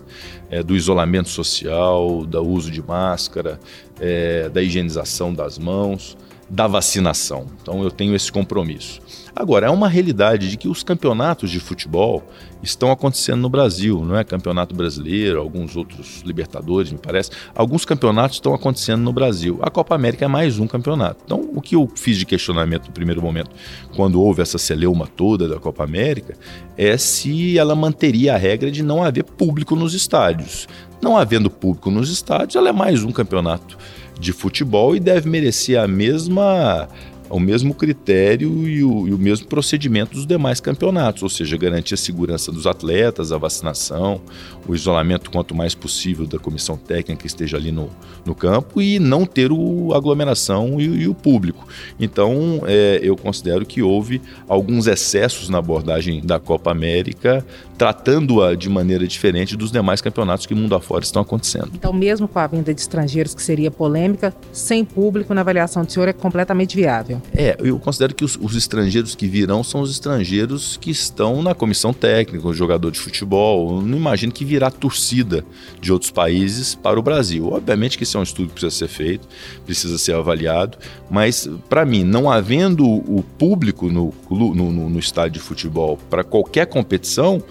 é, 0.50 0.64
do 0.64 0.74
isolamento 0.74 1.28
social, 1.28 2.26
do 2.26 2.42
uso 2.42 2.72
de 2.72 2.82
máscara, 2.82 3.60
é, 4.00 4.48
da 4.48 4.62
higienização 4.62 5.34
das 5.34 5.60
mãos, 5.60 6.16
da 6.50 6.66
vacinação. 6.66 7.48
Então 7.62 7.84
eu 7.84 7.92
tenho 7.92 8.16
esse 8.16 8.32
compromisso. 8.32 9.02
Agora, 9.36 9.68
é 9.68 9.70
uma 9.70 9.90
realidade 9.90 10.50
de 10.50 10.56
que 10.56 10.70
os 10.70 10.82
campeonatos 10.82 11.52
de 11.52 11.60
futebol 11.60 12.24
estão 12.64 12.90
acontecendo 12.90 13.42
no 13.42 13.50
Brasil, 13.50 14.04
não 14.06 14.18
é? 14.18 14.24
Campeonato 14.24 14.74
brasileiro, 14.74 15.42
alguns 15.42 15.76
outros 15.76 16.22
Libertadores, 16.26 16.90
me 16.90 16.98
parece. 16.98 17.32
Alguns 17.54 17.84
campeonatos 17.84 18.38
estão 18.38 18.54
acontecendo 18.54 19.02
no 19.02 19.12
Brasil. 19.12 19.60
A 19.62 19.70
Copa 19.70 19.94
América 19.94 20.24
é 20.24 20.28
mais 20.30 20.58
um 20.58 20.66
campeonato. 20.66 21.22
Então, 21.26 21.50
o 21.54 21.60
que 21.60 21.76
eu 21.76 21.92
fiz 21.96 22.18
de 22.18 22.26
questionamento 22.26 22.88
no 22.88 22.94
primeiro 22.94 23.22
momento, 23.22 23.52
quando 23.94 24.22
houve 24.22 24.42
essa 24.42 24.58
celeuma 24.58 25.06
toda 25.06 25.50
da 25.50 25.60
Copa 25.60 25.84
América, 25.84 26.38
é 26.78 26.98
se 26.98 27.60
ela 27.60 27.76
manteria 27.76 28.36
a 28.36 28.38
regra 28.38 28.72
de 28.72 28.82
não 28.82 29.04
haver 29.04 29.26
público 29.26 29.76
nos 29.76 29.94
estádios. 29.94 30.66
Não 31.02 31.18
havendo 31.18 31.50
público 31.50 31.92
nos 31.92 32.10
estádios, 32.10 32.56
ela 32.56 32.70
é 32.70 32.74
mais 32.74 33.04
um 33.04 33.12
campeonato 33.12 33.78
de 34.18 34.32
futebol 34.32 34.96
e 34.96 35.00
deve 35.00 35.30
merecer 35.30 35.78
a 35.78 35.88
mesma 35.88 36.88
o 37.30 37.40
mesmo 37.40 37.74
critério 37.74 38.68
e 38.68 38.84
o, 38.84 39.08
e 39.08 39.14
o, 39.14 39.18
mesmo 39.18 39.48
procedimento 39.48 40.14
dos 40.14 40.26
demais 40.26 40.60
campeonatos, 40.60 41.24
ou 41.24 41.30
seja, 41.30 41.58
garantir 41.58 41.94
a 41.94 41.98
segurança 41.98 42.52
dos 42.52 42.68
atletas, 42.68 43.32
a 43.32 43.38
vacinação, 43.38 44.22
o 44.68 44.76
isolamento 44.76 45.30
quanto 45.30 45.54
mais 45.56 45.76
possível 45.76 46.26
da 46.26 46.40
comissão 46.40 46.78
técnica 46.78 47.22
que 47.22 47.28
esteja 47.28 47.58
ali 47.58 47.72
no, 47.72 47.90
no 48.26 48.34
campo 48.34 48.82
e 48.82 49.00
não 49.00 49.26
ter 49.26 49.52
o, 49.52 49.94
aglomeração 49.94 50.80
e, 50.80 50.84
e 50.84 51.08
o 51.08 51.14
público. 51.14 51.68
Então, 52.00 52.62
é, 52.66 53.00
eu 53.02 53.16
considero 53.16 53.66
que 53.66 53.82
houve 53.82 54.22
alguns 54.48 54.88
excessos 54.88 55.50
na 55.50 55.60
abordagem 55.60 56.22
da 56.22 56.40
Copa 56.40 56.72
América, 56.72 57.46
tratando-a 57.78 58.56
de 58.56 58.70
maneira 58.70 59.08
diferente 59.08 59.56
dos 59.56 59.72
demais 59.72 60.02
campeonatos 60.02 60.46
que 60.46 60.56
mundo 60.56 60.76
afora 60.76 61.04
estão 61.04 61.22
acontecendo. 61.22 61.72
Então, 61.74 61.92
mesmo 61.94 62.28
com 62.28 62.40
a 62.40 62.48
vinda 62.48 62.74
de 62.74 62.82
estrangeiros, 62.82 63.36
que 63.36 63.42
seria 63.42 63.70
polêmica, 63.70 64.34
sem 64.52 64.84
público, 64.84 65.34
na 65.34 65.42
avaliação 65.42 65.84
do 65.84 65.92
senhor, 65.92 66.08
é 66.08 66.14
completamente 66.14 66.76
viável. 66.76 67.22
É, 67.34 67.58
eu 67.60 67.78
considero 67.80 68.16
que 68.16 68.24
os, 68.24 68.38
os, 68.42 68.56
estrangeiros 68.56 69.16
que 69.16 69.28
virão 69.28 69.64
são 69.64 69.82
os 69.82 69.92
estrangeiros 69.92 70.78
que 70.78 70.90
estão 70.90 71.42
na 71.42 71.54
comissão 71.54 71.94
técnica, 71.94 72.48
o 72.48 72.54
jogador 72.54 72.92
de 72.92 73.00
futebol. 73.00 73.78
Eu 73.78 73.82
não 73.82 73.98
imagino 73.98 74.32
que 74.32 74.46
virá 74.56 74.72
torcida 74.72 75.44
de 75.82 75.92
outros 75.92 76.12
países 76.12 76.76
para 76.76 76.98
o 76.98 77.04
Brasil. 77.04 77.52
Obviamente 77.52 77.98
que 77.98 78.04
isso 78.04 78.16
é 78.18 78.22
um 78.22 78.24
estudo 78.24 78.48
que 78.48 78.54
precisa 78.54 78.74
ser 78.74 78.88
feito, 78.88 79.28
precisa 79.66 79.98
ser 79.98 80.16
avaliado, 80.16 80.78
mas 81.10 81.50
para 81.68 81.86
mim, 81.86 82.06
não 82.06 82.32
havendo 82.32 82.86
o 82.86 83.22
público 83.38 83.92
no, 83.92 84.14
no, 84.30 84.90
no, 84.90 85.00
estádio 85.00 85.34
de 85.34 85.40
futebol 85.42 86.00
para 86.10 86.24
qualquer 86.24 86.68
competição, 86.68 87.44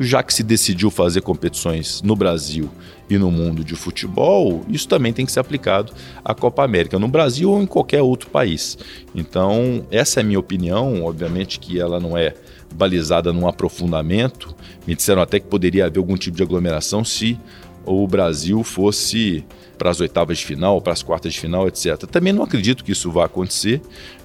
já 0.00 0.24
que 0.24 0.34
se 0.34 0.42
decidiu 0.42 0.90
fazer 0.90 1.20
competições 1.20 2.02
no 2.02 2.16
Brasil 2.16 2.68
e 3.08 3.16
no 3.16 3.30
mundo 3.30 3.62
de 3.62 3.76
futebol, 3.76 4.64
isso 4.68 4.88
também 4.88 5.12
tem 5.12 5.24
que 5.24 5.30
ser 5.30 5.40
aplicado 5.40 5.92
à 6.24 6.34
Copa 6.34 6.64
América, 6.64 6.98
no 6.98 7.06
Brasil 7.06 7.50
ou 7.50 7.62
em 7.62 7.66
qualquer 7.66 8.02
outro 8.02 8.28
país. 8.28 8.76
Então, 9.14 9.86
essa 9.90 10.18
é 10.18 10.22
a 10.22 10.24
minha 10.24 10.38
opinião, 10.38 11.04
obviamente 11.04 11.60
que 11.60 11.78
ela 11.78 12.00
não 12.00 12.16
é 12.16 12.34
balizada 12.74 13.32
num 13.32 13.46
aprofundamento. 13.46 14.54
Me 14.86 14.94
disseram 14.94 15.22
até 15.22 15.38
que 15.38 15.46
poderia 15.46 15.86
haver 15.86 15.98
algum 15.98 16.16
tipo 16.16 16.36
de 16.36 16.42
aglomeração 16.42 17.04
se 17.04 17.38
o 17.84 18.06
Brasil 18.06 18.62
fosse 18.62 19.44
para 19.78 19.90
as 19.90 20.00
oitavas 20.00 20.38
de 20.38 20.44
final, 20.44 20.80
para 20.80 20.92
as 20.92 21.02
quartas 21.02 21.32
de 21.32 21.40
final, 21.40 21.66
etc. 21.66 21.96
Também 22.10 22.32
não 22.32 22.42
acredito 22.42 22.84
que 22.84 22.92
isso 22.92 23.10
vá 23.10 23.24
acontecer, 23.24 23.80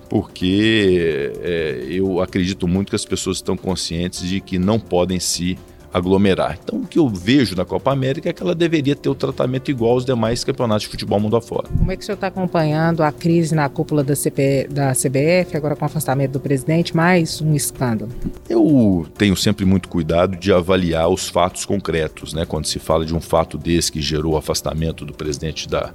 porque 0.10 1.32
é, 1.42 1.86
eu 1.90 2.22
acredito 2.22 2.68
muito 2.68 2.90
que 2.90 2.96
as 2.96 3.06
pessoas 3.06 3.38
estão 3.38 3.56
conscientes 3.56 4.28
de 4.28 4.42
que 4.42 4.60
não 4.60 4.80
podem 4.80 5.20
se 5.20 5.58
aglomerar. 5.96 6.60
Então, 6.62 6.80
o 6.80 6.86
que 6.86 7.00
eu 7.00 7.08
vejo 7.08 7.56
na 7.56 7.64
Copa 7.64 7.90
América 7.90 8.30
é 8.30 8.34
que 8.34 8.44
ela 8.44 8.54
deveria 8.54 8.98
ter 8.98 9.08
o 9.08 9.16
tratamento 9.16 9.72
igual 9.72 9.94
aos 9.94 10.04
demais 10.04 10.44
campeonatos 10.44 10.84
de 10.84 10.90
futebol 10.90 11.22
mundo 11.22 11.38
afora. 11.38 11.70
Como 11.70 11.90
é 11.90 11.96
que 11.96 12.04
o 12.04 12.06
senhor 12.06 12.16
está 12.16 12.28
acompanhando 12.28 13.02
a 13.02 13.14
crise 13.14 13.56
na 13.56 13.70
cúpula 13.70 14.04
da, 14.04 14.14
CP, 14.14 14.68
da 14.70 14.92
CBF, 14.92 15.56
agora 15.56 15.74
com 15.74 15.84
o 15.84 15.86
afastamento 15.86 16.34
do 16.34 16.40
presidente, 16.42 16.94
mais 16.94 17.40
um 17.40 17.56
escândalo? 17.56 18.12
Eu 18.50 19.08
tenho 19.18 19.38
sempre 19.38 19.64
muito 19.64 19.88
cuidado 19.88 20.36
de 20.36 20.52
avaliar 20.52 21.08
os 21.08 21.30
fatos 21.30 21.64
concretos, 21.64 22.34
né? 22.34 22.46
Quando 22.46 22.66
se 22.66 22.78
fala 22.78 23.06
de 23.06 23.16
um 23.16 23.22
fato 23.22 23.58
desse 23.58 23.90
que 23.90 24.02
gerou 24.02 24.34
o 24.34 24.38
afastamento 24.38 25.06
do 25.06 25.14
presidente 25.14 25.66
da 25.66 25.94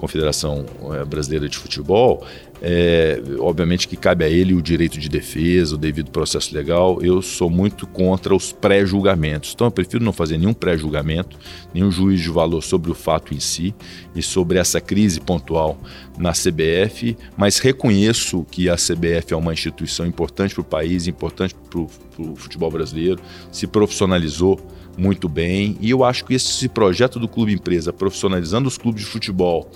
Confederação 0.00 0.64
eh, 0.92 1.04
Brasileira 1.04 1.46
de 1.46 1.58
Futebol, 1.58 2.26
é, 2.62 3.20
obviamente 3.38 3.86
que 3.86 3.96
cabe 3.96 4.24
a 4.24 4.28
ele 4.28 4.54
o 4.54 4.62
direito 4.62 4.98
de 4.98 5.10
defesa, 5.10 5.74
o 5.74 5.78
devido 5.78 6.10
processo 6.10 6.54
legal. 6.54 7.02
Eu 7.02 7.20
sou 7.20 7.50
muito 7.50 7.86
contra 7.86 8.34
os 8.34 8.50
pré-julgamentos. 8.50 9.52
Então 9.54 9.66
eu 9.66 9.70
prefiro 9.70 10.02
não 10.02 10.12
fazer 10.12 10.38
nenhum 10.38 10.54
pré-julgamento, 10.54 11.38
nenhum 11.74 11.90
juízo 11.90 12.22
de 12.22 12.30
valor 12.30 12.62
sobre 12.62 12.90
o 12.90 12.94
fato 12.94 13.34
em 13.34 13.40
si 13.40 13.74
e 14.14 14.22
sobre 14.22 14.58
essa 14.58 14.80
crise 14.80 15.20
pontual 15.20 15.78
na 16.18 16.32
CBF, 16.32 17.14
mas 17.36 17.58
reconheço 17.58 18.46
que 18.50 18.70
a 18.70 18.76
CBF 18.76 19.34
é 19.34 19.36
uma 19.36 19.52
instituição 19.52 20.06
importante 20.06 20.54
para 20.54 20.62
o 20.62 20.64
país, 20.64 21.06
importante 21.06 21.54
o 21.74 22.36
futebol 22.36 22.70
brasileiro, 22.70 23.20
se 23.52 23.66
profissionalizou 23.66 24.58
muito 25.00 25.28
bem. 25.28 25.78
E 25.80 25.90
eu 25.90 26.04
acho 26.04 26.24
que 26.26 26.34
esse 26.34 26.68
projeto 26.68 27.18
do 27.18 27.26
Clube 27.26 27.54
Empresa, 27.54 27.90
profissionalizando 27.90 28.68
os 28.68 28.76
clubes 28.76 29.02
de 29.02 29.08
futebol 29.08 29.70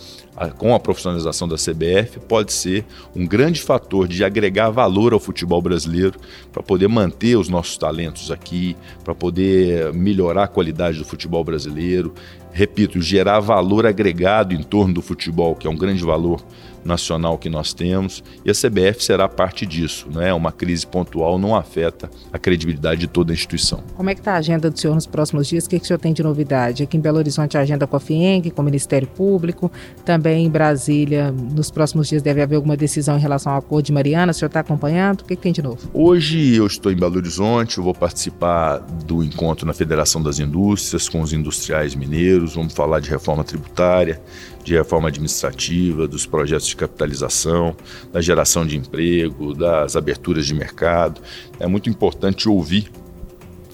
com 0.58 0.74
a 0.74 0.80
profissionalização 0.80 1.48
da 1.48 1.56
CBF, 1.56 2.18
pode 2.28 2.52
ser 2.52 2.84
um 3.16 3.26
grande 3.26 3.62
fator 3.62 4.06
de 4.06 4.22
agregar 4.22 4.68
valor 4.70 5.12
ao 5.12 5.20
futebol 5.20 5.62
brasileiro, 5.62 6.18
para 6.52 6.62
poder 6.62 6.88
manter 6.88 7.36
os 7.36 7.48
nossos 7.48 7.78
talentos 7.78 8.30
aqui, 8.30 8.76
para 9.02 9.14
poder 9.14 9.94
melhorar 9.94 10.44
a 10.44 10.48
qualidade 10.48 10.98
do 10.98 11.04
futebol 11.04 11.42
brasileiro. 11.42 12.12
Repito, 12.52 13.00
gerar 13.00 13.40
valor 13.40 13.86
agregado 13.86 14.54
em 14.54 14.62
torno 14.62 14.94
do 14.94 15.02
futebol, 15.02 15.54
que 15.54 15.66
é 15.66 15.70
um 15.70 15.76
grande 15.76 16.04
valor 16.04 16.44
nacional 16.84 17.38
que 17.38 17.48
nós 17.48 17.72
temos, 17.72 18.22
e 18.44 18.50
a 18.50 18.54
CBF 18.54 19.02
será 19.04 19.28
parte 19.28 19.66
disso. 19.66 20.06
Né? 20.12 20.32
Uma 20.32 20.52
crise 20.52 20.86
pontual 20.86 21.38
não 21.38 21.54
afeta 21.56 22.10
a 22.32 22.38
credibilidade 22.38 23.00
de 23.00 23.06
toda 23.06 23.32
a 23.32 23.34
instituição. 23.34 23.82
Como 23.96 24.10
é 24.10 24.14
que 24.14 24.20
está 24.20 24.34
a 24.34 24.36
agenda 24.36 24.70
do 24.70 24.78
senhor 24.78 24.94
nos 24.94 25.06
próximos 25.06 25.48
dias? 25.48 25.64
O 25.64 25.68
que, 25.70 25.78
que 25.78 25.84
o 25.84 25.86
senhor 25.86 25.98
tem 25.98 26.12
de 26.12 26.22
novidade? 26.22 26.82
Aqui 26.82 26.96
em 26.96 27.00
Belo 27.00 27.18
Horizonte 27.18 27.56
a 27.56 27.60
agenda 27.60 27.86
com 27.86 27.96
a 27.96 28.00
FIENG, 28.00 28.50
com 28.50 28.62
o 28.62 28.64
Ministério 28.64 29.08
Público, 29.08 29.70
também 30.04 30.46
em 30.46 30.50
Brasília, 30.50 31.32
nos 31.32 31.70
próximos 31.70 32.08
dias 32.08 32.22
deve 32.22 32.42
haver 32.42 32.56
alguma 32.56 32.76
decisão 32.76 33.16
em 33.16 33.20
relação 33.20 33.52
ao 33.52 33.58
acordo 33.58 33.86
de 33.86 33.92
Mariana, 33.92 34.32
o 34.32 34.34
senhor 34.34 34.48
está 34.48 34.60
acompanhando? 34.60 35.20
O 35.20 35.24
que, 35.24 35.36
que 35.36 35.42
tem 35.42 35.52
de 35.52 35.62
novo? 35.62 35.78
Hoje 35.92 36.54
eu 36.54 36.66
estou 36.66 36.90
em 36.92 36.96
Belo 36.96 37.16
Horizonte, 37.16 37.78
eu 37.78 37.84
vou 37.84 37.94
participar 37.94 38.78
do 38.78 39.22
encontro 39.22 39.66
na 39.66 39.72
Federação 39.72 40.22
das 40.22 40.38
Indústrias 40.38 41.08
com 41.08 41.20
os 41.20 41.32
industriais 41.32 41.94
mineiros, 41.94 42.54
vamos 42.54 42.72
falar 42.72 43.00
de 43.00 43.10
reforma 43.10 43.44
tributária, 43.44 44.20
de 44.64 44.74
reforma 44.74 45.08
administrativa, 45.08 46.08
dos 46.08 46.24
projetos 46.24 46.66
de 46.66 46.74
capitalização, 46.74 47.76
da 48.12 48.20
geração 48.20 48.66
de 48.66 48.76
emprego, 48.76 49.54
das 49.54 49.94
aberturas 49.94 50.46
de 50.46 50.54
mercado. 50.54 51.20
É 51.60 51.66
muito 51.66 51.90
importante 51.90 52.48
ouvir 52.48 52.90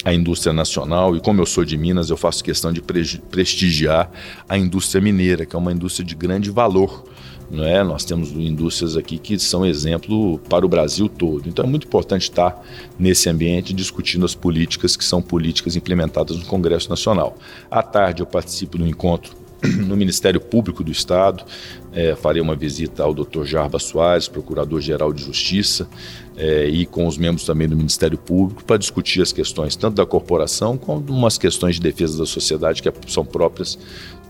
a 0.05 0.12
indústria 0.12 0.53
nacional 0.53 1.14
e 1.14 1.20
como 1.20 1.40
eu 1.40 1.46
sou 1.46 1.64
de 1.64 1.76
Minas, 1.76 2.11
eu 2.11 2.16
faço 2.16 2.42
questão 2.42 2.72
de 2.72 2.83
prestigiar 2.83 4.11
a 4.48 4.59
indústria 4.59 5.00
mineira, 5.00 5.46
que 5.46 5.55
é 5.55 5.59
uma 5.59 5.72
indústria 5.72 6.05
de 6.05 6.14
grande 6.14 6.50
valor. 6.50 7.05
Não 7.50 7.64
é? 7.64 7.83
Nós 7.83 8.05
temos 8.05 8.31
indústrias 8.31 8.96
aqui 8.96 9.18
que 9.18 9.37
são 9.37 9.66
exemplo 9.66 10.38
para 10.48 10.64
o 10.64 10.68
Brasil 10.68 11.09
todo. 11.09 11.48
Então 11.48 11.64
é 11.64 11.68
muito 11.68 11.87
importante 11.88 12.22
estar 12.22 12.64
nesse 12.96 13.29
ambiente 13.29 13.74
discutindo 13.74 14.24
as 14.24 14.37
políticas 14.37 14.96
que 14.96 15.05
são 15.05 15.20
políticas 15.20 15.74
implementadas 15.74 16.37
no 16.37 16.46
Congresso 16.46 16.88
Nacional. 16.88 17.37
À 17.68 17.83
tarde 17.83 18.22
eu 18.22 18.26
participo 18.26 18.79
do 18.79 18.87
encontro 18.87 19.39
no 19.87 19.96
Ministério 19.96 20.40
Público 20.40 20.83
do 20.83 20.90
Estado. 20.90 21.44
É, 21.92 22.14
farei 22.14 22.40
uma 22.40 22.55
visita 22.55 23.03
ao 23.03 23.12
Dr. 23.12 23.44
Jarba 23.44 23.79
Soares, 23.79 24.29
Procurador-Geral 24.29 25.12
de 25.12 25.25
Justiça, 25.25 25.88
é, 26.37 26.66
e 26.66 26.87
com 26.87 27.07
os 27.07 27.18
membros 27.18 27.44
também 27.44 27.68
do 27.68 27.77
Ministério 27.77 28.16
Público 28.16 28.64
para 28.64 28.77
discutir 28.77 29.20
as 29.20 29.33
questões 29.33 29.77
tanto 29.77 29.96
da 29.96 30.07
corporação 30.07 30.79
quanto 30.79 31.12
umas 31.12 31.37
questões 31.37 31.77
de 31.77 31.83
defesa 31.83 32.16
da 32.16 32.27
sociedade 32.27 32.81
que 32.81 32.88
é, 32.88 32.92
são 33.09 33.25
próprias 33.25 33.79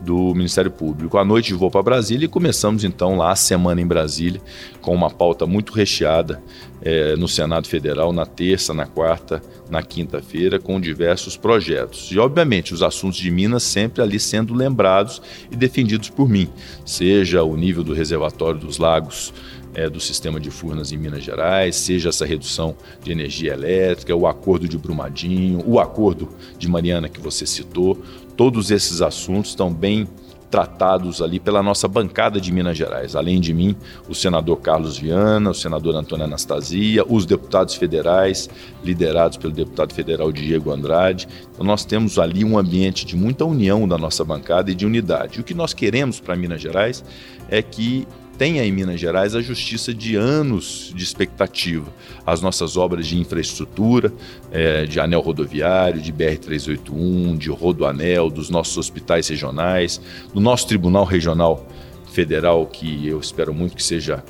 do 0.00 0.34
Ministério 0.34 0.70
Público. 0.70 1.18
À 1.18 1.24
noite 1.24 1.52
vou 1.52 1.70
para 1.70 1.82
Brasília 1.82 2.24
e 2.24 2.28
começamos 2.28 2.84
então 2.84 3.16
lá 3.16 3.32
a 3.32 3.36
semana 3.36 3.80
em 3.80 3.86
Brasília 3.86 4.40
com 4.80 4.94
uma 4.94 5.10
pauta 5.10 5.46
muito 5.46 5.72
recheada 5.72 6.42
é, 6.82 7.14
no 7.16 7.28
Senado 7.28 7.68
Federal 7.68 8.12
na 8.12 8.24
terça, 8.24 8.72
na 8.72 8.86
quarta, 8.86 9.42
na 9.68 9.82
quinta-feira 9.82 10.58
com 10.58 10.80
diversos 10.80 11.36
projetos. 11.36 12.08
E 12.10 12.18
obviamente 12.18 12.72
os 12.72 12.82
assuntos 12.82 13.18
de 13.18 13.30
Minas 13.30 13.62
sempre 13.62 14.02
ali 14.02 14.18
sendo 14.18 14.54
lembrados 14.54 15.20
e 15.50 15.56
defendidos 15.56 16.08
por 16.08 16.28
mim, 16.28 16.48
seja 16.84 17.42
o 17.42 17.56
nível 17.56 17.84
do 17.84 17.92
reservatório 17.92 18.58
dos 18.58 18.78
lagos 18.78 19.32
é, 19.74 19.88
do 19.88 20.00
sistema 20.00 20.40
de 20.40 20.50
Furnas 20.50 20.92
em 20.92 20.96
Minas 20.96 21.22
Gerais, 21.22 21.76
seja 21.76 22.08
essa 22.08 22.26
redução 22.26 22.74
de 23.02 23.12
energia 23.12 23.52
elétrica, 23.52 24.14
o 24.14 24.26
acordo 24.26 24.68
de 24.68 24.76
Brumadinho, 24.76 25.62
o 25.66 25.78
acordo 25.78 26.28
de 26.58 26.68
Mariana 26.68 27.08
que 27.08 27.20
você 27.20 27.46
citou, 27.46 28.00
todos 28.40 28.70
esses 28.70 29.02
assuntos 29.02 29.50
estão 29.50 29.70
bem 29.70 30.08
tratados 30.50 31.20
ali 31.20 31.38
pela 31.38 31.62
nossa 31.62 31.86
bancada 31.86 32.40
de 32.40 32.50
Minas 32.50 32.74
Gerais. 32.74 33.14
Além 33.14 33.38
de 33.38 33.52
mim, 33.52 33.76
o 34.08 34.14
senador 34.14 34.56
Carlos 34.60 34.96
Viana, 34.96 35.50
o 35.50 35.54
senador 35.54 35.94
Antônio 35.94 36.24
Anastasia, 36.24 37.04
os 37.06 37.26
deputados 37.26 37.74
federais, 37.74 38.48
liderados 38.82 39.36
pelo 39.36 39.52
deputado 39.52 39.92
federal 39.92 40.32
Diego 40.32 40.70
Andrade. 40.70 41.28
Então, 41.52 41.66
nós 41.66 41.84
temos 41.84 42.18
ali 42.18 42.42
um 42.42 42.56
ambiente 42.56 43.04
de 43.04 43.14
muita 43.14 43.44
união 43.44 43.86
da 43.86 43.98
nossa 43.98 44.24
bancada 44.24 44.70
e 44.70 44.74
de 44.74 44.86
unidade. 44.86 45.36
E 45.36 45.42
o 45.42 45.44
que 45.44 45.52
nós 45.52 45.74
queremos 45.74 46.18
para 46.18 46.34
Minas 46.34 46.62
Gerais 46.62 47.04
é 47.50 47.60
que 47.60 48.08
tenha 48.40 48.64
em 48.64 48.72
Minas 48.72 48.98
Gerais 48.98 49.34
a 49.34 49.42
justiça 49.42 49.92
de 49.92 50.16
anos 50.16 50.94
de 50.96 51.04
expectativa. 51.04 51.92
As 52.24 52.40
nossas 52.40 52.74
obras 52.74 53.06
de 53.06 53.18
infraestrutura, 53.18 54.10
é, 54.50 54.86
de 54.86 54.98
anel 54.98 55.20
rodoviário, 55.20 56.00
de 56.00 56.10
BR-381, 56.10 57.36
de 57.36 57.50
rodoanel, 57.50 58.30
dos 58.30 58.48
nossos 58.48 58.78
hospitais 58.78 59.28
regionais, 59.28 60.00
do 60.32 60.40
nosso 60.40 60.66
Tribunal 60.66 61.04
Regional 61.04 61.68
Federal, 62.12 62.64
que 62.64 63.06
eu 63.06 63.20
espero 63.20 63.52
muito 63.52 63.76
que 63.76 63.82
seja 63.82 64.24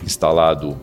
instalado 0.00 0.78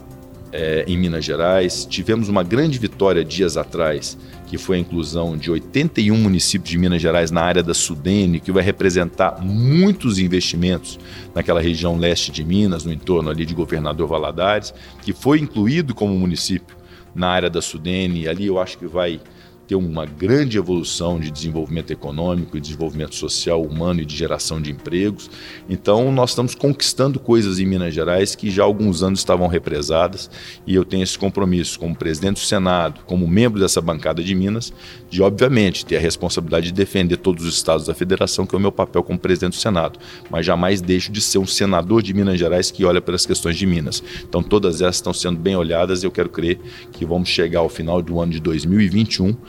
é, 0.52 0.84
em 0.86 0.98
Minas 0.98 1.24
Gerais. 1.24 1.86
Tivemos 1.90 2.28
uma 2.28 2.44
grande 2.44 2.78
vitória 2.80 3.24
dias 3.24 3.56
atrás 3.56 4.18
que 4.54 4.58
foi 4.60 4.78
a 4.78 4.80
inclusão 4.80 5.36
de 5.36 5.50
81 5.50 6.16
municípios 6.16 6.70
de 6.70 6.78
Minas 6.78 7.02
Gerais 7.02 7.32
na 7.32 7.42
área 7.42 7.64
da 7.64 7.74
Sudene, 7.74 8.40
que 8.40 8.52
vai 8.52 8.62
representar 8.62 9.42
muitos 9.42 10.20
investimentos 10.20 11.00
naquela 11.34 11.60
região 11.60 11.98
leste 11.98 12.32
de 12.32 12.44
Minas, 12.44 12.86
no 12.86 12.94
entorno 12.94 13.32
ali 13.32 13.48
de 13.48 13.56
Governador 13.56 14.08
Valadares, 14.08 14.72
que 15.02 15.12
foi 15.12 15.40
incluído 15.40 15.96
como 15.96 16.14
município 16.14 16.78
na 17.16 17.30
área 17.30 17.50
da 17.50 17.64
Sudene, 17.64 18.28
ali 18.28 18.46
eu 18.46 18.60
acho 18.60 18.78
que 18.78 18.86
vai 18.86 19.20
ter 19.68 19.76
uma 19.76 20.06
grande 20.06 20.58
evolução 20.58 21.20
de 21.20 21.32
desenvolvimento 21.32 21.92
econômico 21.92 22.58
e 22.58 22.62
desenvolvimento 22.62 23.16
social, 23.16 23.62
humano 23.62 24.02
e 24.02 24.06
de 24.06 24.16
geração 24.16 24.62
de 24.62 24.72
empregos. 24.72 25.30
Então, 25.70 26.12
nós 26.12 26.32
estamos 26.32 26.54
conquistando 26.56 27.20
coisas 27.20 27.60
em 27.60 27.66
Minas 27.66 27.94
Gerais 27.94 28.36
que 28.36 28.52
já 28.52 28.64
há 28.64 28.66
alguns 28.66 29.04
anos 29.04 29.20
estavam 29.20 29.48
represadas 29.48 30.30
e 30.68 30.76
eu 30.76 30.84
tenho 30.84 31.04
esse 31.04 31.18
compromisso 31.18 31.80
como 31.80 31.96
presidente 31.96 32.36
do 32.36 32.46
Senado, 32.46 33.02
como 33.06 33.28
membro 33.28 33.60
dessa 33.60 33.82
bancada 33.82 34.24
de 34.24 34.36
Minas, 34.36 34.74
de 35.10 35.22
obviamente 35.22 35.86
ter 35.86 35.98
a 35.98 36.00
responsabilidade 36.00 36.68
de 36.68 36.74
defender 36.74 37.18
todos 37.18 37.46
os 37.46 37.56
estados 37.56 37.86
da 37.86 37.94
federação, 37.94 38.46
que 38.46 38.56
é 38.56 38.58
o 38.58 38.62
meu 38.62 38.72
papel 38.72 39.04
como 39.04 39.20
presidente 39.20 39.54
do 39.54 39.62
Senado, 39.62 40.00
mas 40.30 40.46
jamais 40.46 40.82
deixo 40.82 41.12
de 41.12 41.22
ser 41.22 41.38
um 41.38 41.48
senador 41.48 42.02
de 42.02 42.14
Minas 42.14 42.38
Gerais 42.38 42.70
que 42.70 42.84
olha 42.84 43.02
pelas 43.02 43.26
questões 43.26 43.58
de 43.58 43.66
Minas. 43.66 44.04
Então, 44.28 44.44
todas 44.44 44.82
essas 44.82 44.96
estão 44.96 45.14
sendo 45.14 45.40
bem 45.40 45.56
olhadas 45.56 46.04
e 46.04 46.06
eu 46.06 46.12
quero 46.12 46.30
crer 46.30 46.60
que 46.92 47.06
vamos 47.06 47.30
chegar 47.30 47.60
ao 47.60 47.70
final 47.70 48.02
do 48.02 48.20
ano 48.20 48.32
de 48.32 48.40
2021 48.40 49.36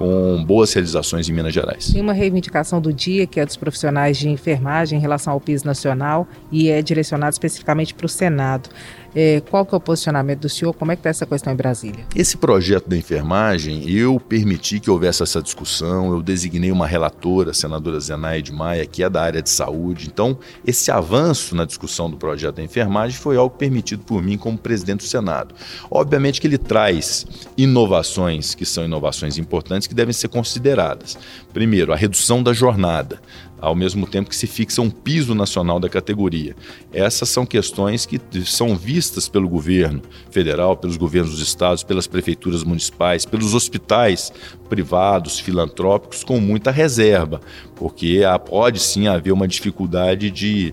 com 0.00 0.42
boas 0.46 0.72
realizações 0.72 1.28
em 1.28 1.32
Minas 1.34 1.52
Gerais. 1.52 1.92
Tem 1.92 2.00
uma 2.00 2.14
reivindicação 2.14 2.80
do 2.80 2.90
dia, 2.90 3.26
que 3.26 3.38
é 3.38 3.44
dos 3.44 3.58
profissionais 3.58 4.16
de 4.16 4.30
enfermagem 4.30 4.98
em 4.98 5.00
relação 5.00 5.30
ao 5.30 5.38
piso 5.38 5.66
nacional 5.66 6.26
e 6.50 6.70
é 6.70 6.80
direcionado 6.80 7.34
especificamente 7.34 7.92
para 7.92 8.06
o 8.06 8.08
Senado. 8.08 8.70
É, 9.14 9.42
qual 9.50 9.66
que 9.66 9.74
é 9.74 9.76
o 9.76 9.80
posicionamento 9.80 10.40
do 10.40 10.48
senhor? 10.48 10.72
Como 10.72 10.92
é 10.92 10.96
que 10.96 11.00
está 11.00 11.10
essa 11.10 11.26
questão 11.26 11.52
em 11.52 11.56
Brasília? 11.56 12.04
Esse 12.14 12.36
projeto 12.36 12.88
da 12.88 12.96
enfermagem, 12.96 13.90
eu 13.90 14.20
permiti 14.20 14.78
que 14.78 14.90
houvesse 14.90 15.22
essa 15.22 15.42
discussão, 15.42 16.12
eu 16.12 16.22
designei 16.22 16.70
uma 16.70 16.86
relatora, 16.86 17.50
a 17.50 17.54
senadora 17.54 17.98
Zenaide 17.98 18.52
Maia, 18.52 18.86
que 18.86 19.02
é 19.02 19.10
da 19.10 19.20
área 19.20 19.42
de 19.42 19.50
saúde. 19.50 20.06
Então, 20.06 20.38
esse 20.64 20.90
avanço 20.90 21.56
na 21.56 21.64
discussão 21.64 22.08
do 22.08 22.16
projeto 22.16 22.56
da 22.56 22.62
enfermagem 22.62 23.18
foi 23.18 23.36
algo 23.36 23.56
permitido 23.56 24.04
por 24.04 24.22
mim 24.22 24.38
como 24.38 24.56
presidente 24.56 25.00
do 25.00 25.08
Senado. 25.08 25.54
Obviamente 25.90 26.40
que 26.40 26.46
ele 26.46 26.58
traz 26.58 27.26
inovações 27.56 28.54
que 28.54 28.64
são 28.64 28.84
inovações 28.84 29.36
importantes 29.38 29.88
que 29.90 29.94
devem 29.94 30.12
ser 30.12 30.28
consideradas. 30.28 31.18
Primeiro, 31.52 31.92
a 31.92 31.96
redução 31.96 32.42
da 32.42 32.52
jornada 32.52 33.20
ao 33.60 33.74
mesmo 33.74 34.06
tempo 34.06 34.30
que 34.30 34.36
se 34.36 34.46
fixa 34.46 34.80
um 34.80 34.88
piso 34.88 35.34
nacional 35.34 35.78
da 35.78 35.88
categoria. 35.88 36.56
Essas 36.92 37.28
são 37.28 37.44
questões 37.44 38.06
que 38.06 38.18
são 38.46 38.74
vistas 38.74 39.28
pelo 39.28 39.48
governo 39.48 40.00
federal, 40.30 40.76
pelos 40.76 40.96
governos 40.96 41.32
dos 41.32 41.42
estados, 41.42 41.82
pelas 41.82 42.06
prefeituras 42.06 42.64
municipais, 42.64 43.26
pelos 43.26 43.52
hospitais 43.52 44.32
privados, 44.68 45.38
filantrópicos, 45.38 46.24
com 46.24 46.40
muita 46.40 46.70
reserva, 46.70 47.40
porque 47.76 48.22
pode 48.48 48.80
sim 48.80 49.08
haver 49.08 49.32
uma 49.32 49.46
dificuldade 49.46 50.30
de 50.30 50.72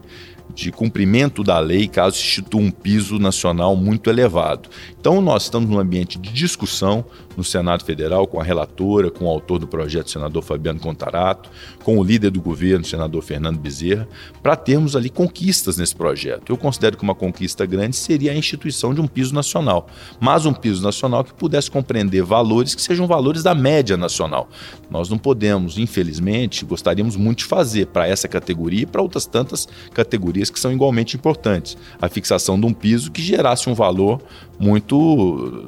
de 0.57 0.71
cumprimento 0.71 1.43
da 1.43 1.59
lei 1.59 1.87
caso 1.87 2.17
institua 2.17 2.59
um 2.59 2.71
piso 2.71 3.19
nacional 3.19 3.75
muito 3.75 4.09
elevado. 4.09 4.67
Então, 5.07 5.21
nós 5.21 5.43
estamos 5.43 5.69
num 5.69 5.79
ambiente 5.79 6.19
de 6.19 6.33
discussão 6.33 7.05
no 7.37 7.43
Senado 7.43 7.85
Federal 7.85 8.27
com 8.27 8.41
a 8.41 8.43
relatora, 8.43 9.09
com 9.09 9.23
o 9.23 9.29
autor 9.29 9.57
do 9.57 9.65
projeto, 9.65 10.11
senador 10.11 10.43
Fabiano 10.43 10.81
Contarato, 10.81 11.49
com 11.81 11.97
o 11.97 12.03
líder 12.03 12.29
do 12.31 12.41
governo, 12.41 12.83
senador 12.83 13.21
Fernando 13.21 13.57
Bezerra, 13.57 14.05
para 14.43 14.57
termos 14.57 14.97
ali 14.97 15.09
conquistas 15.09 15.77
nesse 15.77 15.95
projeto. 15.95 16.51
Eu 16.51 16.57
considero 16.57 16.97
que 16.97 17.03
uma 17.03 17.15
conquista 17.15 17.65
grande 17.65 17.95
seria 17.95 18.33
a 18.33 18.35
instituição 18.35 18.93
de 18.93 18.99
um 18.99 19.07
piso 19.07 19.33
nacional, 19.33 19.87
mas 20.19 20.45
um 20.45 20.51
piso 20.51 20.83
nacional 20.83 21.23
que 21.23 21.33
pudesse 21.33 21.71
compreender 21.71 22.23
valores 22.23 22.75
que 22.75 22.81
sejam 22.81 23.07
valores 23.07 23.43
da 23.43 23.55
média 23.55 23.95
nacional. 23.95 24.49
Nós 24.89 25.07
não 25.07 25.17
podemos, 25.17 25.77
infelizmente, 25.77 26.65
gostaríamos 26.65 27.15
muito 27.15 27.39
de 27.39 27.45
fazer 27.45 27.87
para 27.87 28.05
essa 28.05 28.27
categoria 28.27 28.81
e 28.81 28.85
para 28.85 29.01
outras 29.01 29.25
tantas 29.25 29.69
categorias 29.93 30.49
que 30.49 30.59
são 30.59 30.73
igualmente 30.73 31.15
importantes. 31.15 31.77
A 32.01 32.09
fixação 32.09 32.59
de 32.59 32.65
um 32.65 32.73
piso 32.73 33.09
que 33.09 33.21
gerasse 33.21 33.69
um 33.69 33.73
valor 33.73 34.21
muito 34.59 34.96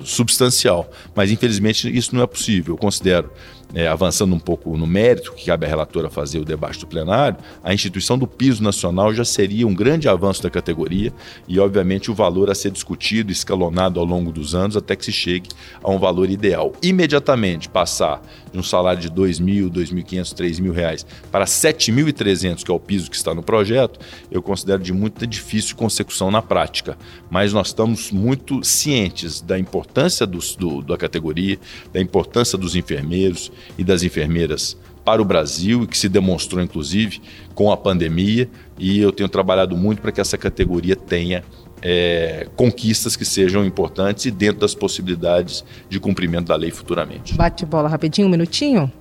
substancial. 0.04 0.90
Mas, 1.16 1.32
infelizmente, 1.32 1.96
isso 1.96 2.16
não 2.16 2.22
é 2.22 2.28
possível. 2.28 2.74
Eu 2.74 2.78
considero 2.78 3.32
é, 3.74 3.88
avançando 3.88 4.34
um 4.34 4.40
pouco 4.40 4.76
no 4.76 4.88
mérito 4.88 5.34
que 5.34 5.46
cabe 5.46 5.66
à 5.66 5.70
relatora 5.70 6.10
fazer 6.10 6.40
o 6.40 6.46
debate 6.46 6.80
do 6.80 6.88
plenário, 6.88 7.38
a 7.64 7.74
instituição 7.74 8.18
do 8.18 8.28
piso 8.28 8.64
nacional 8.64 9.14
já 9.14 9.24
seria 9.24 9.68
um 9.68 9.74
grande 9.74 10.08
avanço 10.08 10.42
da 10.42 10.50
categoria 10.50 11.14
e, 11.48 11.60
obviamente, 11.60 12.10
o 12.10 12.14
valor 12.14 12.50
a 12.50 12.56
ser 12.56 12.72
discutido, 12.72 13.32
escalonado 13.32 14.00
ao 14.00 14.06
longo 14.06 14.32
dos 14.32 14.56
anos 14.56 14.76
até 14.76 14.96
que 14.96 15.06
se 15.06 15.12
chegue 15.12 15.50
a 15.84 15.90
um 15.90 16.00
valor 16.00 16.30
ideal. 16.30 16.74
Imediatamente 16.82 17.70
passar 17.70 18.22
de 18.52 18.58
um 18.58 18.64
salário 18.64 19.02
de 19.02 19.08
R$ 19.08 19.14
2.000, 19.14 19.64
R$ 19.66 19.70
2.500, 19.70 20.34
3.000 20.34 20.72
reais 20.72 21.06
para 21.32 21.46
R$ 21.46 21.52
7.300, 21.52 22.64
que 22.64 22.72
é 22.72 22.74
o 22.74 22.80
piso 22.80 23.10
que 23.10 23.16
está 23.16 23.34
no 23.34 23.44
projeto, 23.44 24.00
eu 24.32 24.42
considero 24.42 24.82
de 24.82 24.92
muita 24.92 25.28
difícil 25.28 25.76
consecução 25.76 26.32
na 26.32 26.42
prática. 26.42 26.98
Mas 27.30 27.54
nós 27.54 27.68
estamos 27.68 28.12
muito 28.12 28.64
cientes 28.64 29.42
da 29.42 29.60
importância 29.60 30.26
dos, 30.26 30.56
do, 30.56 30.82
da 30.82 30.98
categoria, 30.98 31.60
da 31.94 32.02
importância 32.02 32.58
dos 32.58 32.76
enfermeiros, 32.76 33.52
e 33.78 33.84
das 33.84 34.04
enfermeiras 34.04 34.78
para 35.04 35.22
o 35.22 35.26
Brasil 35.26 35.84
e 35.84 35.88
que 35.88 35.98
se 35.98 36.08
demonstrou, 36.08 36.62
inclusive, 36.64 37.22
com 37.56 37.72
a 37.72 37.78
pandemia. 37.78 38.50
E 38.78 39.00
eu 39.00 39.12
tenho 39.12 39.30
trabalhado 39.30 39.76
muito 39.76 40.02
para 40.02 40.12
que 40.12 40.22
essa 40.22 40.38
categoria 40.38 40.96
tenha 40.96 41.44
é, 41.82 42.48
conquistas 42.56 43.16
que 43.16 43.26
sejam 43.26 43.66
importantes 43.66 44.26
e 44.26 44.32
dentro 44.32 44.60
das 44.62 44.76
possibilidades 44.76 45.64
de 45.90 46.00
cumprimento 46.00 46.48
da 46.48 46.56
lei 46.56 46.72
futuramente. 46.72 47.34
Bate 47.34 47.66
bola 47.66 47.90
rapidinho, 47.90 48.28
um 48.28 48.32
minutinho. 48.32 48.92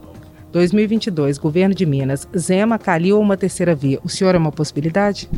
2022, 0.52 1.36
governo 1.36 1.74
de 1.74 1.84
Minas, 1.84 2.26
Zema, 2.36 2.78
Calil 2.78 3.16
ou 3.16 3.22
uma 3.22 3.36
terceira 3.36 3.74
via? 3.74 3.98
O 4.02 4.08
senhor 4.08 4.34
é 4.34 4.38
uma 4.38 4.50
possibilidade? 4.50 5.28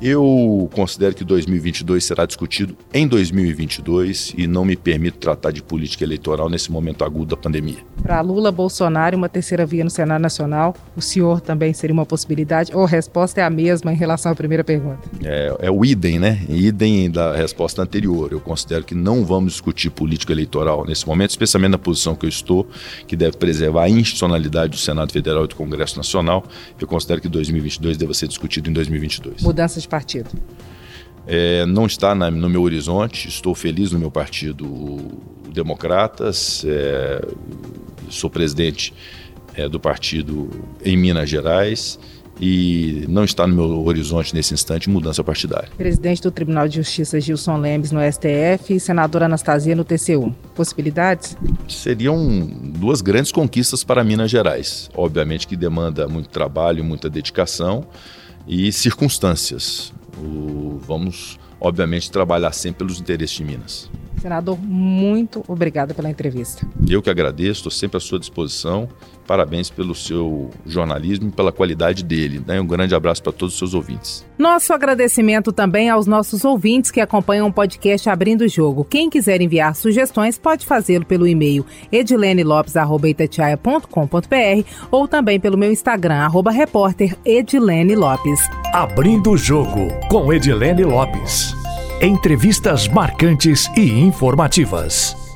Eu 0.00 0.70
considero 0.72 1.14
que 1.14 1.24
2022 1.24 2.04
será 2.04 2.24
discutido 2.24 2.76
em 2.94 3.06
2022 3.06 4.34
e 4.36 4.46
não 4.46 4.64
me 4.64 4.76
permito 4.76 5.18
tratar 5.18 5.50
de 5.50 5.62
política 5.62 6.04
eleitoral 6.04 6.48
nesse 6.48 6.70
momento 6.70 7.04
agudo 7.04 7.26
da 7.26 7.36
pandemia. 7.36 7.78
Para 8.02 8.20
Lula, 8.20 8.52
Bolsonaro 8.52 9.14
e 9.14 9.18
uma 9.18 9.28
terceira 9.28 9.66
via 9.66 9.82
no 9.82 9.90
Senado 9.90 10.20
Nacional, 10.22 10.74
o 10.96 11.02
senhor 11.02 11.40
também 11.40 11.74
seria 11.74 11.92
uma 11.92 12.06
possibilidade? 12.06 12.74
Ou 12.74 12.84
a 12.84 12.88
resposta 12.88 13.40
é 13.40 13.44
a 13.44 13.50
mesma 13.50 13.92
em 13.92 13.96
relação 13.96 14.30
à 14.30 14.34
primeira 14.34 14.62
pergunta? 14.62 15.00
É, 15.24 15.56
é 15.60 15.70
o 15.70 15.84
idem, 15.84 16.18
né? 16.18 16.40
Idem 16.48 17.10
da 17.10 17.34
resposta 17.34 17.82
anterior. 17.82 18.32
Eu 18.32 18.40
considero 18.40 18.84
que 18.84 18.94
não 18.94 19.24
vamos 19.24 19.52
discutir 19.52 19.90
política 19.90 20.32
eleitoral 20.32 20.84
nesse 20.86 21.06
momento, 21.06 21.30
especialmente 21.30 21.72
na 21.72 21.78
posição 21.78 22.14
que 22.14 22.24
eu 22.24 22.28
estou, 22.28 22.66
que 23.06 23.16
deve 23.16 23.36
preservar 23.36 23.84
a 23.84 23.88
institucionalidade 23.88 24.59
do 24.68 24.76
Senado 24.76 25.12
Federal 25.12 25.44
e 25.44 25.48
do 25.48 25.56
Congresso 25.56 25.96
Nacional. 25.96 26.44
Eu 26.80 26.86
considero 26.86 27.20
que 27.20 27.28
2022 27.28 27.96
deva 27.96 28.14
ser 28.14 28.28
discutido 28.28 28.70
em 28.70 28.72
2022. 28.72 29.42
Mudança 29.42 29.80
de 29.80 29.88
partido? 29.88 30.30
É, 31.26 31.64
não 31.66 31.86
está 31.86 32.14
na, 32.14 32.30
no 32.30 32.48
meu 32.48 32.62
horizonte. 32.62 33.28
Estou 33.28 33.54
feliz 33.54 33.92
no 33.92 33.98
meu 33.98 34.10
partido 34.10 34.98
Democratas. 35.52 36.64
É, 36.66 37.24
sou 38.08 38.28
presidente 38.28 38.92
é, 39.54 39.68
do 39.68 39.78
partido 39.78 40.50
em 40.84 40.96
Minas 40.96 41.28
Gerais 41.28 41.98
e 42.40 43.04
não 43.08 43.22
está 43.22 43.46
no 43.46 43.54
meu 43.54 43.84
horizonte 43.84 44.34
nesse 44.34 44.54
instante 44.54 44.88
mudança 44.88 45.22
partidária. 45.22 45.68
Presidente 45.76 46.22
do 46.22 46.30
Tribunal 46.30 46.66
de 46.66 46.76
Justiça 46.76 47.20
Gilson 47.20 47.58
Lemes 47.58 47.92
no 47.92 48.00
STF 48.00 48.74
e 48.74 48.80
senadora 48.80 49.26
Anastasia 49.26 49.76
no 49.76 49.84
TCU. 49.84 50.34
Possibilidades? 50.54 51.36
Seriam 51.68 52.48
duas 52.78 53.02
grandes 53.02 53.30
conquistas 53.30 53.84
para 53.84 54.02
Minas 54.02 54.30
Gerais. 54.30 54.88
Obviamente 54.94 55.46
que 55.46 55.54
demanda 55.54 56.08
muito 56.08 56.30
trabalho, 56.30 56.82
muita 56.82 57.10
dedicação 57.10 57.86
e 58.48 58.72
circunstâncias. 58.72 59.92
O, 60.18 60.78
vamos, 60.86 61.38
obviamente, 61.60 62.10
trabalhar 62.10 62.52
sempre 62.52 62.78
pelos 62.78 63.00
interesses 63.00 63.36
de 63.36 63.44
Minas. 63.44 63.90
Senador, 64.20 64.58
muito 64.60 65.42
obrigada 65.48 65.94
pela 65.94 66.10
entrevista. 66.10 66.66
Eu 66.88 67.00
que 67.00 67.08
agradeço, 67.08 67.60
estou 67.60 67.72
sempre 67.72 67.96
à 67.96 68.00
sua 68.00 68.18
disposição. 68.18 68.88
Parabéns 69.26 69.70
pelo 69.70 69.94
seu 69.94 70.50
jornalismo 70.66 71.28
e 71.28 71.30
pela 71.30 71.52
qualidade 71.52 72.02
dele. 72.02 72.42
Né? 72.44 72.60
Um 72.60 72.66
grande 72.66 72.94
abraço 72.94 73.22
para 73.22 73.32
todos 73.32 73.54
os 73.54 73.58
seus 73.58 73.74
ouvintes. 73.74 74.26
Nosso 74.36 74.72
agradecimento 74.72 75.52
também 75.52 75.88
aos 75.88 76.06
nossos 76.06 76.44
ouvintes 76.44 76.90
que 76.90 77.00
acompanham 77.00 77.46
o 77.46 77.52
podcast 77.52 78.10
Abrindo 78.10 78.42
o 78.42 78.48
Jogo. 78.48 78.84
Quem 78.84 79.08
quiser 79.08 79.40
enviar 79.40 79.76
sugestões 79.76 80.36
pode 80.36 80.66
fazê-lo 80.66 81.06
pelo 81.06 81.28
e-mail 81.28 81.64
edilenelopes.com.br 81.92 84.68
ou 84.90 85.06
também 85.06 85.38
pelo 85.38 85.56
meu 85.56 85.70
Instagram, 85.70 86.16
arroba 86.16 86.50
repórter 86.50 87.16
Edilene 87.24 87.94
Lopes. 87.94 88.40
Abrindo 88.74 89.30
o 89.30 89.36
Jogo 89.36 89.88
com 90.08 90.32
Edilene 90.32 90.84
Lopes. 90.84 91.54
Entrevistas 92.02 92.88
marcantes 92.88 93.70
e 93.76 94.00
informativas. 94.00 95.29